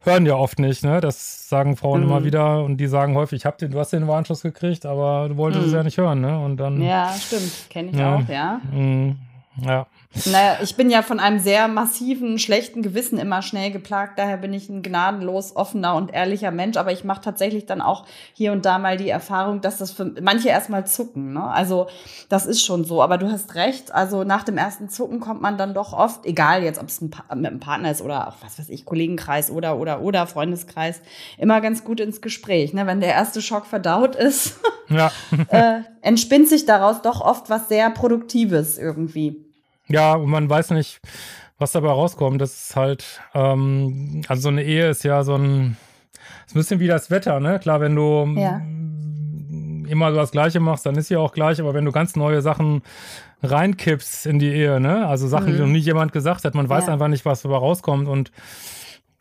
hören 0.00 0.26
ja 0.26 0.34
oft 0.34 0.58
nicht, 0.58 0.84
ne? 0.84 1.00
Das 1.00 1.48
sagen 1.48 1.76
Frauen 1.76 2.02
mhm. 2.02 2.06
immer 2.08 2.24
wieder 2.24 2.62
und 2.62 2.76
die 2.76 2.86
sagen 2.86 3.14
häufig, 3.14 3.38
ich 3.38 3.46
hab 3.46 3.58
den, 3.58 3.70
du 3.70 3.78
hast 3.78 3.92
den 3.92 4.06
Warnschuss 4.06 4.42
gekriegt, 4.42 4.86
aber 4.86 5.28
du 5.28 5.36
wolltest 5.36 5.62
mhm. 5.62 5.68
es 5.68 5.74
ja 5.74 5.82
nicht 5.82 5.98
hören, 5.98 6.20
ne? 6.20 6.38
Und 6.38 6.56
dann. 6.58 6.80
Ja, 6.80 7.12
stimmt. 7.12 7.70
Kenne 7.70 7.90
ich 7.90 7.96
ja. 7.96 8.16
auch, 8.16 8.28
ja. 8.28 8.60
Mhm. 8.72 9.16
Ja. 9.64 9.86
Naja, 10.24 10.58
ich 10.62 10.74
bin 10.74 10.88
ja 10.88 11.02
von 11.02 11.20
einem 11.20 11.38
sehr 11.38 11.68
massiven, 11.68 12.38
schlechten 12.38 12.82
Gewissen 12.82 13.18
immer 13.18 13.42
schnell 13.42 13.70
geplagt. 13.70 14.18
Daher 14.18 14.38
bin 14.38 14.54
ich 14.54 14.68
ein 14.68 14.82
gnadenlos 14.82 15.54
offener 15.54 15.94
und 15.96 16.12
ehrlicher 16.12 16.50
Mensch. 16.50 16.78
Aber 16.78 16.92
ich 16.92 17.04
mache 17.04 17.20
tatsächlich 17.20 17.66
dann 17.66 17.82
auch 17.82 18.06
hier 18.32 18.52
und 18.52 18.64
da 18.64 18.78
mal 18.78 18.96
die 18.96 19.10
Erfahrung, 19.10 19.60
dass 19.60 19.78
das 19.78 19.92
für 19.92 20.06
manche 20.20 20.48
erstmal 20.48 20.86
zucken. 20.86 21.34
Ne? 21.34 21.44
Also 21.44 21.88
das 22.30 22.46
ist 22.46 22.64
schon 22.64 22.84
so. 22.84 23.02
Aber 23.02 23.18
du 23.18 23.30
hast 23.30 23.54
recht. 23.54 23.92
Also 23.92 24.24
nach 24.24 24.44
dem 24.44 24.56
ersten 24.56 24.88
Zucken 24.88 25.20
kommt 25.20 25.42
man 25.42 25.58
dann 25.58 25.74
doch 25.74 25.92
oft, 25.92 26.24
egal 26.24 26.62
jetzt, 26.62 26.80
ob 26.80 26.88
es 26.88 27.02
ein 27.02 27.10
mit 27.34 27.46
einem 27.46 27.60
Partner 27.60 27.90
ist 27.90 28.00
oder 28.00 28.28
auch 28.28 28.34
was 28.40 28.58
weiß 28.58 28.70
ich, 28.70 28.86
Kollegenkreis 28.86 29.50
oder 29.50 29.78
oder 29.78 30.00
oder 30.00 30.26
Freundeskreis, 30.26 31.02
immer 31.36 31.60
ganz 31.60 31.84
gut 31.84 32.00
ins 32.00 32.22
Gespräch. 32.22 32.72
Ne? 32.72 32.86
Wenn 32.86 33.00
der 33.00 33.12
erste 33.12 33.42
Schock 33.42 33.66
verdaut 33.66 34.16
ist, 34.16 34.58
ja. 34.88 35.12
äh, 35.48 35.82
entspinnt 36.00 36.48
sich 36.48 36.64
daraus 36.64 37.02
doch 37.02 37.20
oft 37.20 37.50
was 37.50 37.68
sehr 37.68 37.90
Produktives 37.90 38.78
irgendwie. 38.78 39.47
Ja, 39.88 40.14
und 40.14 40.30
man 40.30 40.48
weiß 40.48 40.70
nicht, 40.70 41.00
was 41.58 41.72
dabei 41.72 41.88
rauskommt. 41.88 42.40
Das 42.40 42.52
ist 42.68 42.76
halt, 42.76 43.20
ähm, 43.34 44.22
also 44.28 44.42
so 44.42 44.48
eine 44.48 44.62
Ehe 44.62 44.88
ist 44.90 45.02
ja 45.04 45.22
so 45.24 45.34
ein, 45.34 45.76
ist 46.46 46.54
ein 46.54 46.58
bisschen 46.58 46.80
wie 46.80 46.86
das 46.86 47.10
Wetter, 47.10 47.40
ne? 47.40 47.58
Klar, 47.58 47.80
wenn 47.80 47.94
du 47.96 48.26
Ja. 48.36 48.60
immer 49.90 50.10
so 50.10 50.16
das 50.18 50.30
Gleiche 50.30 50.60
machst, 50.60 50.84
dann 50.86 50.96
ist 50.96 51.08
ja 51.08 51.18
auch 51.18 51.32
gleich, 51.32 51.60
aber 51.60 51.74
wenn 51.74 51.84
du 51.84 51.92
ganz 51.92 52.14
neue 52.16 52.42
Sachen 52.42 52.82
reinkippst 53.42 54.26
in 54.26 54.38
die 54.38 54.48
Ehe, 54.50 54.80
ne? 54.80 55.06
Also 55.06 55.26
Sachen, 55.28 55.52
die 55.52 55.58
noch 55.58 55.66
nie 55.66 55.78
jemand 55.78 56.12
gesagt 56.12 56.44
hat, 56.44 56.54
man 56.54 56.68
weiß 56.68 56.86
Ja. 56.86 56.92
einfach 56.92 57.08
nicht, 57.08 57.24
was 57.24 57.42
dabei 57.42 57.56
rauskommt 57.56 58.08
und 58.08 58.30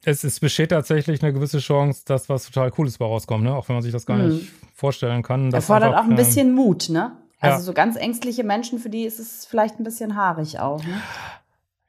es, 0.04 0.24
es 0.24 0.40
besteht 0.40 0.70
tatsächlich 0.72 1.22
eine 1.22 1.34
gewisse 1.34 1.60
Chance, 1.60 2.04
dass 2.06 2.30
was 2.30 2.46
total 2.46 2.72
Cooles 2.72 2.98
dabei 2.98 3.12
rauskommt, 3.12 3.44
ne? 3.44 3.56
Auch 3.56 3.68
wenn 3.70 3.76
man 3.76 3.84
sich 3.84 3.92
das 3.92 4.06
gar 4.06 4.18
nicht 4.18 4.48
vorstellen 4.74 5.22
kann. 5.24 5.50
dass 5.52 5.66
Erfordert 5.70 5.90
einfach, 5.90 6.02
auch 6.02 6.06
ein 6.06 6.14
äh, 6.14 6.16
bisschen 6.16 6.54
Mut, 6.54 6.90
ne? 6.90 7.12
Also 7.40 7.58
Ja. 7.58 7.62
so 7.64 7.74
ganz 7.74 7.96
ängstliche 7.98 8.44
Menschen, 8.44 8.80
für 8.80 8.90
die 8.90 9.04
ist 9.04 9.20
es 9.20 9.46
vielleicht 9.46 9.80
ein 9.80 9.84
bisschen 9.84 10.16
haarig 10.16 10.60
auch, 10.60 10.84
ne? 10.84 11.02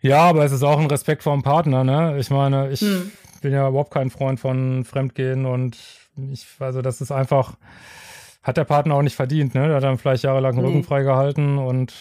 Ja, 0.01 0.21
aber 0.23 0.45
es 0.45 0.53
ist 0.53 0.63
auch 0.63 0.79
ein 0.79 0.87
Respekt 0.87 1.23
vor 1.23 1.33
dem 1.35 1.43
Partner, 1.43 1.85
ne? 1.85 2.17
Ich 2.19 2.31
meine, 2.31 2.71
ich 2.71 2.81
Hm. 2.83 3.11
bin 3.41 3.53
ja 3.53 3.69
überhaupt 3.69 3.91
kein 3.93 4.11
Freund 4.11 4.39
von 4.39 4.85
Fremdgehen 4.85 5.47
und 5.47 5.77
ich, 6.33 6.47
also 6.61 6.83
das 6.83 7.01
ist 7.01 7.11
einfach, 7.11 7.55
hat 8.43 8.57
der 8.57 8.65
Partner 8.65 8.95
auch 8.95 9.03
nicht 9.03 9.17
verdient, 9.17 9.55
ne? 9.55 9.67
Der 9.67 9.77
hat 9.77 9.83
dann 9.83 9.99
vielleicht 9.99 10.23
jahrelang 10.25 10.55
den 10.55 10.65
Nee. 10.65 10.71
Rücken 10.71 10.85
freigehalten 10.85 11.59
und 11.59 11.95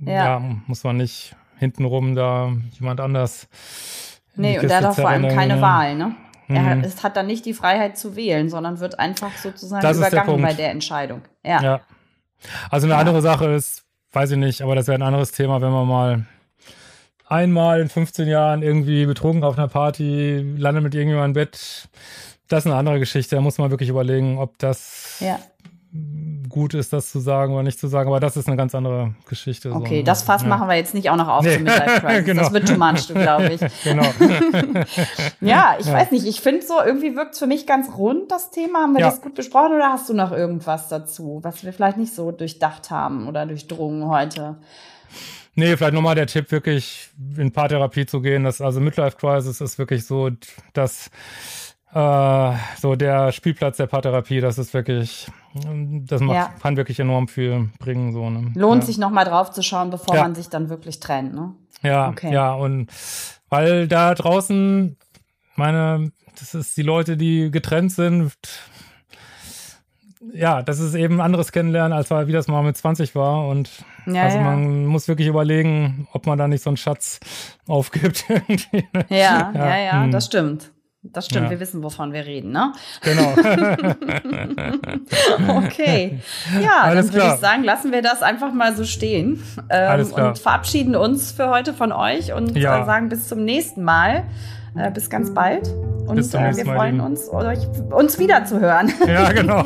Ja. 0.00 0.12
ja. 0.38 0.42
muss 0.66 0.84
man 0.84 0.96
nicht 0.96 1.34
hintenrum 1.58 2.14
da 2.14 2.52
jemand 2.78 3.00
anders. 3.00 3.48
Nee, 4.36 4.58
und 4.58 4.68
der 4.68 4.78
hat 4.78 4.84
auch 4.86 4.94
vor 4.94 5.08
allem 5.08 5.28
keine 5.28 5.56
ne? 5.56 5.60
Wahl, 5.62 5.94
ne? 5.96 6.14
Er 6.48 6.60
Mhm. 6.60 6.66
hat, 6.66 6.86
es 6.86 7.02
hat 7.02 7.16
dann 7.16 7.26
nicht 7.26 7.46
die 7.46 7.54
Freiheit 7.54 7.96
zu 7.96 8.16
wählen, 8.16 8.50
sondern 8.50 8.78
wird 8.80 8.98
einfach 8.98 9.34
sozusagen 9.36 9.82
Das 9.82 9.96
übergangen 9.96 10.42
bei 10.42 10.52
der 10.52 10.70
Entscheidung. 10.70 11.22
Ja. 11.44 11.62
Ja. 11.62 11.80
Also 12.70 12.86
eine 12.86 12.94
Ja. 12.94 13.00
andere 13.00 13.22
Sache 13.22 13.46
ist, 13.46 13.84
weiß 14.12 14.32
ich 14.32 14.36
nicht, 14.38 14.62
aber 14.62 14.74
das 14.74 14.86
wäre 14.86 14.98
ein 14.98 15.02
anderes 15.02 15.32
Thema, 15.32 15.60
wenn 15.60 15.72
man 15.72 15.86
mal 15.88 16.26
einmal 17.26 17.80
in 17.80 17.88
15 17.88 18.28
Jahren 18.28 18.62
irgendwie 18.62 19.06
betrunken 19.06 19.44
auf 19.44 19.56
einer 19.58 19.68
Party 19.68 20.54
landet 20.56 20.84
mit 20.84 20.94
irgendjemandem 20.94 21.30
im 21.30 21.34
Bett. 21.50 21.88
Das 22.48 22.60
ist 22.64 22.66
eine 22.66 22.76
andere 22.76 22.98
Geschichte. 22.98 23.36
Da 23.36 23.42
muss 23.42 23.58
man 23.58 23.70
wirklich 23.70 23.88
überlegen, 23.88 24.38
ob 24.38 24.58
das 24.58 25.16
ja. 25.20 25.38
Gut 26.54 26.72
ist, 26.72 26.92
das 26.92 27.10
zu 27.10 27.18
sagen 27.18 27.52
oder 27.52 27.64
nicht 27.64 27.80
zu 27.80 27.88
sagen. 27.88 28.08
Aber 28.08 28.20
das 28.20 28.36
ist 28.36 28.46
eine 28.46 28.56
ganz 28.56 28.74
andere 28.76 29.14
Geschichte. 29.28 29.70
so, 29.70 29.74
Okay, 29.76 29.98
ne? 29.98 30.04
das 30.04 30.22
Fass 30.22 30.42
ja. 30.42 30.48
machen 30.48 30.68
wir 30.68 30.76
jetzt 30.76 30.94
nicht 30.94 31.10
auch 31.10 31.16
noch 31.16 31.26
auf 31.26 31.44
Nee. 31.44 31.54
zum 31.56 31.64
Midlife 31.64 32.00
Crisis. 32.06 32.24
Genau. 32.24 32.42
Das 32.42 32.52
wird 32.52 32.68
too 32.68 32.76
much, 32.78 33.08
glaube 33.08 33.52
ich. 33.52 33.60
Genau. 33.84 34.04
Ja, 35.40 35.76
ich 35.78 35.86
weiß 35.90 36.10
nicht. 36.12 36.26
Ich 36.26 36.40
finde 36.40 36.64
so, 36.64 36.74
irgendwie 36.84 37.16
wirkt 37.16 37.32
es 37.34 37.38
für 37.40 37.46
mich 37.46 37.66
ganz 37.66 37.88
rund, 37.96 38.30
das 38.30 38.50
Thema. 38.50 38.82
Haben 38.82 38.94
wir 38.94 39.00
Ja. 39.00 39.10
das 39.10 39.20
gut 39.20 39.34
besprochen 39.34 39.74
oder 39.74 39.88
hast 39.92 40.08
du 40.08 40.14
noch 40.14 40.32
irgendwas 40.32 40.88
dazu, 40.88 41.40
was 41.42 41.64
wir 41.64 41.72
vielleicht 41.72 41.96
nicht 41.98 42.14
so 42.14 42.30
durchdacht 42.30 42.90
haben 42.90 43.28
oder 43.28 43.44
durchdrungen 43.46 44.08
heute? 44.08 44.56
Nee, 45.56 45.76
vielleicht 45.76 45.94
nochmal 45.94 46.14
der 46.14 46.26
Tipp, 46.26 46.50
wirklich 46.50 47.10
in 47.36 47.52
Paartherapie 47.52 48.06
zu 48.06 48.20
gehen. 48.20 48.44
Das, 48.44 48.60
also 48.60 48.80
Midlife 48.80 49.16
Crisis 49.16 49.60
ist 49.60 49.78
wirklich 49.78 50.04
so, 50.06 50.30
dass 50.72 51.10
äh, 51.94 52.52
so 52.80 52.96
der 52.96 53.30
Spielplatz 53.32 53.76
der 53.76 53.86
Paartherapie, 53.86 54.40
das 54.40 54.58
ist 54.58 54.74
wirklich, 54.74 55.28
das 55.54 56.20
macht, 56.20 56.36
Ja. 56.36 56.50
kann 56.60 56.76
wirklich 56.76 56.98
enorm 56.98 57.28
viel 57.28 57.70
bringen. 57.78 58.12
So, 58.12 58.28
ne? 58.30 58.50
Lohnt 58.54 58.82
ja. 58.82 58.86
sich 58.86 58.98
nochmal 58.98 59.24
drauf 59.24 59.52
zu 59.52 59.62
schauen, 59.62 59.90
bevor 59.90 60.16
Ja. 60.16 60.22
man 60.22 60.34
sich 60.34 60.48
dann 60.48 60.68
wirklich 60.68 60.98
trennt, 61.00 61.34
ne? 61.34 61.54
Ja, 61.82 62.08
Okay. 62.08 62.32
ja, 62.32 62.52
und 62.54 62.90
weil 63.48 63.86
da 63.86 64.14
draußen, 64.14 64.96
meine, 65.54 66.10
das 66.38 66.54
ist 66.54 66.76
die 66.76 66.82
Leute, 66.82 67.16
die 67.16 67.50
getrennt 67.50 67.92
sind. 67.92 68.32
Ja, 70.32 70.62
das 70.62 70.80
ist 70.80 70.94
eben 70.94 71.20
anderes 71.20 71.52
Kennenlernen, 71.52 71.92
als 71.92 72.10
wie 72.10 72.32
das 72.32 72.48
mal 72.48 72.62
mit 72.62 72.76
20 72.76 73.14
war. 73.14 73.46
Und 73.46 73.70
Ja, 74.06 74.22
also 74.22 74.38
ja. 74.38 74.42
man 74.44 74.86
muss 74.86 75.06
wirklich 75.06 75.28
überlegen, 75.28 76.08
ob 76.12 76.26
man 76.26 76.38
da 76.38 76.48
nicht 76.48 76.62
so 76.64 76.70
einen 76.70 76.76
Schatz 76.78 77.20
aufgibt. 77.68 78.24
irgendwie. 78.28 78.84
Ja, 79.10 79.52
ja, 79.54 79.76
ja, 79.78 80.02
hm. 80.02 80.10
das 80.10 80.26
stimmt. 80.26 80.72
Das 81.12 81.26
stimmt, 81.26 81.44
Ja. 81.44 81.50
wir 81.50 81.60
wissen, 81.60 81.82
wovon 81.82 82.12
wir 82.12 82.24
reden, 82.26 82.52
ne? 82.52 82.72
Genau. 83.02 83.34
Okay. 85.48 86.18
Ja, 86.62 86.82
Alles 86.82 87.06
dann 87.06 87.14
würde 87.14 87.24
klar. 87.26 87.34
ich 87.34 87.40
sagen, 87.40 87.64
lassen 87.64 87.92
wir 87.92 88.02
das 88.02 88.22
einfach 88.22 88.52
mal 88.52 88.74
so 88.76 88.84
stehen 88.84 89.42
ähm, 89.70 89.90
Alles 89.90 90.12
klar. 90.12 90.28
und 90.28 90.38
verabschieden 90.38 90.96
uns 90.96 91.32
für 91.32 91.50
heute 91.50 91.74
von 91.74 91.92
euch 91.92 92.32
und 92.32 92.56
Ja. 92.56 92.82
äh, 92.82 92.86
sagen 92.86 93.08
bis 93.08 93.28
zum 93.28 93.44
nächsten 93.44 93.82
Mal. 93.84 94.24
Äh, 94.76 94.90
bis 94.90 95.08
ganz 95.08 95.32
bald. 95.32 95.68
Und 96.08 96.16
Bis 96.16 96.30
zum 96.30 96.42
äh, 96.42 96.56
wir 96.56 96.64
Mal, 96.64 96.76
freuen 96.76 96.94
Lieben. 96.96 97.06
uns, 97.06 97.28
euch, 97.32 97.60
uns 97.92 98.18
wieder 98.18 98.44
zu 98.44 98.58
hören. 98.58 98.92
ja, 99.06 99.30
genau. 99.32 99.64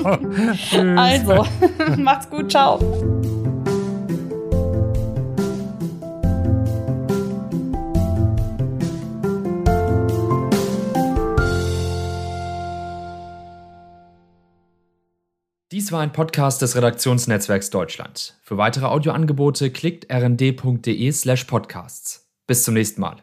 Also, 1.00 1.46
macht's 1.96 2.28
gut, 2.28 2.50
ciao. 2.50 3.37
War 15.92 16.00
ein 16.00 16.12
Podcast 16.12 16.60
des 16.62 16.76
Redaktionsnetzwerks 16.76 17.70
Deutschland. 17.70 18.36
Für 18.42 18.56
weitere 18.56 18.86
Audioangebote 18.86 19.70
klickt 19.70 20.12
rnd.de 20.12 21.12
slash 21.12 21.44
podcasts. 21.44 22.28
Bis 22.46 22.64
zum 22.64 22.74
nächsten 22.74 23.00
Mal. 23.00 23.22